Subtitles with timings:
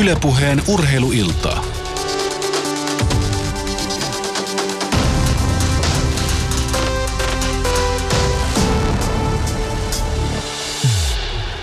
[0.00, 1.64] Ylepuheen urheiluiltaa.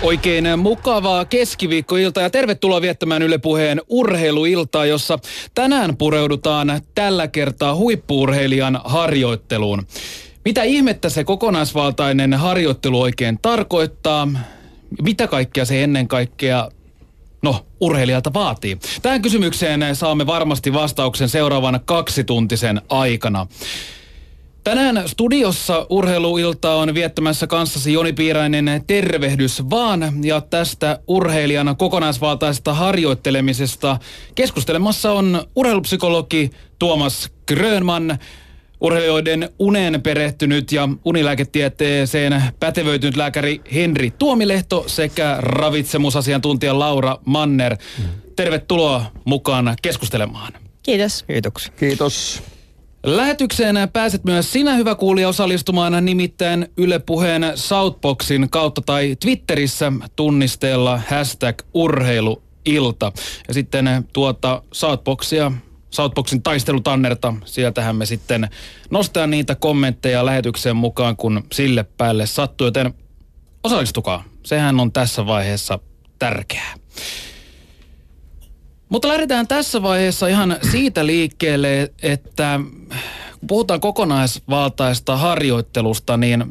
[0.02, 5.18] Oikein mukavaa keskiviikkoiltaa ja tervetuloa viettämään Yle Puheen urheiluiltaa, jossa
[5.54, 9.86] tänään pureudutaan tällä kertaa huippuurheilijan harjoitteluun.
[10.44, 14.28] Mitä ihmettä se kokonaisvaltainen harjoittelu oikein tarkoittaa?
[15.02, 16.68] Mitä kaikkea se ennen kaikkea
[17.42, 18.78] No, urheilijalta vaatii.
[19.02, 23.46] Tähän kysymykseen saamme varmasti vastauksen seuraavan kaksituntisen aikana.
[24.64, 33.98] Tänään studiossa urheiluilta on viettämässä kanssasi Joni Piirainen tervehdys vaan ja tästä urheilijana kokonaisvaltaisesta harjoittelemisesta
[34.34, 38.18] keskustelemassa on urheilupsykologi Tuomas Grönman,
[38.82, 47.76] urheilijoiden unen perehtynyt ja unilääketieteeseen pätevöitynyt lääkäri Henri Tuomilehto sekä ravitsemusasiantuntija Laura Manner.
[48.36, 50.52] Tervetuloa mukaan keskustelemaan.
[50.82, 51.22] Kiitos.
[51.22, 51.72] Kiitoksia.
[51.76, 52.42] Kiitos.
[53.06, 61.00] Lähetykseen pääset myös sinä, hyvä kuulija, osallistumaan nimittäin Yle Puheen Southboxin kautta tai Twitterissä tunnisteella
[61.08, 63.12] hashtag urheiluilta.
[63.48, 65.52] Ja sitten tuota Southboxia
[65.92, 67.34] Southboxin taistelutannerta.
[67.44, 68.48] Sieltähän me sitten
[68.90, 72.66] nostetaan niitä kommentteja lähetyksen mukaan, kun sille päälle sattuu.
[72.66, 72.94] Joten
[73.64, 74.24] osallistukaa.
[74.44, 75.78] Sehän on tässä vaiheessa
[76.18, 76.74] tärkeää.
[78.88, 82.60] Mutta lähdetään tässä vaiheessa ihan siitä liikkeelle, että
[83.38, 86.44] kun puhutaan kokonaisvaltaista harjoittelusta, niin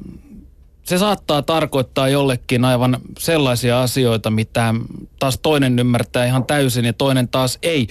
[0.91, 4.73] se saattaa tarkoittaa jollekin aivan sellaisia asioita, mitä
[5.19, 7.87] taas toinen ymmärtää ihan täysin ja toinen taas ei.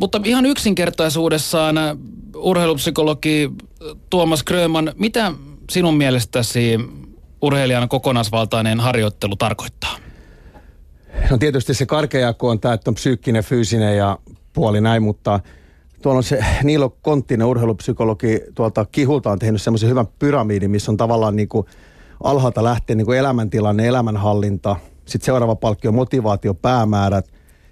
[0.00, 1.76] Mutta ihan yksinkertaisuudessaan
[2.36, 3.50] urheilupsykologi
[4.10, 5.32] Tuomas Gröman, mitä
[5.70, 6.80] sinun mielestäsi
[7.42, 9.96] urheilijan kokonaisvaltainen harjoittelu tarkoittaa?
[11.30, 14.18] No tietysti se karkeako on tämä, että on psyykkinen, fyysinen ja
[14.52, 15.40] puoli näin, mutta
[16.02, 20.96] tuolla on se Niilo Konttinen urheilupsykologi tuolta Kihulta on tehnyt semmoisen hyvän pyramidin, missä on
[20.96, 21.66] tavallaan niin kuin
[22.24, 27.26] alhaalta lähtien niin kuin elämäntilanne, elämänhallinta, sitten seuraava palkki on motivaatio, päämäärät,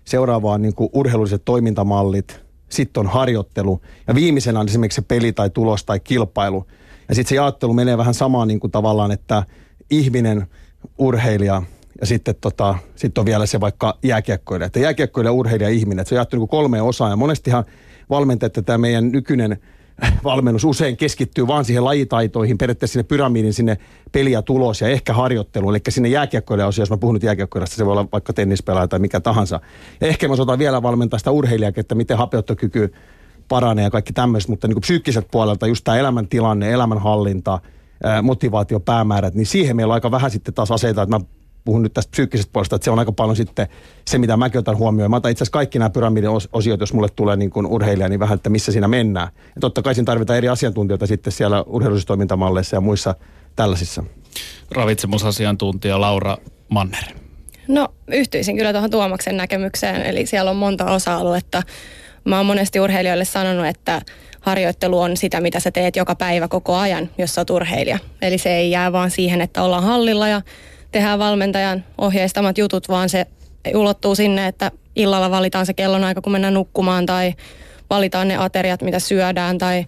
[0.05, 5.33] seuraava on niin kuin urheilulliset toimintamallit, sitten on harjoittelu ja viimeisenä on esimerkiksi se peli
[5.33, 6.67] tai tulos tai kilpailu.
[7.09, 9.43] Ja sitten se jaottelu menee vähän samaan niin kuin tavallaan, että
[9.91, 10.47] ihminen,
[10.99, 11.63] urheilija
[12.01, 14.67] ja sitten tota, sit on vielä se vaikka jääkiekkoilija.
[14.67, 16.01] Että jääkiekkoilija, urheilija, ihminen.
[16.01, 17.65] Että se on jaettu niin kolmeen osaan ja monestihan
[18.11, 19.59] valmentajat, että tämä meidän nykyinen
[20.25, 23.79] valmennus usein keskittyy vaan siihen lajitaitoihin, periaatteessa sinne pyramidin, sinne
[24.13, 25.71] peli ja tulos ja ehkä harjoittelu.
[25.71, 28.99] Eli sinne jääkiekkoille osio, jos mä puhun nyt jääkiekkoilasta, se voi olla vaikka tennispelaaja tai
[28.99, 29.61] mikä tahansa.
[30.01, 32.93] Ja ehkä mä osataan vielä valmentaa sitä urheilijaa, että miten hapeuttokyky
[33.49, 37.59] paranee ja kaikki tämmöiset, mutta niin kuin psyykkiset puolelta just tämä elämäntilanne, elämänhallinta,
[38.23, 41.25] motivaatio, päämäärät, niin siihen meillä on aika vähän sitten taas aseita, että mä
[41.65, 43.67] puhun nyt tästä psyykkisestä puolesta, että se on aika paljon sitten
[44.07, 45.11] se, mitä mäkin otan huomioon.
[45.11, 48.21] Mä otan itse asiassa kaikki nämä pyramidin osiot, jos mulle tulee niin kuin urheilija, niin
[48.21, 49.29] vähän, että missä siinä mennään.
[49.55, 53.15] Ja totta kai siinä tarvitaan eri asiantuntijoita sitten siellä urheilullisissa toimintamalleissa ja muissa
[53.57, 54.05] tällaisissa.
[54.71, 56.37] Ravitsemusasiantuntija Laura
[56.69, 57.05] Manner.
[57.69, 61.63] No yhtyisin kyllä tuohon Tuomaksen näkemykseen, eli siellä on monta osa-aluetta.
[62.25, 64.01] Mä oon monesti urheilijoille sanonut, että
[64.41, 67.99] harjoittelu on sitä, mitä sä teet joka päivä koko ajan, jos sä oot urheilija.
[68.23, 70.43] Eli se ei jää vaan siihen, että ollaan hallilla ja
[70.93, 73.27] tehdään valmentajan ohjeistamat jutut, vaan se
[73.75, 77.35] ulottuu sinne, että illalla valitaan se kellonaika, kun mennään nukkumaan tai
[77.91, 79.87] valitaan ne ateriat, mitä syödään tai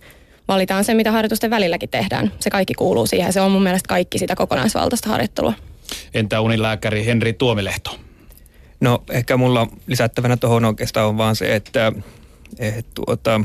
[0.48, 2.32] valitaan se, mitä harjoitusten välilläkin tehdään.
[2.40, 3.32] Se kaikki kuuluu siihen.
[3.32, 5.52] Se on mun mielestä kaikki sitä kokonaisvaltaista harjoittelua.
[6.14, 7.98] Entä unilääkäri Henri Tuomilehto?
[8.80, 11.92] No ehkä mulla lisättävänä tuohon oikeastaan on vaan se, että,
[12.58, 13.40] että tuota,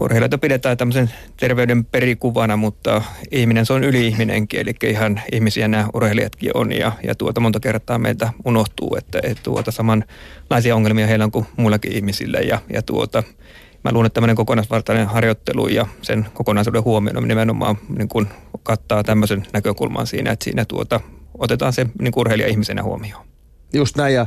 [0.00, 6.50] urheilijoita pidetään tämmöisen terveyden perikuvana, mutta ihminen se on yli-ihminenkin, eli ihan ihmisiä nämä urheilijatkin
[6.54, 11.30] on ja, ja tuota monta kertaa meiltä unohtuu, että, että tuota samanlaisia ongelmia heillä on
[11.30, 13.22] kuin muillakin ihmisillä ja, ja tuota,
[13.84, 18.26] mä luulen, että tämmöinen kokonaisvaltainen harjoittelu ja sen kokonaisuuden huomioon nimenomaan niin kuin
[18.62, 21.00] kattaa tämmöisen näkökulman siinä, että siinä tuota,
[21.38, 23.26] otetaan se niin urheilija ihmisenä huomioon.
[23.72, 24.26] Just näin ja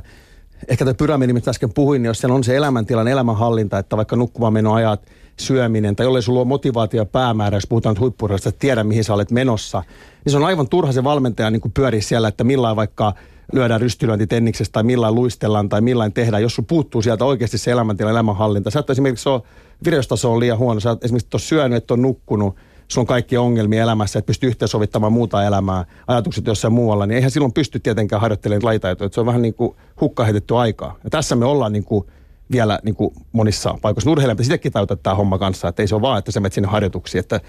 [0.67, 4.15] ehkä tämä pyramidi, mitä äsken puhuin, niin jos siellä on se elämäntilan, elämänhallinta, että vaikka
[4.15, 5.09] nukkumaan menoajat,
[5.39, 9.31] syöminen, tai jollei sulla ole motivaatio päämäärä, jos puhutaan huippurheilusta, että tiedä mihin sä olet
[9.31, 9.83] menossa,
[10.25, 13.13] niin se on aivan turha se valmentaja niin pyöriä siellä, että millään vaikka
[13.53, 17.71] lyödään rystylyönti tenniksestä tai millään luistellaan tai millään tehdään, jos sun puuttuu sieltä oikeasti se
[17.71, 18.71] elämäntila, elämänhallinta.
[18.71, 19.41] Sä et esimerkiksi ole,
[19.85, 22.55] vireystaso on liian huono, sä et esimerkiksi ole syönyt, et ole nukkunut,
[22.87, 27.31] sulla on kaikki ongelmia elämässä, että pystyy yhteensovittamaan muuta elämää, ajatukset jossain muualla, niin eihän
[27.31, 30.95] silloin pysty tietenkään harjoittelemaan lajitaitoja, se on vähän niin kuin hukka heitetty aikaa.
[31.03, 32.05] Ja tässä me ollaan niin kuin
[32.51, 34.11] vielä niin kuin monissa paikoissa.
[34.11, 36.53] Urheilija pitäisi sitäkin täyttää tämä homma kanssa, että ei se ole vaan, että sä menet
[36.53, 37.41] sinne harjoituksiin, että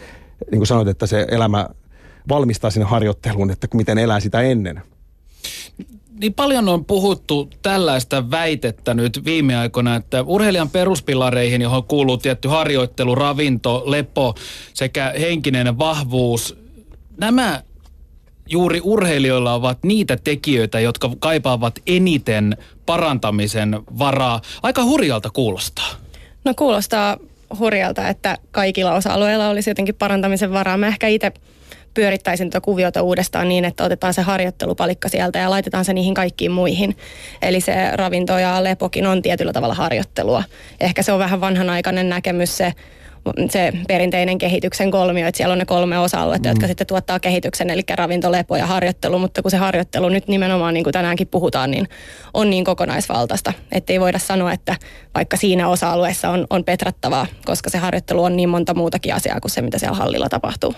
[0.50, 1.68] niin kuin sanoit, että se elämä
[2.28, 4.82] valmistaa sinne harjoitteluun, että miten elää sitä ennen.
[6.20, 12.48] niin paljon on puhuttu tällaista väitettä nyt viime aikoina, että urheilijan peruspilareihin, johon kuuluu tietty
[12.48, 14.34] harjoittelu, ravinto, lepo
[14.74, 16.58] sekä henkinen vahvuus,
[17.16, 17.62] nämä
[18.50, 22.56] juuri urheilijoilla ovat niitä tekijöitä, jotka kaipaavat eniten
[22.86, 24.40] parantamisen varaa.
[24.62, 25.90] Aika hurjalta kuulostaa.
[26.44, 27.16] No kuulostaa
[27.58, 30.76] hurjalta, että kaikilla osa-alueilla olisi jotenkin parantamisen varaa.
[30.76, 31.32] Mä ehkä itse
[31.94, 36.50] pyörittäisin tuota kuviota uudestaan niin, että otetaan se harjoittelupalikka sieltä ja laitetaan se niihin kaikkiin
[36.50, 36.96] muihin.
[37.42, 40.44] Eli se ravinto ja lepokin on tietyllä tavalla harjoittelua.
[40.80, 42.72] Ehkä se on vähän vanhanaikainen näkemys se
[43.50, 46.52] se perinteinen kehityksen kolmio, että siellä on ne kolme osa-aluetta, mm.
[46.52, 50.74] jotka sitten tuottaa kehityksen, eli ravinto, lepo ja harjoittelu, mutta kun se harjoittelu nyt nimenomaan,
[50.74, 51.88] niin kuin tänäänkin puhutaan, niin
[52.34, 54.76] on niin kokonaisvaltaista, että ei voida sanoa, että
[55.14, 59.50] vaikka siinä osa-alueessa on, on petrattavaa, koska se harjoittelu on niin monta muutakin asiaa kuin
[59.50, 60.74] se, mitä siellä hallilla tapahtuu.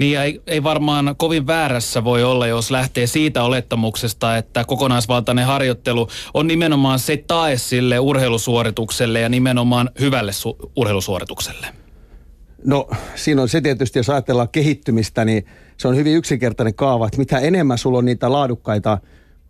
[0.00, 6.08] Niin ei, ei varmaan kovin väärässä voi olla, jos lähtee siitä olettamuksesta, että kokonaisvaltainen harjoittelu
[6.34, 11.66] on nimenomaan se tae sille urheilusuoritukselle ja nimenomaan hyvälle su- urheilusuoritukselle.
[12.64, 17.18] No siinä on se tietysti, jos ajatellaan kehittymistä, niin se on hyvin yksinkertainen kaava, että
[17.18, 18.98] mitä enemmän sulla on niitä laadukkaita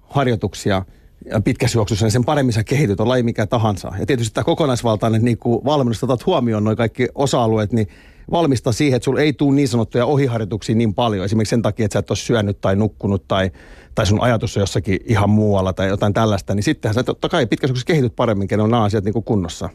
[0.00, 0.85] harjoituksia
[1.31, 3.93] ja pitkässä juoksussa, niin sen paremmin sä kehityt, on laji mikä tahansa.
[3.99, 7.88] Ja tietysti tämä kokonaisvaltainen niin valmennus, otat huomioon noin kaikki osa-alueet, niin
[8.31, 11.25] valmistaa siihen, että sulla ei tule niin sanottuja ohiharjoituksia niin paljon.
[11.25, 13.50] Esimerkiksi sen takia, että sä et ole syönyt tai nukkunut tai,
[13.94, 16.55] tai sun ajatus on jossakin ihan muualla tai jotain tällaista.
[16.55, 19.69] Niin sittenhän sä totta kai pitkässä kehityt paremmin, kun nämä asiat niin kuin kunnossa.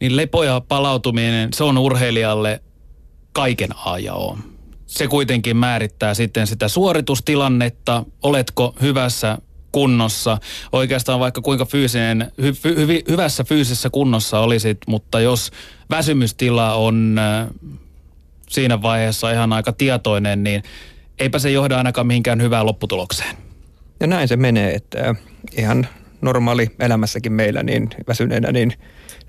[0.00, 2.62] Niin lepo ja palautuminen, se on urheilijalle
[3.32, 4.38] kaiken A ja O.
[4.86, 9.38] Se kuitenkin määrittää sitten sitä suoritustilannetta, oletko hyvässä
[9.72, 10.38] kunnossa.
[10.72, 15.50] Oikeastaan vaikka kuinka fyysinen, hy, hy, hyvässä fyysisessä kunnossa olisit, mutta jos
[15.90, 17.20] väsymystila on
[18.48, 20.62] siinä vaiheessa ihan aika tietoinen, niin
[21.18, 23.36] eipä se johda ainakaan mihinkään hyvään lopputulokseen.
[24.00, 25.14] Ja näin se menee, että
[25.56, 25.86] ihan
[26.20, 28.72] normaali elämässäkin meillä niin väsyneenä, niin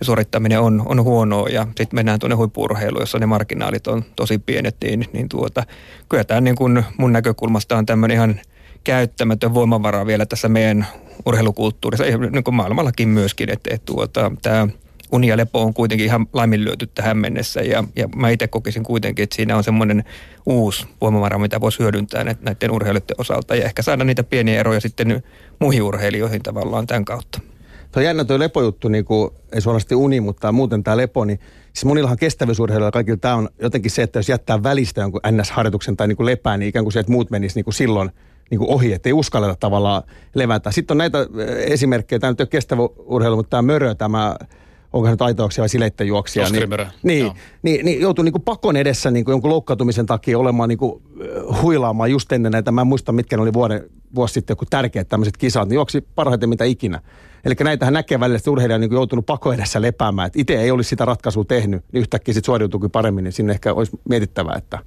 [0.02, 4.76] suorittaminen on, on huonoa ja sitten mennään tuonne huippurheiluun, jossa ne marginaalit on tosi pienet,
[4.84, 5.64] niin, niin tuota,
[6.10, 8.40] kyllä tämä niin kun mun näkökulmasta on tämmöinen ihan–
[8.84, 10.88] käyttämätön voimavara vielä tässä meidän
[11.26, 14.68] urheilukulttuurissa, niin kuin maailmallakin myöskin, että, että tuota, tämä
[15.12, 19.24] uni ja lepo on kuitenkin ihan laiminlyöty tähän mennessä ja, ja mä itse kokisin kuitenkin,
[19.24, 20.04] että siinä on semmoinen
[20.46, 25.24] uusi voimavara, mitä voisi hyödyntää näiden urheilijoiden osalta ja ehkä saada niitä pieniä eroja sitten
[25.60, 27.40] muihin urheilijoihin tavallaan tämän kautta.
[27.92, 31.40] Tuo on jännä tuo lepojuttu, niin kuin, ei suorasti uni, mutta muuten tämä lepo, niin
[31.74, 36.08] siis monillahan kestävyysurheilijoilla kaikilla tämä on jotenkin se, että jos jättää välistä jonkun NS-harjoituksen tai
[36.08, 38.12] niin kuin lepää, niin ikään kuin se, että muut menisivät niin silloin–
[38.54, 40.04] niin kuin ohi, ettei uskalleta tavallaan
[40.36, 40.72] levätä.
[40.72, 44.36] Sitten on näitä eh, esimerkkejä, tämä nyt ei ole kestävä urheilu, mutta tämä mörö, tämä
[44.94, 46.44] onko nyt aitouksia vai sileitten juoksia.
[47.04, 47.32] Niin, niin,
[47.64, 51.02] niin, niin, joutuu niin kuin pakon edessä niin kuin jonkun loukkautumisen takia olemaan niin kuin,
[51.22, 52.72] eh, huilaamaan just ennen näitä.
[52.72, 53.84] Mä en muista, mitkä ne oli vuoden,
[54.16, 57.02] vuosi sitten joku tärkeät tämmöiset kisat, niin juoksi parhaiten mitä ikinä.
[57.46, 60.28] Eli näitähän näkee välillä, että urheilija on niin joutunut pako edessä lepäämään.
[60.28, 63.74] Että itse ei olisi sitä ratkaisua tehnyt, niin yhtäkkiä sitten suoriutuukin paremmin, niin sinne ehkä
[63.74, 64.80] olisi mietittävää, että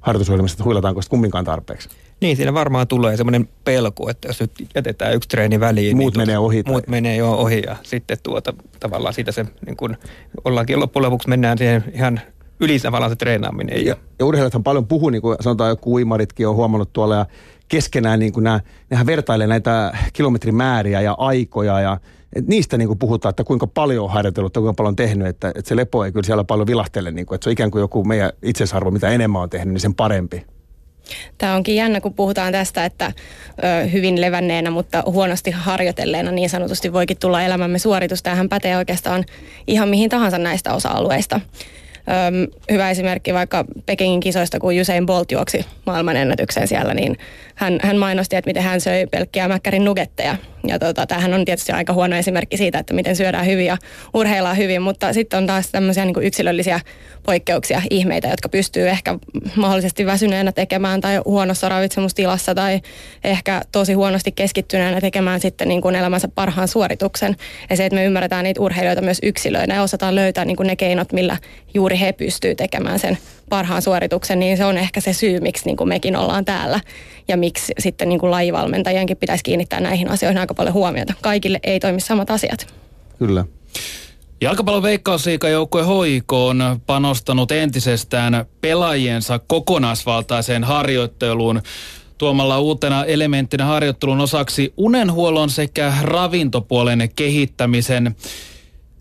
[0.00, 1.88] harjoitusohjelmasta huilataanko sitten kumminkaan tarpeeksi.
[2.22, 5.84] Niin, siinä varmaan tulee semmoinen pelko, että jos nyt jätetään yksi treeni väliin.
[5.84, 6.62] Niin muut niin menee ohi.
[6.66, 9.96] Muut menee jo ohi ja sitten tuota, tavallaan siitä se niin kun
[10.44, 12.20] ollaankin loppujen lopuksi mennään siihen ihan
[12.60, 13.86] yli tavallaan se treenaaminen.
[13.86, 17.26] Ja, ja urheilijathan paljon puhuu, niin kuin sanotaan joku uimaritkin on huomannut tuolla ja
[17.68, 18.60] keskenään niin kuin nämä,
[18.90, 22.00] nehän vertailee näitä kilometrimääriä ja aikoja ja
[22.36, 25.48] et niistä niin kuin puhutaan, että kuinka paljon on harjoitellut, kuinka paljon on tehnyt, että,
[25.48, 27.80] että se lepo ei kyllä siellä paljon vilahtele, niin kuin, että se on ikään kuin
[27.80, 30.46] joku meidän itsesarvo, mitä enemmän on tehnyt, niin sen parempi.
[31.38, 33.12] Tämä onkin jännä, kun puhutaan tästä, että
[33.64, 38.22] ö, hyvin levänneenä, mutta huonosti harjoitelleena niin sanotusti voikin tulla elämämme suoritus.
[38.22, 39.24] Tämähän pätee oikeastaan
[39.66, 41.40] ihan mihin tahansa näistä osa-alueista.
[42.70, 47.18] Hyvä esimerkki vaikka Pekingin kisoista, kun Usain Bolt juoksi maailmanennätyksen siellä, niin
[47.54, 50.36] hän, hän mainosti, että miten hän söi pelkkiä mäkkärin nugetteja.
[50.66, 53.76] Ja tota, tämähän on tietysti aika huono esimerkki siitä, että miten syödään hyvin ja
[54.14, 56.80] urheillaan hyvin, mutta sitten on taas tämmöisiä niin yksilöllisiä
[57.22, 59.18] poikkeuksia, ihmeitä, jotka pystyy ehkä
[59.56, 62.80] mahdollisesti väsyneenä tekemään tai huonossa ravitsemustilassa tai
[63.24, 67.36] ehkä tosi huonosti keskittyneenä tekemään sitten niin kuin elämänsä parhaan suorituksen.
[67.70, 70.76] Ja se, että me ymmärretään niitä urheilijoita myös yksilöinä ja osataan löytää niin kuin ne
[70.76, 71.36] keinot, millä
[71.74, 75.76] juuri he pystyvät tekemään sen parhaan suorituksen, niin se on ehkä se syy, miksi niin
[75.76, 76.80] kuin mekin ollaan täällä
[77.28, 81.14] ja miksi sitten niin kuin lajivalmentajienkin pitäisi kiinnittää näihin asioihin aika paljon huomiota.
[81.20, 82.66] Kaikille ei toimi samat asiat.
[83.18, 83.44] Kyllä.
[84.40, 91.62] Jalkapallon veikkausliikajoukkue HIK on panostanut entisestään pelaajiensa kokonaisvaltaiseen harjoitteluun
[92.18, 98.16] tuomalla uutena elementtinä harjoittelun osaksi unenhuollon sekä ravintopuolen kehittämisen.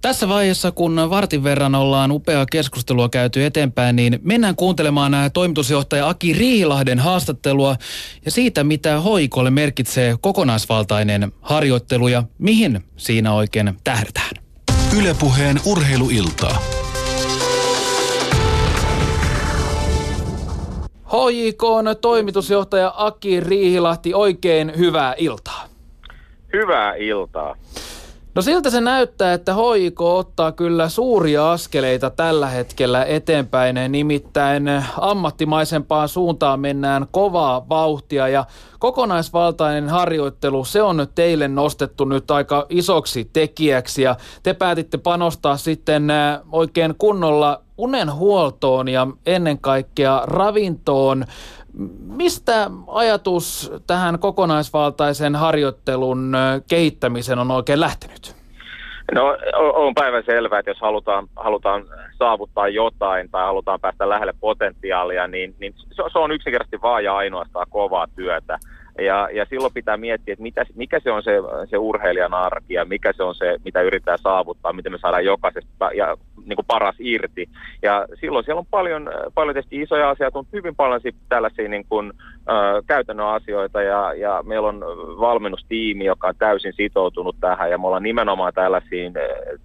[0.01, 6.33] Tässä vaiheessa, kun vartin verran ollaan upeaa keskustelua käyty eteenpäin, niin mennään kuuntelemaan toimitusjohtaja Aki
[6.33, 7.75] Riihilahden haastattelua
[8.25, 14.31] ja siitä, mitä hoikolle merkitsee kokonaisvaltainen harjoittelu ja mihin siinä oikein tähdätään.
[14.97, 16.61] Ylepuheen urheiluiltaa.
[21.05, 25.67] HJK on toimitusjohtaja Aki Riihilahti, oikein hyvää iltaa.
[26.53, 27.55] Hyvää iltaa.
[28.35, 34.63] No siltä se näyttää, että HIK ottaa kyllä suuria askeleita tällä hetkellä eteenpäin, nimittäin
[34.97, 38.45] ammattimaisempaan suuntaan mennään kovaa vauhtia ja
[38.79, 46.07] kokonaisvaltainen harjoittelu, se on teille nostettu nyt aika isoksi tekijäksi ja te päätitte panostaa sitten
[46.51, 51.25] oikein kunnolla unenhuoltoon ja ennen kaikkea ravintoon.
[52.07, 56.33] Mistä ajatus tähän kokonaisvaltaisen harjoittelun
[56.69, 58.35] kehittämisen on oikein lähtenyt?
[59.15, 59.37] No
[59.73, 61.83] on päivän selvää, että jos halutaan, halutaan
[62.19, 67.15] saavuttaa jotain tai halutaan päästä lähelle potentiaalia, niin, niin se, se on yksinkertaisesti vaan ja
[67.15, 68.59] ainoastaan kovaa työtä.
[68.99, 71.31] Ja, ja silloin pitää miettiä, että mitä, mikä se on se,
[71.69, 75.89] se urheilijan arki ja mikä se on se, mitä yritetään saavuttaa, miten me saadaan jokaisesta
[75.93, 77.49] ja niin kuin paras irti.
[77.81, 82.13] Ja silloin siellä on paljon, paljon tietysti isoja asioita, mutta hyvin paljon tällaisia niin kuin,
[82.87, 84.79] käytännön asioita ja, ja meillä on
[85.19, 89.13] valmennustiimi, joka on täysin sitoutunut tähän ja me ollaan nimenomaan tällaisiin,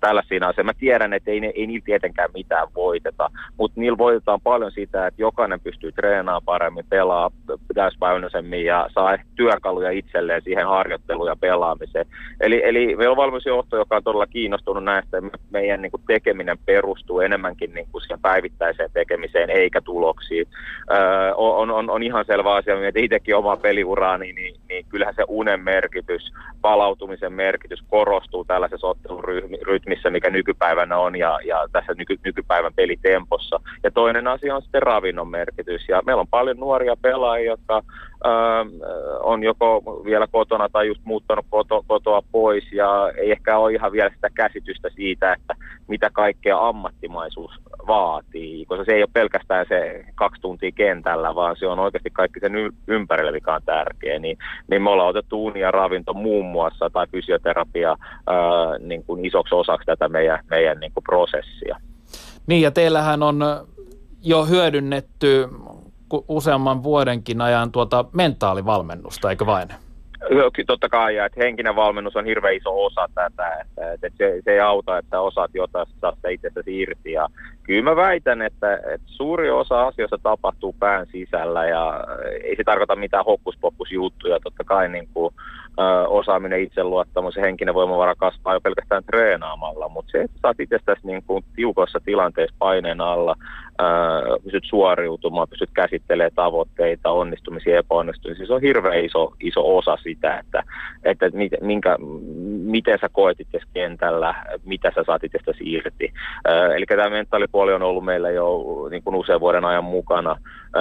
[0.00, 0.66] tällaisiin asioihin.
[0.66, 5.23] Mä tiedän, että ei, ei niillä tietenkään mitään voiteta, mutta niillä voitetaan paljon sitä, että
[5.23, 7.30] jokainen pystyy treenaamaan paremmin, pelaa
[7.75, 12.06] täyspäiväisemmin ja saa työkaluja itselleen siihen harjoitteluun ja pelaamiseen.
[12.40, 15.23] Eli, eli meillä on valmennusjohto, joka on todella kiinnostunut näistä.
[15.50, 20.47] Meidän niin kuin tekeminen perustuu enemmänkin niin kuin siihen päivittäiseen tekemiseen eikä tuloksiin.
[20.90, 25.14] Öö, on, on, on ihan selvä asia, että itsekin omaa peliuraa, niin, niin, niin kyllähän
[25.14, 32.18] se unen merkitys, palautumisen merkitys korostuu tällaisessa ottelurytmissä, mikä nykypäivänä on ja, ja tässä nyky,
[32.25, 33.61] nykypäivän pelitempossa.
[33.82, 35.88] Ja toinen asia on sitten ravinnon merkitys.
[35.88, 37.82] Ja meillä on paljon nuoria pelaajia, jotka
[39.21, 43.92] on joko vielä kotona tai just muuttanut koto, kotoa pois ja ei ehkä ole ihan
[43.92, 45.54] vielä sitä käsitystä siitä, että
[45.88, 47.50] mitä kaikkea ammattimaisuus
[47.87, 52.40] vaatii, koska se ei ole pelkästään se kaksi tuntia kentällä, vaan se on oikeasti kaikki
[52.40, 52.52] sen
[52.87, 54.18] ympärillä, mikä on tärkeä.
[54.18, 54.38] Niin,
[54.71, 58.37] niin me ollaan otettu uni ja ravinto muun muassa tai fysioterapia ää,
[58.78, 61.76] niin kuin isoksi osaksi tätä meidän, meidän niin kuin prosessia.
[62.47, 63.45] Niin ja teillähän on
[64.23, 65.49] jo hyödynnetty
[66.29, 69.69] useamman vuodenkin ajan tuota mentaalivalmennusta, eikö vain?
[70.67, 74.53] Totta kai, ja että henkinen valmennus on hirveän iso osa tätä, että, että se, se
[74.53, 75.87] ei auta, että osaat jotain,
[76.31, 77.13] itsestäsi irti.
[77.13, 77.29] Ja
[77.66, 82.04] kyllä mä väitän, että, että suuri osa asioista tapahtuu pään sisällä, ja
[82.44, 85.35] ei se tarkoita mitään hokkuspokkusjuttuja, totta kai niin kuin,
[85.80, 91.00] ö, osaaminen, itseluottamus ja henkinen voimavara kasvaa jo pelkästään treenaamalla, mutta se, että saat itsestäsi
[91.04, 93.37] niin kuin tiukoissa tilanteissa paineen alla,
[93.80, 93.85] ö,
[94.44, 100.62] pystyt suoriutumaan, pystyt käsittelemään tavoitteita, onnistumisia epäonnistumisia, se on hirveän iso, iso osa sitä, että,
[101.04, 101.26] että
[101.61, 101.96] minkä,
[102.64, 106.12] miten sä koet itse kentällä, mitä sä saat itsestäsi irti.
[106.49, 107.11] Ö, eli tämä
[107.57, 110.37] mentaalipuoli on ollut meillä jo niin kuin usean vuoden ajan mukana.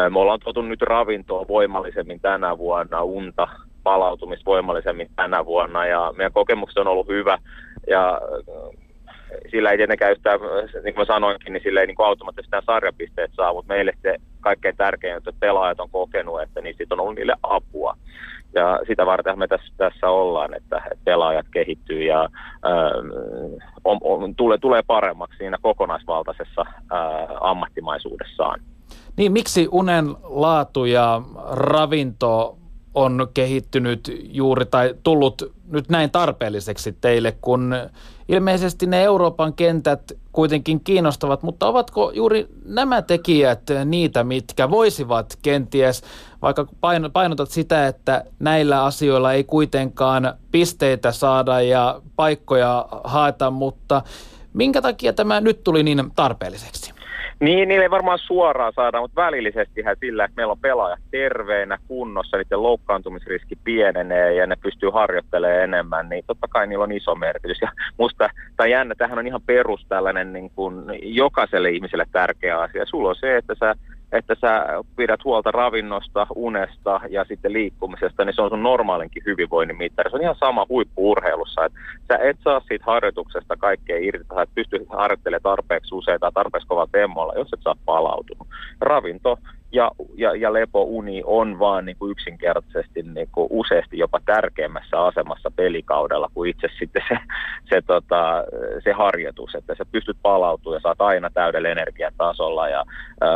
[0.10, 3.48] Me ollaan tuotu nyt ravintoa voimallisemmin tänä vuonna, unta,
[3.84, 7.38] palautumista voimallisemmin tänä vuonna ja meidän kokemukset on ollut hyvä
[7.88, 8.22] ja
[9.52, 10.40] sillä ei tietenkään yhtään,
[10.84, 14.78] niin kuin mä sanoinkin, niin sillä ei niin automaattisesti sarjapisteet saa, mutta meille se kaikkein
[14.78, 17.98] tärkein, että pelaajat on kokenut, että siitä on ollut niille apua.
[18.56, 22.92] Ja sitä varten me tässä, tässä ollaan, että, pelaajat kehittyy ja ää,
[23.84, 28.60] on, on, tulee, tulee paremmaksi siinä kokonaisvaltaisessa ää, ammattimaisuudessaan.
[29.18, 31.22] Niin, miksi unen laatu ja
[31.52, 32.58] ravinto
[32.96, 37.76] on kehittynyt juuri tai tullut nyt näin tarpeelliseksi teille, kun
[38.28, 46.04] ilmeisesti ne Euroopan kentät kuitenkin kiinnostavat, mutta ovatko juuri nämä tekijät niitä, mitkä voisivat kenties,
[46.42, 46.68] vaikka
[47.14, 54.02] painotat sitä, että näillä asioilla ei kuitenkaan pisteitä saada ja paikkoja haeta, mutta
[54.54, 56.95] minkä takia tämä nyt tuli niin tarpeelliseksi?
[57.40, 62.38] Niin, niille ei varmaan suoraan saada, mutta välillisestihän sillä, että meillä on pelaajat terveinä, kunnossa,
[62.38, 67.62] niiden loukkaantumisriski pienenee ja ne pystyy harjoittelemaan enemmän, niin totta kai niillä on iso merkitys.
[67.62, 72.86] Ja musta tämä jännä, tähän on ihan perus tällainen niin kuin jokaiselle ihmiselle tärkeä asia.
[72.86, 73.76] Sulla on se, että sä
[74.12, 79.78] että sä pidät huolta ravinnosta, unesta ja sitten liikkumisesta, niin se on sun normaalinkin hyvinvoinnin
[79.78, 80.10] mittari.
[80.10, 84.50] Se on ihan sama huippuurheilussa, että sä et saa siitä harjoituksesta kaikkea irti, sä et
[84.56, 88.48] pysty harjoittelemaan tarpeeksi usein tai tarpeeksi kovalla temmolla, jos et saa palautunut.
[88.82, 89.38] Ravinto
[89.76, 95.52] ja, ja, ja lepouni on vaan niin kuin yksinkertaisesti niin kuin useasti jopa tärkeämmässä asemassa
[95.56, 97.18] pelikaudella kuin itse sitten se,
[97.70, 98.44] se, tota,
[98.84, 102.86] se harjoitus, että sä pystyt palautumaan ja saat aina täydellä energiatasolla ja
[103.22, 103.30] ää,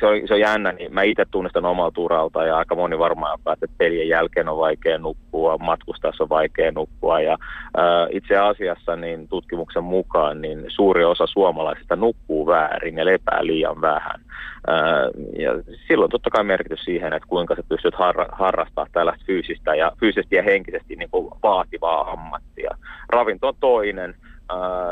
[0.00, 3.38] se on, se on jännä, niin mä itse tunnistan omalta uralta ja aika moni varmaan
[3.52, 7.38] että pelien jälkeen on vaikea nukkua, matkustaessa on vaikea nukkua ja
[7.76, 13.80] ää, itse asiassa niin tutkimuksen mukaan niin suuri osa suomalaisista nukkuu väärin ja lepää liian
[13.80, 14.20] vähän.
[14.66, 15.50] Ää, ja
[15.88, 20.36] silloin totta kai merkitys siihen, että kuinka sä pystyt harra, harrastamaan tällaista fyysistä ja fyysisesti
[20.36, 22.78] ja henkisesti niin kuin vaativaa ammattia.
[23.08, 24.14] Ravinto on toinen,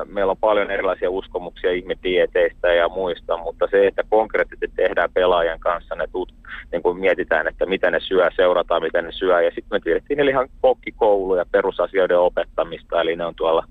[0.06, 5.94] meillä on paljon erilaisia uskomuksia ihmetieteistä ja muista, mutta se, että konkreettisesti tehdään pelaajan kanssa,
[5.94, 6.34] ne tut,
[6.72, 10.28] niin kun mietitään, että mitä ne syö, seurataan miten ne syö, ja sitten me tiedettiin
[10.28, 13.64] ihan kokkikoulu ja perusasioiden opettamista, eli ne on tuolla,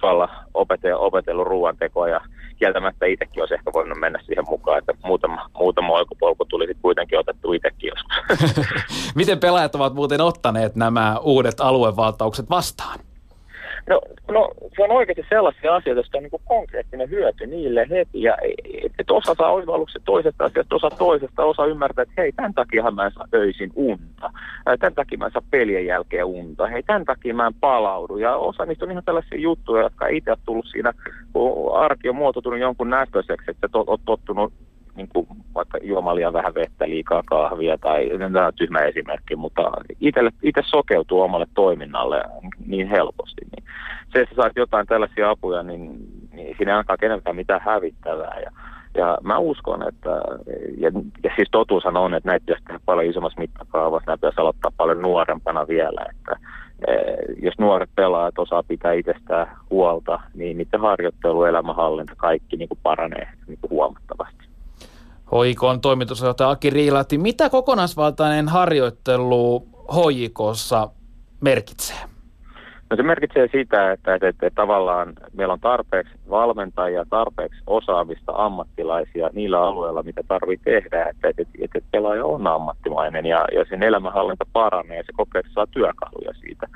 [0.00, 2.20] tuolla opete, opetellut ruoantekoa, ja
[2.56, 7.18] kieltämättä itsekin olisi ehkä voinut mennä siihen mukaan, että muutama, muutama oikopolku tuli sitten kuitenkin
[7.18, 8.44] otettu itsekin joskus.
[9.14, 12.98] miten pelaajat ovat muuten ottaneet nämä uudet aluevaltaukset vastaan?
[13.88, 18.22] No, no se on oikeasti sellaisia asioita, joista on niin konkreettinen hyöty niille heti.
[18.22, 18.36] Ja
[18.98, 23.04] että osa saa oivallukset toisesta asiasta, osa toisesta, osa ymmärtää, että hei, tämän takia mä
[23.04, 24.30] en saa öisin unta.
[24.80, 26.66] Tämän takia mä en saa pelien jälkeen unta.
[26.66, 28.16] Hei, tämän takia mä en palaudu.
[28.16, 30.92] Ja osa niistä on ihan tällaisia juttuja, jotka itse tullut siinä,
[31.32, 34.52] kun arki on muotoutunut jonkun näköiseksi, että olet tottunut
[34.96, 39.72] niin kuin vaikka juomaan liian vähän vettä, liikaa kahvia tai tämä on tyhmä esimerkki, mutta
[40.42, 42.22] itse sokeutuu omalle toiminnalle
[42.66, 43.42] niin helposti.
[43.56, 43.64] Niin
[44.14, 45.98] se, että saat jotain tällaisia apuja, niin,
[46.32, 48.40] niin siinä ei ainakaan keneltäkään mitään hävittävää.
[48.40, 48.50] Ja,
[48.94, 50.10] ja mä uskon, että,
[50.78, 50.90] ja,
[51.24, 55.02] ja siis totuushan on, että näitä pitäisi tehdä paljon isommassa mittakaavassa, näitä pitäisi aloittaa paljon
[55.02, 56.36] nuorempana vielä, että
[56.88, 62.78] eh, jos nuoret pelaajat osaa pitää itsestään huolta, niin niiden harjoittelu, elämänhallinta, kaikki niin kuin
[62.82, 64.33] paranee niin kuin huomattavasti.
[65.34, 70.88] Hoikon toimitusjohtaja Aki Riilahti, mitä kokonaisvaltainen harjoittelu hoikossa
[71.40, 71.96] merkitsee?
[72.90, 79.30] No se merkitsee sitä, että, että, että tavallaan meillä on tarpeeksi valmentajia, tarpeeksi osaavista ammattilaisia
[79.32, 84.44] niillä alueilla, mitä tarvitsee tehdä, että, että, että, pelaaja on ammattimainen ja, ja sen elämänhallinta
[84.52, 86.66] paranee ja se kokee, että saa työkaluja siitä.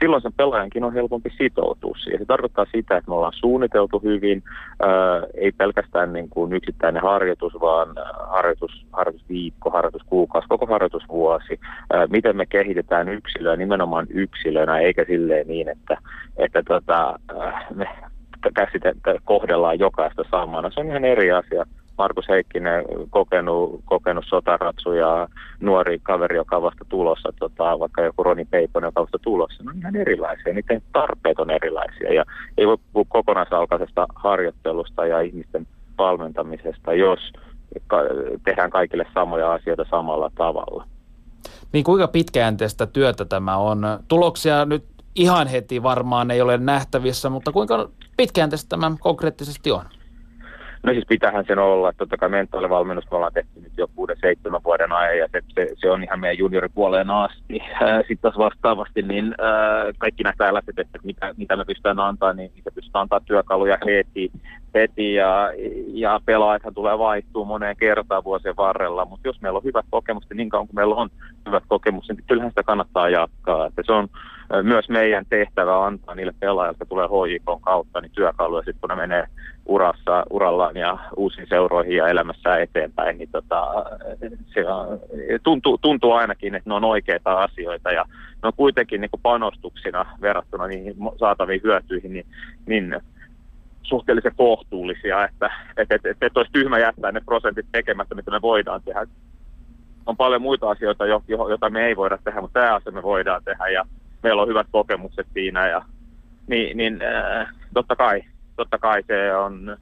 [0.00, 2.18] Silloin sen pelaajankin on helpompi sitoutua siihen.
[2.20, 4.42] Se tarkoittaa sitä, että me ollaan suunniteltu hyvin,
[4.80, 4.88] ää,
[5.34, 7.88] ei pelkästään niin kuin yksittäinen harjoitus, vaan
[8.28, 11.60] harjoitus, harjoitusviikko, harjoituskuukausi, koko harjoitusvuosi.
[11.92, 15.96] Ää, miten me kehitetään yksilöä nimenomaan yksilönä, eikä silleen niin, että,
[16.36, 17.18] että tota,
[17.74, 17.88] me
[18.54, 18.92] käsite,
[19.24, 20.70] kohdellaan jokaista samana.
[20.70, 21.64] Se on ihan eri asia.
[21.98, 25.28] Markus Heikkinen, kokenut, kokenut sotaratsu ja
[25.60, 29.64] nuori kaveri, joka on vasta tulossa, tota, vaikka joku Roni Peiponen, joka on vasta tulossa,
[29.64, 30.54] ne on ihan erilaisia.
[30.54, 32.24] Niiden tarpeet on erilaisia ja
[32.58, 35.66] ei voi puhua kokonaisalkaisesta harjoittelusta ja ihmisten
[35.98, 37.32] valmentamisesta, jos
[38.44, 40.84] tehdään kaikille samoja asioita samalla tavalla.
[41.72, 43.82] Niin kuinka pitkäjänteistä työtä tämä on?
[44.08, 44.84] Tuloksia nyt
[45.16, 49.84] ihan heti varmaan ei ole nähtävissä, mutta kuinka pitkäjänteistä tämä konkreettisesti on?
[50.82, 54.16] No siis pitähän sen olla, että totta kai mentaalivalmennus me ollaan tehty nyt jo kuuden,
[54.20, 57.60] seitsemän vuoden ajan ja se, se, se on ihan meidän junioripuoleen asti.
[57.98, 62.50] Sitten taas vastaavasti, niin äh, kaikki nämä tällaiset, että mitä, mitä me pystytään antaa, niin
[62.54, 64.32] niitä pystytään antaa työkaluja heti,
[64.74, 65.52] heti ja,
[65.86, 70.48] ja pelaajathan tulee vaihtuu moneen kertaan vuosien varrella, mutta jos meillä on hyvät kokemukset, niin
[70.48, 71.10] kauan kuin meillä on
[71.46, 73.66] hyvät kokemukset, niin kyllähän sitä kannattaa jatkaa.
[73.66, 74.08] Että se on
[74.62, 78.96] myös meidän tehtävä antaa niille pelaajille, jotka tulee HJK kautta, niin työkaluja sitten kun ne
[78.96, 79.26] menee
[79.66, 83.66] urassa, urallaan ja uusiin seuroihin ja elämässä eteenpäin, niin tota,
[84.54, 85.00] se on,
[85.42, 88.04] tuntuu, tuntuu ainakin, että ne on oikeita asioita ja
[88.42, 92.26] ne on kuitenkin niin panostuksina verrattuna niihin saataviin hyötyihin, niin,
[92.66, 93.00] niin
[93.82, 98.42] suhteellisen kohtuullisia, että et, et, et, et olisi tyhmä jättää ne prosentit tekemättä, mitä me
[98.42, 99.06] voidaan tehdä.
[100.06, 103.02] On paljon muita asioita, jo, jo, joita me ei voida tehdä, mutta tämä asia me
[103.02, 103.84] voidaan tehdä ja
[104.26, 105.82] meillä on hyvät kokemukset siinä ja
[106.46, 108.22] niin, niin äh, totta kai,
[108.56, 109.76] totta kai se on,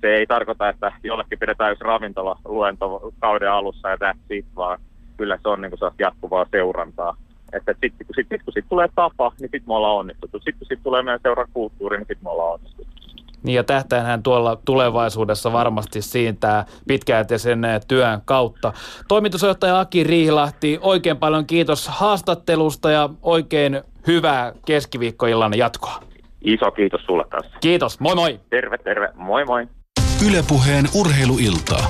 [0.00, 4.78] se ei tarkoita, että jollekin pidetään yksi ravintola luento kauden alussa ja that's it, vaan
[5.16, 7.16] kyllä se on niin kuin jatkuvaa seurantaa.
[7.52, 10.38] Että sitten kun, sit, sit, kun sit tulee tapa, niin sitten me ollaan onnistuttu.
[10.38, 12.92] Sitten kun sit tulee meidän seuran kulttuuri, niin sitten me ollaan onnistuttu.
[13.42, 18.72] Niin ja tähtäänhän tuolla tulevaisuudessa varmasti siitä pitkäjänteisen työn kautta.
[19.08, 26.02] Toimitusjohtaja Aki Riihilahti, oikein paljon kiitos haastattelusta ja oikein hyvää keskiviikkoillan jatkoa.
[26.44, 27.46] Iso kiitos sulle taas.
[27.60, 28.40] Kiitos, moi moi.
[28.50, 29.66] Terve, terve, moi moi.
[30.28, 31.86] Ylepuheen urheiluiltaa.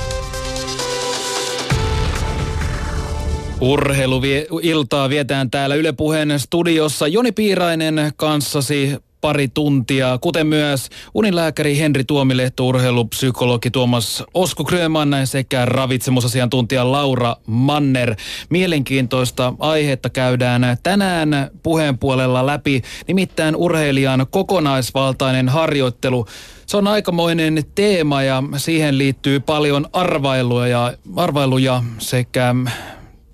[3.60, 12.66] Urheiluiltaa vietään täällä Ylepuheen studiossa Joni Piirainen kanssasi pari tuntia, kuten myös unilääkäri Henri Tuomilehto,
[12.66, 18.14] urheilupsykologi Tuomas Osko Gröman sekä ravitsemusasiantuntija Laura Manner.
[18.50, 26.26] Mielenkiintoista aihetta käydään tänään puheen puolella läpi, nimittäin urheilijan kokonaisvaltainen harjoittelu.
[26.66, 32.54] Se on aikamoinen teema ja siihen liittyy paljon arvailuja, arvailuja sekä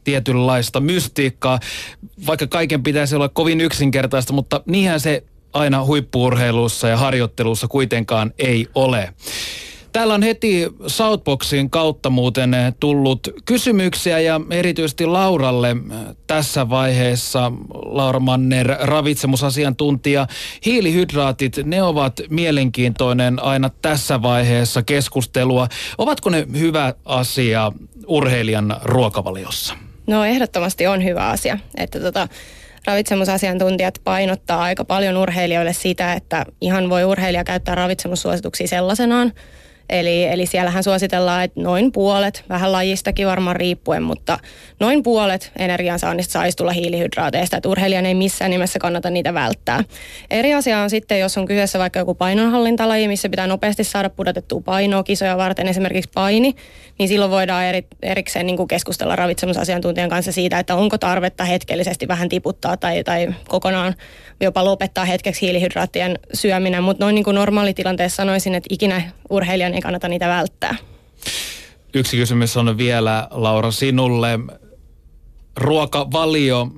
[0.04, 1.60] tietynlaista mystiikkaa,
[2.26, 5.22] vaikka kaiken pitäisi olla kovin yksinkertaista, mutta niinhän se
[5.58, 9.14] aina huippuurheilussa ja harjoittelussa kuitenkaan ei ole.
[9.92, 15.76] Täällä on heti Southboxin kautta muuten tullut kysymyksiä ja erityisesti Lauralle
[16.26, 20.26] tässä vaiheessa, Laura Manner, ravitsemusasiantuntija.
[20.66, 25.68] Hiilihydraatit, ne ovat mielenkiintoinen aina tässä vaiheessa keskustelua.
[25.98, 27.72] Ovatko ne hyvä asia
[28.06, 29.74] urheilijan ruokavaliossa?
[30.06, 32.28] No ehdottomasti on hyvä asia, että tota,
[32.86, 39.32] ravitsemusasiantuntijat painottaa aika paljon urheilijoille sitä, että ihan voi urheilija käyttää ravitsemussuosituksia sellaisenaan,
[39.88, 44.38] Eli, eli siellähän suositellaan, että noin puolet, vähän lajistakin varmaan riippuen, mutta
[44.80, 49.84] noin puolet energiansaannista saisi tulla hiilihydraateista, että urheilijan ei missään nimessä kannata niitä välttää.
[50.30, 54.60] Eri asia on sitten, jos on kyseessä vaikka joku painonhallintalaji, missä pitää nopeasti saada pudotettua
[54.60, 56.54] painoa kisoja varten, esimerkiksi paini,
[56.98, 62.08] niin silloin voidaan eri, erikseen niin kuin keskustella ravitsemusasiantuntijan kanssa siitä, että onko tarvetta hetkellisesti
[62.08, 63.94] vähän tiputtaa tai, tai kokonaan
[64.40, 69.80] jopa lopettaa hetkeksi hiilihydraattien syöminen, mutta noin niin kuin normaalitilanteessa sanoisin, että ikinä urheilijan ei
[69.80, 70.76] kannata niitä välttää.
[71.94, 74.38] Yksi kysymys on vielä, Laura, sinulle.
[75.56, 76.68] Ruokavalio,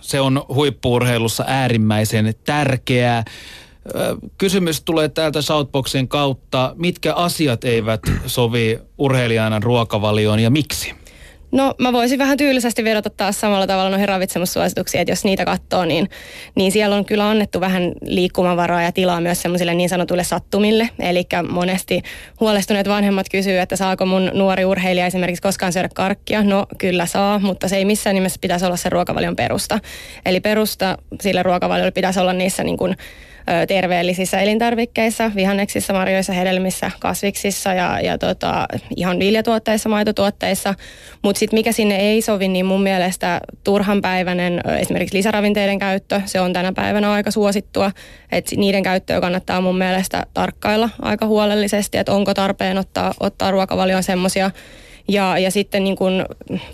[0.00, 3.24] se on huippuurheilussa äärimmäisen tärkeää.
[4.38, 6.74] Kysymys tulee täältä Southboxin kautta.
[6.78, 10.99] Mitkä asiat eivät sovi urheilijana ruokavalioon ja miksi?
[11.52, 15.84] No mä voisin vähän tyylisesti vedota taas samalla tavalla noihin ravitsemussuosituksiin, että jos niitä katsoo,
[15.84, 16.10] niin,
[16.54, 20.88] niin siellä on kyllä annettu vähän liikkumavaraa ja tilaa myös semmoisille niin sanotuille sattumille.
[20.98, 22.02] Eli monesti
[22.40, 26.42] huolestuneet vanhemmat kysyy, että saako mun nuori urheilija esimerkiksi koskaan syödä karkkia.
[26.42, 29.78] No kyllä saa, mutta se ei missään nimessä pitäisi olla se ruokavalion perusta.
[30.26, 32.96] Eli perusta sille ruokavaliolle pitäisi olla niissä niin kuin
[33.68, 40.74] terveellisissä elintarvikkeissa, vihanneksissa, marjoissa, hedelmissä, kasviksissa ja, ja tota, ihan viljatuotteissa, maitotuotteissa.
[41.22, 46.52] Mutta sitten mikä sinne ei sovi, niin mun mielestä turhanpäiväinen esimerkiksi lisäravinteiden käyttö, se on
[46.52, 47.90] tänä päivänä aika suosittua.
[48.32, 54.02] Et niiden käyttöä kannattaa mun mielestä tarkkailla aika huolellisesti, että onko tarpeen ottaa, ottaa ruokavalioon
[54.02, 54.50] semmoisia
[55.10, 56.24] ja, ja sitten niin kuin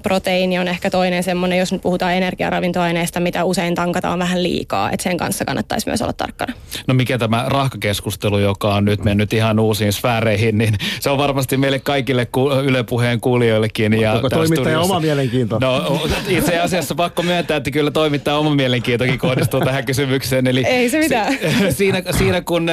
[0.02, 5.04] proteiini on ehkä toinen semmoinen, jos nyt puhutaan energiaravintoaineista, mitä usein tankataan vähän liikaa, että
[5.04, 6.52] sen kanssa kannattaisi myös olla tarkkana.
[6.86, 11.56] No mikä tämä rahkakeskustelu, joka on nyt mennyt ihan uusiin sfääreihin, niin se on varmasti
[11.56, 14.00] meille kaikille ku, Yle Puheen kuulijoillekin.
[14.00, 15.58] Ja Onko toimittaja oma mielenkiinto?
[15.58, 20.46] No itse asiassa pakko myöntää, että kyllä toimittaja oma mielenkiintokin kohdistuu tähän kysymykseen.
[20.46, 21.32] Eli Ei se mitään.
[21.32, 22.70] Si- siinä, siinä kun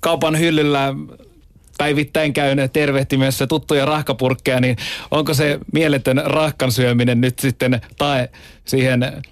[0.00, 0.94] kaupan hyllyllä
[1.80, 4.76] päivittäin käyn tervehtimässä tuttuja rahkapurkkeja, niin
[5.10, 8.28] onko se mieletön rahkan syöminen nyt sitten tae
[8.64, 9.22] siihen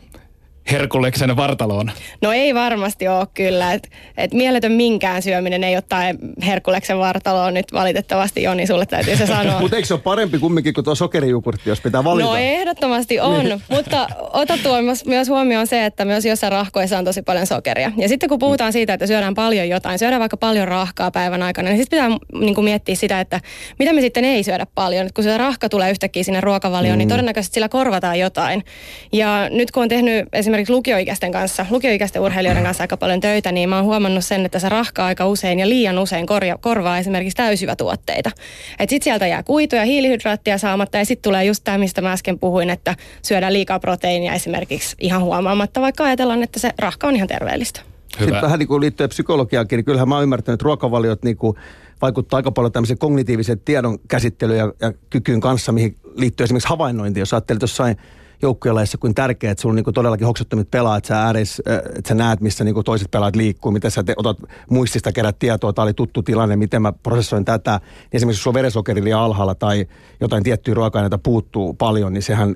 [0.70, 1.90] Herkuleksen vartaloon?
[2.22, 3.72] No ei varmasti ole kyllä.
[3.72, 6.00] Et, et mieletön minkään syöminen ei ottaa
[6.46, 9.60] Herkuleksen vartaloon nyt valitettavasti, Joni, sulle täytyy se sanoa.
[9.62, 12.28] Mutta eikö se ole parempi kumminkin kuin tuo sokerijukurtti, jos pitää valita?
[12.28, 13.62] No ehdottomasti on, niin.
[13.68, 14.76] mutta ota tuo
[15.06, 17.92] myös huomioon se, että myös jossain rahkoissa on tosi paljon sokeria.
[17.96, 21.68] Ja sitten kun puhutaan siitä, että syödään paljon jotain, syödään vaikka paljon rahkaa päivän aikana,
[21.68, 23.40] niin sitten pitää niin kuin miettiä sitä, että
[23.78, 25.06] mitä me sitten ei syödä paljon.
[25.06, 26.98] Et kun se rahka tulee yhtäkkiä sinne ruokavalioon, niin mm.
[26.98, 28.64] niin todennäköisesti sillä korvataan jotain.
[29.12, 33.52] Ja nyt kun on tehnyt esimerkiksi esimerkiksi lukioikäisten kanssa, lukioikäisten urheilijoiden kanssa aika paljon töitä,
[33.52, 36.98] niin mä oon huomannut sen, että se rahka aika usein ja liian usein korja, korvaa
[36.98, 38.30] esimerkiksi täysyvätuotteita.
[38.78, 42.38] Että sit sieltä jää kuituja, hiilihydraattia saamatta ja sitten tulee just tämä, mistä mä äsken
[42.38, 47.28] puhuin, että syödään liikaa proteiinia esimerkiksi ihan huomaamatta, vaikka ajatellaan, että se rahka on ihan
[47.28, 47.80] terveellistä.
[48.20, 48.26] Hyvä.
[48.26, 51.56] Sitten vähän niin kuin liittyen psykologiaankin, niin kyllähän mä oon ymmärtänyt, että ruokavaliot niin kuin
[52.02, 57.20] vaikuttaa aika paljon tämmöisen kognitiivisen tiedon käsittelyyn ja, ja kykyyn kanssa, mihin liittyy esimerkiksi havainnointi.
[57.20, 57.96] Jos ajattelet jossain
[58.42, 61.62] joukkueelaissa kuin tärkeää, että sulla on niin kuin todellakin hoksottomit pelaat, että sä, ääris,
[61.96, 64.38] että sä näet, missä niin kuin toiset pelaat liikkuu, miten sä te, otat
[64.70, 67.70] muistista kerät tietoa, tämä oli tuttu tilanne, miten mä prosessoin tätä.
[67.70, 69.86] Niin esimerkiksi jos sulla on veresokeri alhaalla tai
[70.20, 72.54] jotain tiettyjä ruoka-aineita puuttuu paljon, niin sehän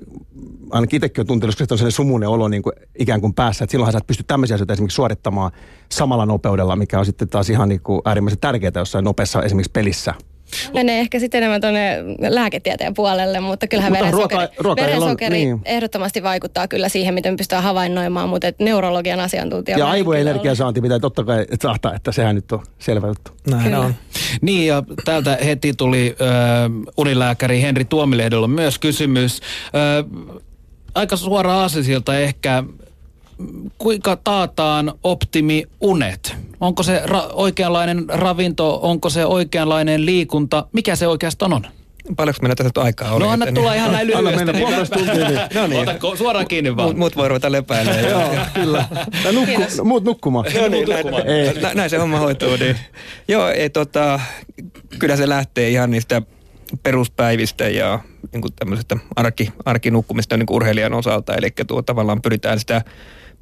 [0.71, 3.71] ainakin itsekin on tuntenut, että on sellainen sumunen olo niin kuin ikään kuin päässä, että
[3.71, 5.51] silloinhan sä et pysty tämmöisiä asioita esimerkiksi suorittamaan
[5.91, 10.13] samalla nopeudella, mikä on sitten taas ihan niin kuin äärimmäisen tärkeää jossain nopeassa esimerkiksi pelissä.
[10.73, 15.61] Menee ehkä sitten enemmän tuonne lääketieteen puolelle, mutta kyllähän mutta verensokeri, ruoka, verensokeri niin.
[15.65, 19.77] ehdottomasti vaikuttaa kyllä siihen, miten pystytään havainnoimaan, mutta et neurologian asiantuntija...
[19.77, 23.31] Ja aivoenergiasaanti pitää totta kai tahtaa, että sehän nyt on selvä juttu.
[23.47, 23.79] Näin kyllä.
[23.79, 23.95] on.
[24.41, 29.41] Niin ja täältä heti tuli äh, unilääkäri Henri Tuomilehdolla myös kysymys.
[29.65, 30.41] Äh,
[30.95, 32.63] aika suora aasisilta ehkä
[33.77, 36.35] kuinka taataan optimiunet?
[36.59, 40.67] Onko se ra- oikeanlainen ravinto, onko se oikeanlainen liikunta?
[40.71, 41.67] Mikä se oikeastaan on?
[42.15, 43.23] Paljonko meillä tässä nyt aikaa oli?
[43.23, 44.45] No anna että tulla ihan näin Anna lyhyesti.
[44.45, 45.27] mennä puolitoista tuntia.
[45.29, 45.39] Niin.
[45.55, 45.81] No niin.
[45.89, 46.87] Ota ko- suoraan kiinni vaan.
[46.87, 48.09] Muut, muut voi ruveta lepäilemään.
[48.09, 48.85] Joo, kyllä.
[49.25, 49.81] Ja nukku, Kiitos.
[49.83, 50.45] muut nukkumaan.
[50.61, 51.61] No niin, näin, Ei.
[51.61, 52.55] nä, näin se homma hoituu.
[52.59, 52.75] Niin.
[53.27, 54.19] Joo, ei, tota,
[54.99, 56.21] kyllä se lähtee ihan niistä
[56.83, 57.99] peruspäivistä ja
[58.33, 61.35] niin kuin tämmöisestä arki, arkinukkumista niin kuin urheilijan osalta.
[61.35, 62.81] Eli tuo, tavallaan pyritään sitä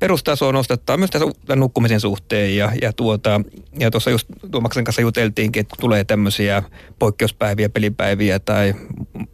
[0.02, 2.56] perustasoa nostattaa myös tässä nukkumisen suhteen.
[2.56, 3.42] Ja, ja, tuota,
[3.80, 6.64] ja tuossa just Tuomaksen kanssa juteltiinkin, että kun tulee tämmöisiä
[7.00, 8.74] poikkeuspäiviä, pelipäiviä tai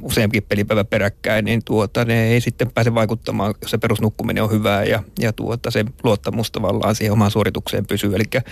[0.03, 4.84] useampikin pelipäivä peräkkäin, niin tuota, ne ei sitten pääse vaikuttamaan, jos se perusnukkuminen on hyvää
[4.84, 8.15] ja, ja tuota, se luottamus tavallaan siihen omaan suoritukseen pysyy.
[8.15, 8.43] Eli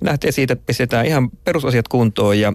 [0.00, 2.52] lähtee siitä, että pistetään ihan perusasiat kuntoon ja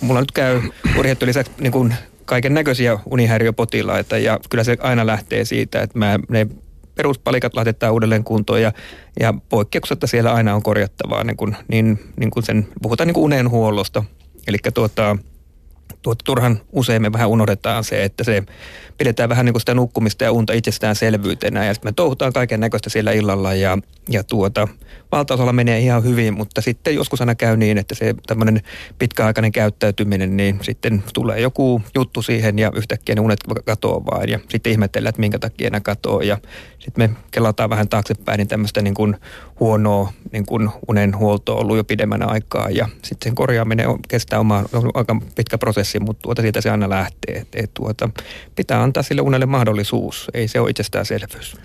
[0.00, 5.44] mulla nyt käy urheilijoiden lisäksi niin kuin kaiken näköisiä unihäiriöpotilaita ja kyllä se aina lähtee
[5.44, 6.46] siitä, että mä, ne
[6.96, 8.72] peruspalikat laitetaan uudelleen kuntoon ja,
[9.20, 13.24] ja poikkeuksetta siellä aina on korjattavaa, niin kuin, niin, niin kuin sen, puhutaan niin kuin
[13.24, 14.04] unenhuollosta.
[14.46, 15.16] Eli tuota,
[16.06, 18.42] tuota, turhan usein me vähän unohdetaan se, että se
[18.98, 21.64] pidetään vähän niin kuin sitä nukkumista ja unta itsestäänselvyytenä.
[21.64, 24.68] Ja sitten me touhutaan kaiken näköistä siellä illalla ja, ja tuota,
[25.12, 28.60] valtaosalla menee ihan hyvin, mutta sitten joskus aina käy niin, että se tämmöinen
[28.98, 34.28] pitkäaikainen käyttäytyminen, niin sitten tulee joku juttu siihen ja yhtäkkiä ne unet katoaa vaan.
[34.28, 36.22] Ja sitten ihmetellään, että minkä takia ne katoaa.
[36.22, 36.38] Ja
[36.78, 39.16] sitten me kelataan vähän taaksepäin, niin tämmöistä niin kuin
[39.60, 42.70] huonoa niin kuin unen huoltoa on ollut jo pidemmän aikaa.
[42.70, 44.64] Ja sitten sen korjaaminen on, kestää oma,
[44.94, 47.36] aika pitkä prosessi, mutta tuota siitä se aina lähtee.
[47.36, 48.10] Et, et tuota,
[48.56, 51.56] pitää antaa sille unelle mahdollisuus, ei se ole itsestäänselvyys.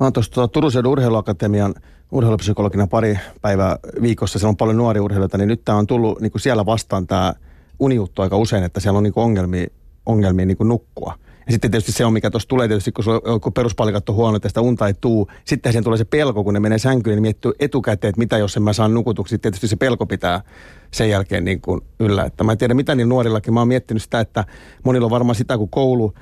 [0.00, 1.74] Mä oon tuossa Turun urheiluakatemian
[2.10, 4.38] urheilupsykologina pari päivää viikossa.
[4.38, 7.34] Siellä on paljon nuoria urheilijoita, niin nyt tämä on tullut niin siellä vastaan tämä
[7.78, 9.66] unijuttu aika usein, että siellä on niin ongelmia,
[10.06, 11.14] ongelmia niin kuin nukkua.
[11.46, 14.36] Ja sitten tietysti se on, mikä tuossa tulee tietysti, kun, sulla, kun peruspalikat on huono,
[14.36, 15.28] että sitä unta ei tuu.
[15.44, 18.56] Sitten siihen tulee se pelko, kun ne menee sänkyyn, niin miettii etukäteen, että mitä jos
[18.56, 19.38] en mä saa nukutuksi.
[19.38, 20.40] Tietysti se pelko pitää
[20.90, 22.24] sen jälkeen niin kuin yllä.
[22.24, 23.54] Että mä en tiedä, mitä niin nuorillakin.
[23.54, 24.44] Mä oon miettinyt sitä, että
[24.84, 26.14] monilla on varmaan sitä, kun koulu,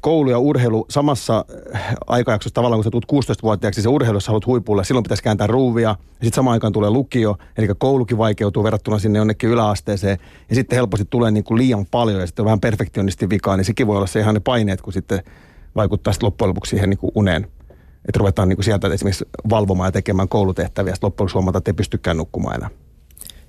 [0.00, 4.84] koulu ja urheilu samassa eh, aikajaksossa tavallaan, kun sä tulet 16-vuotiaaksi, se urheilussa haluat huipulle,
[4.84, 5.88] silloin pitäisi kääntää ruuvia.
[5.88, 10.18] Ja sitten samaan aikaan tulee lukio, eli koulukin vaikeutuu verrattuna sinne jonnekin yläasteeseen.
[10.48, 13.64] Ja sitten helposti tulee niin kuin liian paljon ja sitten on vähän perfektionisti vikaa, niin
[13.64, 15.22] sekin voi olla se ihan ne paineet, kun sitten
[15.76, 17.46] vaikuttaa sitten loppujen lopuksi siihen niin kuin uneen.
[18.08, 21.60] Että ruvetaan niin kuin sieltä esimerkiksi valvomaan ja tekemään koulutehtäviä, ja sitten loppujen lopuksi huomataan,
[21.60, 22.70] että ei pystykään nukkumaan enää.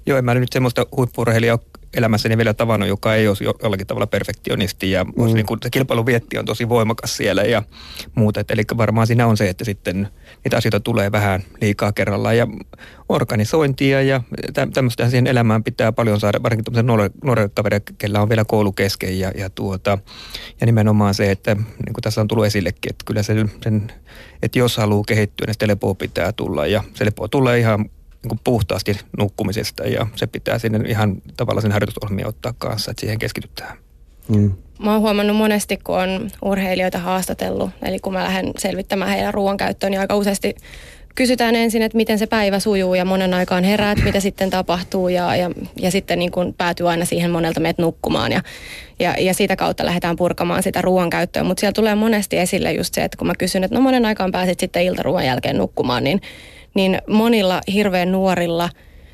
[0.05, 1.59] Joo, en mä nyt semmoista huippurheilijaa
[1.95, 5.33] elämässäni vielä tavannut, joka ei jo- jollakin tavalla perfektionisti ja mm.
[5.33, 7.63] niin kuin, se kilpailuvietti on tosi voimakas siellä ja
[8.15, 8.39] muuta.
[8.39, 10.07] Et, eli varmaan siinä on se, että sitten
[10.43, 12.47] niitä asioita tulee vähän liikaa kerrallaan ja
[13.09, 14.21] organisointia ja
[14.53, 18.71] tä, tämmöistä siihen elämään pitää paljon saada, varsinkin tämmöisen nuoren kavereille, kellä on vielä koulu
[18.71, 19.97] kesken ja, ja, tuota,
[20.61, 23.91] ja nimenomaan se, että niin kuin tässä on tullut esillekin, että kyllä sen, sen
[24.41, 27.89] että jos haluaa kehittyä, niin sitä lepoa pitää tulla ja se lepoa tulee ihan
[28.27, 33.19] niin puhtaasti nukkumisesta ja se pitää sinne ihan tavallaan sen harjoitusohjelmia ottaa kanssa, että siihen
[33.19, 33.77] keskitytään.
[34.27, 34.51] Mm.
[34.79, 39.91] Mä oon huomannut monesti, kun on urheilijoita haastatellut, eli kun mä lähden selvittämään heidän ruoankäyttöön,
[39.91, 40.55] niin aika useasti
[41.15, 45.35] kysytään ensin, että miten se päivä sujuu ja monen aikaan heräät, mitä sitten tapahtuu ja,
[45.35, 48.41] ja, ja sitten niin kun päätyy aina siihen monelta meet nukkumaan ja,
[48.99, 51.43] ja, ja sitä kautta lähdetään purkamaan sitä ruoankäyttöä.
[51.43, 54.31] Mutta siellä tulee monesti esille just se, että kun mä kysyn, että no monen aikaan
[54.31, 56.21] pääsit sitten iltaruoan jälkeen nukkumaan, niin,
[56.75, 58.69] niin monilla hirveän nuorilla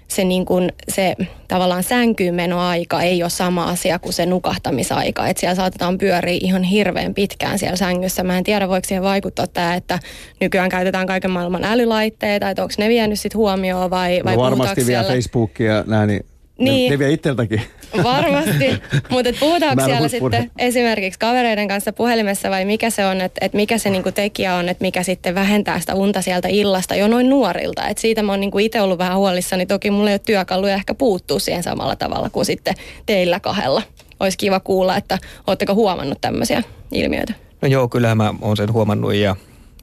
[0.07, 1.15] se, niin kuin, se
[1.47, 5.27] tavallaan sänkyynmenoaika ei ole sama asia kuin se nukahtamisaika.
[5.27, 8.23] Että siellä saatetaan pyöriä ihan hirveän pitkään siellä sängyssä.
[8.23, 9.99] Mä en tiedä, voiko siihen vaikuttaa tämä, että
[10.39, 14.87] nykyään käytetään kaiken maailman älylaitteita, että onko ne vienyt sit huomioon vai, vai no varmasti
[14.87, 15.13] vielä siellä...
[15.13, 16.25] Facebookia nää, niin,
[16.61, 16.89] Niin.
[16.89, 17.61] Ne, ne vie itseltäkin.
[18.03, 23.53] Varmasti, mutta puhutaanko siellä sitten esimerkiksi kavereiden kanssa puhelimessa vai mikä se on, että et
[23.53, 27.29] mikä se niinku tekijä on, että mikä sitten vähentää sitä unta sieltä illasta jo noin
[27.29, 27.87] nuorilta.
[27.87, 30.93] Et siitä mä oon niinku itse ollut vähän huolissani, toki mulla ei ole työkaluja ehkä
[30.93, 33.81] puuttuu siihen samalla tavalla kuin sitten teillä kahdella.
[34.19, 37.33] Olisi kiva kuulla, että ootteko huomannut tämmöisiä ilmiöitä.
[37.61, 39.35] No joo, kyllä mä oon sen huomannut ja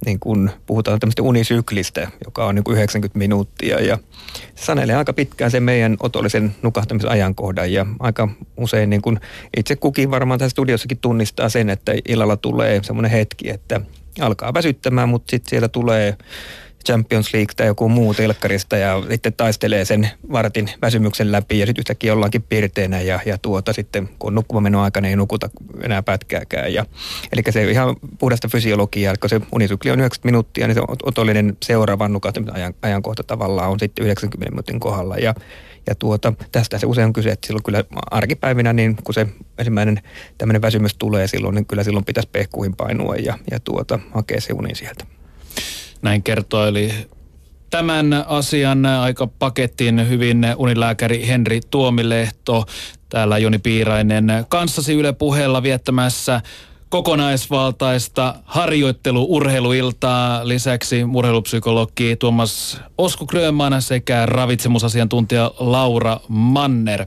[0.06, 3.80] niin kun puhutaan tämmöistä unisyklistä, joka on niin kuin 90 minuuttia.
[3.80, 3.98] Ja
[4.54, 7.72] se sanelee aika pitkään sen meidän otollisen nukahtamisajankohdan.
[7.72, 9.20] Ja aika usein niin kun
[9.56, 13.80] itse kukin varmaan tässä studiossakin tunnistaa sen, että illalla tulee semmoinen hetki, että
[14.20, 16.16] alkaa väsyttämään, mutta sitten siellä tulee
[16.88, 21.80] Champions League tai joku muu telkkarista ja sitten taistelee sen vartin väsymyksen läpi ja sitten
[21.80, 25.50] yhtäkkiä ollaankin pirteänä ja, ja tuota sitten kun on nukkumamenon aikana ei nukuta
[25.82, 26.74] enää pätkääkään.
[26.74, 26.86] Ja,
[27.32, 32.12] eli se ihan puhdasta fysiologiaa, kun se unisykli on 90 minuuttia, niin se otollinen seuraavan
[32.12, 35.34] nukahtamisen ajankohta tavallaan on sitten 90 minuutin kohdalla ja
[35.86, 39.26] ja tuota, tästä se usein on kyse, että silloin kyllä arkipäivinä, niin kun se
[39.58, 40.02] ensimmäinen
[40.38, 44.52] tämmöinen väsymys tulee silloin, niin kyllä silloin pitäisi pehkuihin painua ja, ja tuota, hakea se
[44.52, 45.17] uni sieltä.
[46.02, 46.90] Näin kertoi.
[47.70, 52.64] Tämän asian aika pakettiin hyvin unilääkäri Henri Tuomilehto.
[53.08, 56.40] Täällä Joni Piirainen kanssasi Yle puheella viettämässä
[56.88, 60.48] kokonaisvaltaista harjoittelu-urheiluiltaa.
[60.48, 67.06] Lisäksi urheilupsykologi Tuomas Osku Grönman sekä ravitsemusasiantuntija Laura Manner.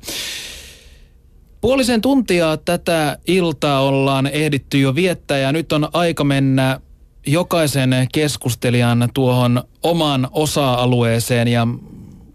[1.62, 6.80] Puolisen tuntia tätä iltaa ollaan ehditty jo viettää ja nyt on aika mennä
[7.28, 11.68] jokaisen keskustelijan tuohon omaan osa-alueeseen ja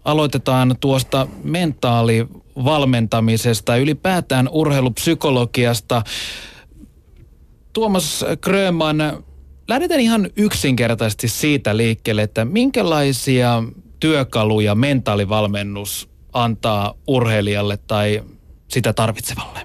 [0.05, 6.01] aloitetaan tuosta mentaalivalmentamisesta, ylipäätään urheilupsykologiasta.
[7.73, 8.97] Tuomas Grönman,
[9.67, 13.63] lähdetään ihan yksinkertaisesti siitä liikkeelle, että minkälaisia
[13.99, 18.23] työkaluja mentaalivalmennus antaa urheilijalle tai
[18.67, 19.59] sitä tarvitsevalle?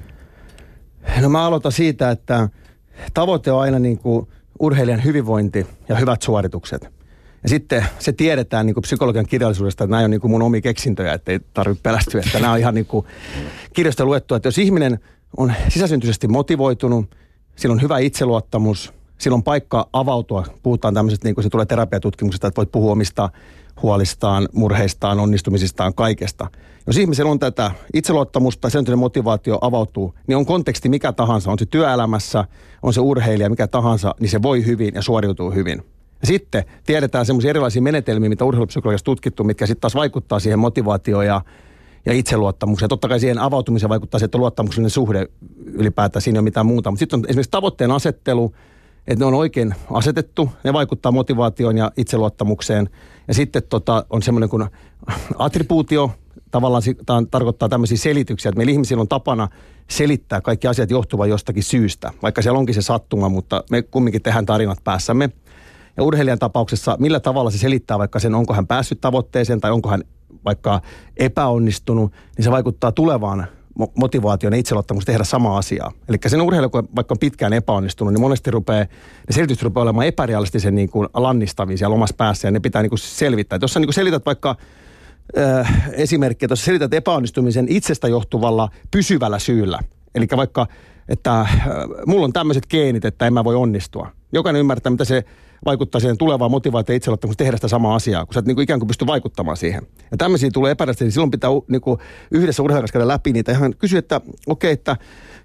[1.21, 2.49] No mä aloitan siitä, että
[3.15, 4.29] tavoite on aina niin kuin
[4.63, 6.89] urheilijan hyvinvointi ja hyvät suoritukset.
[7.43, 10.63] Ja sitten se tiedetään niin kuin psykologian kirjallisuudesta, että nämä on niin kuin mun omi
[10.63, 13.07] keksintöjä, että ei tarvitse pelästyä, että nämä on ihan niin kuin
[13.75, 14.99] kirjasta luettu, että jos ihminen
[15.37, 17.17] on sisäsyntyisesti motivoitunut,
[17.57, 22.47] sillä on hyvä itseluottamus, sillä on paikka avautua, puhutaan tämmöisestä, niin kuin se tulee terapiatutkimuksesta,
[22.47, 23.31] että voit puhua omista
[23.83, 26.47] huolistaan, murheistaan, onnistumisistaan, kaikesta.
[26.87, 31.67] Jos ihmisellä on tätä itseluottamusta, sen motivaatio avautuu, niin on konteksti mikä tahansa, on se
[31.67, 32.45] työelämässä,
[32.83, 35.83] on se urheilija, mikä tahansa, niin se voi hyvin ja suoriutuu hyvin.
[36.21, 41.27] Ja sitten tiedetään semmoisia erilaisia menetelmiä, mitä urheilupsykologiassa tutkittu, mitkä sitten taas vaikuttaa siihen motivaatioon
[41.27, 41.41] ja,
[42.07, 42.89] ja itseluottamukseen.
[42.89, 45.29] Totta kai siihen avautumiseen vaikuttaa se, että luottamuksellinen suhde
[45.65, 46.91] ylipäätään, siinä ei ole mitään muuta.
[46.91, 48.55] Mutta sitten on esimerkiksi tavoitteen asettelu,
[49.07, 52.91] että ne on oikein asetettu, ne vaikuttaa motivaatioon ja itseluottamukseen.
[53.29, 54.67] Ja sitten tota, on semmoinen kuin
[55.39, 56.11] attribuutio,
[56.53, 59.49] tavallaan tämä tarkoittaa tämmöisiä selityksiä, että meillä ihmisillä on tapana
[59.91, 64.47] selittää kaikki asiat johtuvan jostakin syystä, vaikka siellä onkin se sattuma, mutta me kumminkin tehdään
[64.47, 65.31] tarinat päässämme.
[65.97, 69.89] Ja urheilijan tapauksessa, millä tavalla se selittää vaikka sen, onko hän päässyt tavoitteeseen tai onko
[69.89, 70.03] hän
[70.45, 70.81] vaikka
[71.17, 73.47] epäonnistunut, niin se vaikuttaa tulevaan
[73.95, 75.93] motivaation ja itseluottamus tehdä sama asiaa.
[76.09, 78.89] Eli sen urheilija, kun vaikka on pitkään epäonnistunut, niin monesti rupeaa, ne
[79.31, 82.99] selitykset rupeaa olemaan epärealistisen niin kuin lannistavia siellä omassa päässä ja ne pitää niin kuin
[82.99, 83.57] selvittää.
[83.57, 84.57] Et jos sä niin kuin selität vaikka
[85.39, 89.79] äh, esimerkki, että jos selität epäonnistumisen itsestä johtuvalla pysyvällä syyllä,
[90.15, 90.67] eli vaikka,
[91.09, 91.61] että äh,
[92.07, 94.11] mulla on tämmöiset geenit, että en mä voi onnistua.
[94.33, 95.25] Jokainen ymmärtää, mitä se
[95.65, 98.81] vaikuttaa siihen tulevaan motivaatioon itseluottamukseen tehdä sitä samaa asiaa, kun sä et niin kuin ikään
[98.81, 99.83] kuin pysty vaikuttamaan siihen.
[100.11, 101.99] Ja tämmöisiä tulee epärästi, niin silloin pitää niin kuin
[102.31, 103.53] yhdessä urheilassa käydä läpi niitä.
[103.53, 104.97] Ihan kysyä, että okei, okay, että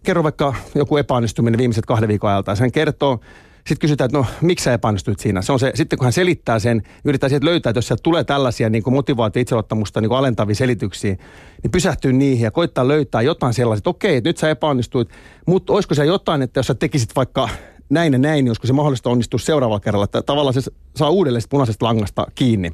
[0.04, 2.52] kerro vaikka joku epäonnistuminen viimeiset kahden viikon ajalta.
[2.52, 3.20] Ja sen kertoo,
[3.68, 5.42] sitten kysytään, että no miksi sä epäonnistuit siinä?
[5.42, 8.24] Se on se, sitten kun hän selittää sen, yrittää sieltä löytää, että jos sieltä tulee
[8.24, 11.16] tällaisia niin motivaatio itseluottamusta niin alentavia selityksiä,
[11.64, 15.10] niin pysähtyy niihin ja koittaa löytää jotain sellaista, että okei, että nyt sä epäonnistuit,
[15.46, 17.50] mutta olisiko se jotain, että jos sä tekisit vaikka
[17.90, 21.44] näin ja näin, niin olisiko se mahdollista onnistua seuraavalla kerralla, että tavallaan se saa uudelleen
[21.50, 22.72] punaisesta langasta kiinni.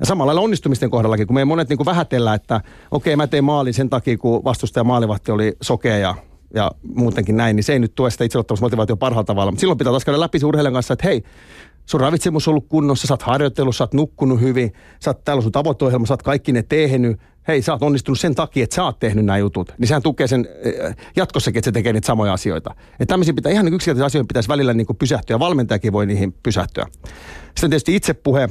[0.00, 3.44] Ja samalla lailla onnistumisten kohdallakin, kun me monet niin vähätellään, että okei, okay, mä tein
[3.44, 6.14] maalin sen takia, kun vastustaja maalivahti oli sokea ja,
[6.54, 9.52] ja muutenkin näin, niin se ei nyt tue sitä itseluottamusmotivaatio parhaalla tavalla.
[9.56, 11.22] Silloin pitää taas käydä läpi se urheilijan kanssa, että hei,
[11.86, 15.42] sun ravitsemus on ollut kunnossa, sä oot harjoitellut, sä oot nukkunut hyvin, sä oot täällä
[15.42, 18.84] sun tavoitteohjelma, sä oot kaikki ne tehnyt, hei sä oot onnistunut sen takia, että sä
[18.84, 22.32] oot tehnyt nämä jutut, niin sehän tukee sen eh, jatkossakin, että se tekee niitä samoja
[22.32, 22.74] asioita.
[22.98, 26.34] Ja tämmöisiä pitää, ihan niin yksinkertaisia asioita pitäisi välillä niin pysähtyä, ja valmentajakin voi niihin
[26.42, 26.86] pysähtyä.
[27.44, 28.48] Sitten tietysti itsepuhe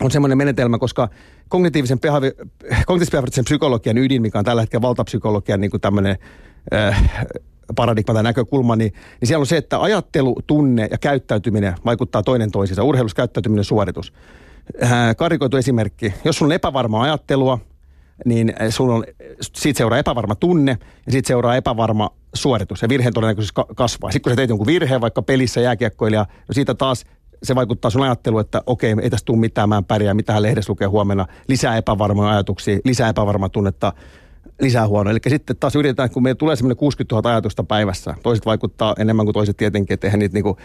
[0.00, 1.08] on semmoinen menetelmä, koska
[1.48, 1.98] kognitiivisen,
[2.86, 6.18] kognitiivisen psykologian ydin, mikä on tällä hetkellä valtapsykologian niin tämmöinen
[6.74, 7.24] äh,
[7.76, 12.50] paradigma tai näkökulma, niin, niin siellä on se, että ajattelu, tunne ja käyttäytyminen vaikuttaa toinen
[12.50, 12.82] toisiinsa.
[12.82, 14.12] Urheiluskäyttäytyminen suoritus.
[14.82, 16.14] Äh, karikoitu esimerkki.
[16.24, 17.58] Jos sulla on epävarmaa ajattelua,
[18.24, 19.04] niin sulla on,
[19.40, 24.10] siitä seuraa epävarma tunne ja siitä seuraa epävarma suoritus ja virheen todennäköisyys kasvaa.
[24.10, 27.04] Sitten kun sä teet jonkun virheen vaikka pelissä jääkiekkoilija, no siitä taas
[27.42, 30.70] se vaikuttaa sun ajatteluun, että okei, ei tästä tule mitään, mä en pärjää, mitä lehdessä
[30.70, 33.92] lukee huomenna, lisää epävarmoja ajatuksia, lisää epävarmaa tunnetta,
[34.60, 35.10] lisää huonoa.
[35.10, 39.26] Eli sitten taas yritetään, kun meillä tulee semmoinen 60 000 ajatusta päivässä, toiset vaikuttaa enemmän
[39.26, 40.58] kuin toiset tietenkin, että eihän niitä niinku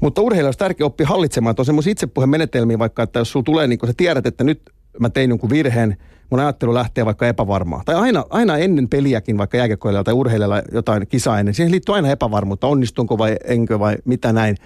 [0.00, 3.44] mutta urheilijoilla olisi tärkeää oppia hallitsemaan, että on semmoisia itsepuheen menetelmiä vaikka, että jos sulla
[3.44, 4.62] tulee, niin kun sä tiedät, että nyt
[5.00, 5.96] mä tein jonkun virheen,
[6.30, 7.82] mun ajattelu lähtee vaikka epävarmaa.
[7.84, 12.10] Tai aina, aina ennen peliäkin, vaikka jääkekoilla tai urheilijalla jotain kisaa ennen, siihen liittyy aina
[12.10, 14.56] epävarmuutta, onnistunko vai enkö vai mitä näin.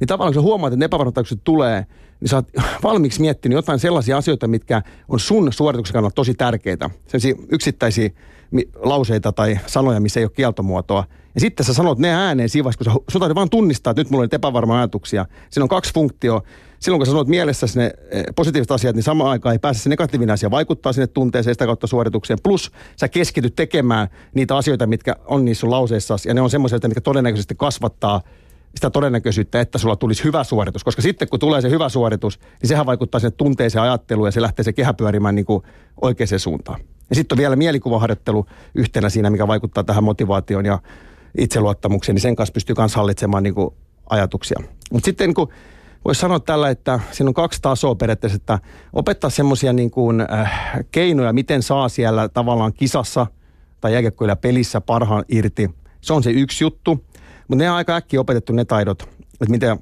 [0.00, 1.86] Niin tavallaan kun sä huomaat, että ne tulee,
[2.20, 2.46] niin sä oot
[2.82, 6.90] valmiiksi miettinyt jotain sellaisia asioita, mitkä on sun suorituksen kannalta tosi tärkeitä.
[7.06, 8.10] Sellaisia yksittäisiä
[8.76, 11.04] lauseita tai sanoja, missä ei ole kieltomuotoa.
[11.34, 14.10] Ja sitten sä sanot ne ääneen siinä vaiheessa, kun sä, sun vaan tunnistaa, että nyt
[14.10, 15.26] mulla on epävarma ajatuksia.
[15.50, 16.42] Siinä on kaksi funktioa.
[16.78, 19.88] Silloin kun sä sanot mielessä ne eh, positiiviset asiat, niin samaan aikaan ei pääse se
[19.88, 22.38] negatiivinen asia vaikuttaa sinne tunteeseen sitä kautta suoritukseen.
[22.42, 26.16] Plus sä keskityt tekemään niitä asioita, mitkä on niissä sun lauseissa.
[26.26, 28.20] Ja ne on semmoisia, mitkä todennäköisesti kasvattaa
[28.74, 30.84] sitä todennäköisyyttä, että sulla tulisi hyvä suoritus.
[30.84, 34.42] Koska sitten kun tulee se hyvä suoritus, niin sehän vaikuttaa sinne tunteeseen ajatteluun ja se
[34.42, 35.62] lähtee se kehä pyörimään niin kuin
[36.02, 36.80] oikeaan suuntaan.
[37.10, 40.78] Ja sitten on vielä mielikuvaharjoittelu yhtenä siinä, mikä vaikuttaa tähän motivaatioon ja
[41.38, 43.74] itseluottamukseen, niin sen kanssa pystyy myös hallitsemaan niin kuin
[44.10, 44.60] ajatuksia.
[44.92, 45.48] Mutta sitten niin kuin
[46.04, 48.58] voisi sanoa tällä, että siinä on kaksi tasoa periaatteessa, että
[48.92, 49.90] opettaa semmoisia niin
[50.32, 50.52] äh,
[50.90, 53.26] keinoja, miten saa siellä tavallaan kisassa
[53.80, 55.70] tai jääkiekkoilla pelissä parhaan irti.
[56.00, 57.04] Se on se yksi juttu,
[57.48, 59.78] mutta ne on aika äkkiä opetettu ne taidot, että miten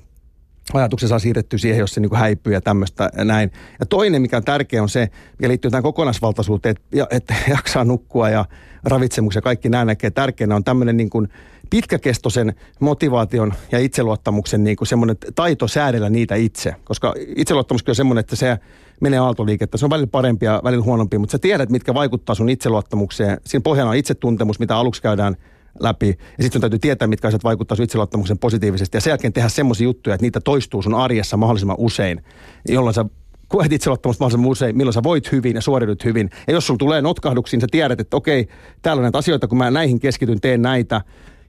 [0.74, 3.52] ajatuksen saa siirrettyä siihen, jos se niin häipyy ja tämmöistä ja näin.
[3.80, 5.08] Ja toinen, mikä on tärkeä, on se,
[5.38, 8.44] mikä liittyy tähän kokonaisvaltaisuuteen, että, että jaksaa nukkua ja
[8.84, 11.28] ravitsemuksen ja kaikki nämä näkee tärkeänä on tämmöinen niin kuin
[11.70, 16.74] pitkäkestoisen motivaation ja itseluottamuksen niin kuin semmoinen taito säädellä niitä itse.
[16.84, 18.58] Koska itseluottamuskin on semmoinen, että se
[19.00, 19.78] menee aaltoliikettä.
[19.78, 23.40] Se on välillä parempi ja välillä huonompi, mutta sä tiedät, mitkä vaikuttaa sun itseluottamukseen.
[23.44, 25.36] Siinä pohjana on itsetuntemus, mitä aluksi käydään
[25.80, 26.08] läpi.
[26.38, 28.96] Ja sitten täytyy tietää, mitkä asiat vaikuttaa sun itseluottamuksen positiivisesti.
[28.96, 32.24] Ja sen jälkeen tehdä semmoisia juttuja, että niitä toistuu sun arjessa mahdollisimman usein,
[32.68, 33.04] jolloin sä
[33.48, 36.30] koet itseluottamusta mahdollisimman usein, milloin sä voit hyvin ja suoriudut hyvin.
[36.46, 38.48] Ja jos sulla tulee notkahduksiin, sä tiedät, että okei,
[38.82, 41.00] täällä on näitä asioita, kun mä näihin keskityn, teen näitä.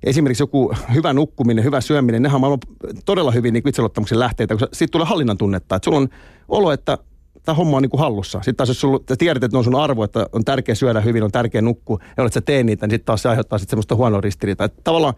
[0.04, 2.58] Esimerkiksi joku hyvä nukkuminen, hyvä syöminen, nehän on
[3.06, 5.76] todella hyvin niin itseluottamuksen lähteitä, kun siitä tulee hallinnan tunnetta.
[5.76, 6.10] Että sulla on
[6.48, 6.98] olo, että
[7.48, 8.38] tämä homma on niin kuin hallussa.
[8.38, 11.24] Sitten taas jos sulla, tiedät, että ne on sun arvo, että on tärkeä syödä hyvin,
[11.24, 13.96] on tärkeä nukkua, ja olet sä tee niitä, niin sitten taas se aiheuttaa sitten semmoista
[13.96, 14.66] huonoa ristiriitaa.
[14.66, 15.14] Että tavallaan,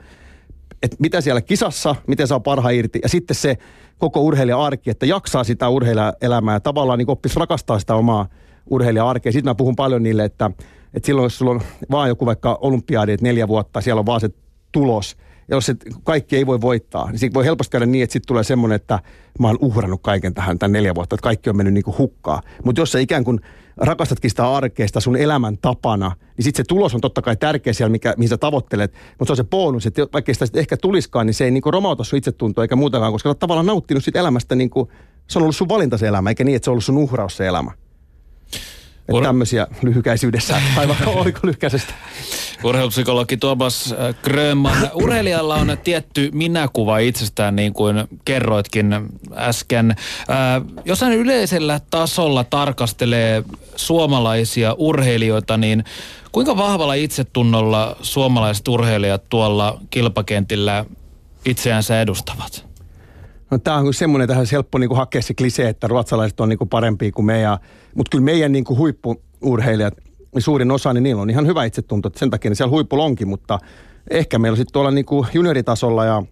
[0.84, 3.58] että mitä siellä kisassa, miten saa parha irti, ja sitten se
[3.98, 8.28] koko urheilija-arki, että jaksaa sitä urheilijaelämää ja tavallaan niin oppisi rakastaa sitä omaa
[8.70, 9.32] urheilija-arkea.
[9.32, 10.52] Sitten mä puhun paljon niille, että,
[10.94, 11.62] että silloin jos sulla on
[11.92, 14.30] vaan joku vaikka olympiadi, että neljä vuotta, siellä on vaan se
[14.72, 15.18] tulos,
[15.50, 18.44] ja jos se kaikki ei voi voittaa, niin voi helposti käydä niin, että sitten tulee
[18.44, 19.00] semmoinen, että
[19.40, 22.42] mä oon uhrannut kaiken tähän tämän neljä vuotta, että kaikki on mennyt niin kuin hukkaa.
[22.64, 23.40] Mutta jos sä ikään kuin
[23.78, 27.92] rakastatkin sitä arkeista sun elämän tapana, niin sitten se tulos on totta kai tärkeä siellä,
[27.92, 31.34] mikä, mihin sä tavoittelet, mutta se on se bonus, että vaikka sitä ehkä tuliskaan, niin
[31.34, 34.20] se ei niin kuin romauta sun itsetuntoa eikä muutakaan, koska sä oot tavallaan nauttinut siitä
[34.20, 34.90] elämästä, niin kuin,
[35.28, 37.38] se on ollut sun valinta se elämä, eikä niin, että se on ollut sun uhraus
[37.38, 37.72] se elämä.
[39.10, 41.94] Että tämmöisiä lyhykäisyydessä, tai vaikka oliko lyhkäisestä.
[42.64, 44.90] Urheilupsykologi Tuomas äh, Grönman.
[44.94, 47.96] Urheilijalla on tietty minäkuva itsestään, niin kuin
[48.26, 48.96] kerroitkin
[49.34, 49.92] äsken.
[49.92, 53.44] Äh, jos hän yleisellä tasolla tarkastelee
[53.76, 55.84] suomalaisia urheilijoita, niin
[56.32, 60.86] kuinka vahvalla itsetunnolla suomalaiset urheilijat tuolla kilpakentillä
[61.46, 62.69] itseänsä edustavat?
[63.52, 66.58] No tämä on semmoinen, tähän helppo niin kuin hakea se klisee, että ruotsalaiset on niin
[66.58, 67.44] kuin parempia kuin me.
[67.96, 69.94] Mutta kyllä meidän niin kuin huippuurheilijat,
[70.40, 72.12] suurin osa, niin niillä on ihan hyvä itsetunto.
[72.16, 73.60] Sen takia niin siellä huippulla onkin, mutta
[74.10, 76.24] ehkä meillä sitten tuolla niin kuin junioritasolla ja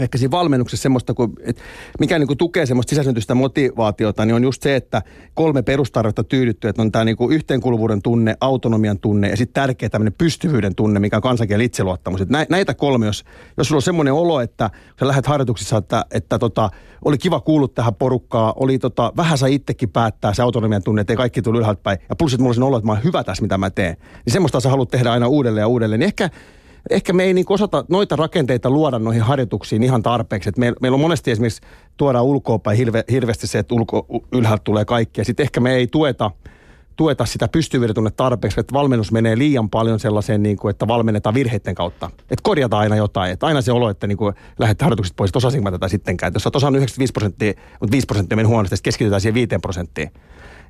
[0.00, 1.62] ehkä siinä valmennuksessa semmoista, kun, että
[2.00, 5.02] mikä niin kuin tukee semmoista sisäsyntyistä motivaatiota, niin on just se, että
[5.34, 9.88] kolme perustarvetta tyydytty, että on tämä niin kuin yhteenkuuluvuuden tunne, autonomian tunne ja sitten tärkeä
[9.88, 12.20] tämmöinen pystyvyyden tunne, mikä on kansankielen itseluottamus.
[12.20, 13.24] Että näitä kolme, jos,
[13.56, 14.70] jos sulla on semmoinen olo, että
[15.00, 16.70] sä lähdet harjoituksissa, että, että tota,
[17.04, 21.12] oli kiva kuulla tähän porukkaa, oli tota, vähän saa itsekin päättää se autonomian tunne, että
[21.12, 21.98] ei kaikki tule ylhäältä päin.
[22.08, 23.96] Ja plus, että mulla on olo, että mä oon hyvä tässä, mitä mä teen.
[24.26, 26.00] Niin semmoista sä haluat tehdä aina uudelleen ja uudelleen.
[26.00, 26.30] Niin ehkä
[26.90, 30.48] ehkä me ei niin osata noita rakenteita luoda noihin harjoituksiin ihan tarpeeksi.
[30.48, 31.62] Et meillä, meillä on monesti esimerkiksi
[31.96, 35.20] tuodaan ulkoapäin hirve, hirveästi se, että ulko, ylhäältä tulee kaikki.
[35.20, 36.30] Ja sitten ehkä me ei tueta,
[36.96, 41.74] tueta sitä pystyvyyden tarpeeksi, että valmennus menee liian paljon sellaiseen, niin kuin, että valmennetaan virheiden
[41.74, 42.10] kautta.
[42.20, 43.32] Että korjataan aina jotain.
[43.32, 44.18] Että aina se olo, että niin
[44.58, 46.28] lähdet harjoituksesta pois, että osasinko mä tätä sittenkään.
[46.28, 50.10] Että jos olet osannut 95 prosenttia, mutta 5 prosenttia meni huonosti, keskitytään siihen 5 prosenttiin.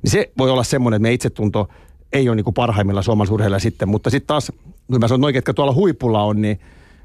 [0.03, 1.67] Niin se voi olla semmoinen, että me itsetunto
[2.13, 4.51] ei ole niin parhaimmilla suomalaisurheilla sitten, mutta sitten taas,
[4.87, 6.59] kun mä sanon noin, ketkä tuolla huipulla on, niin,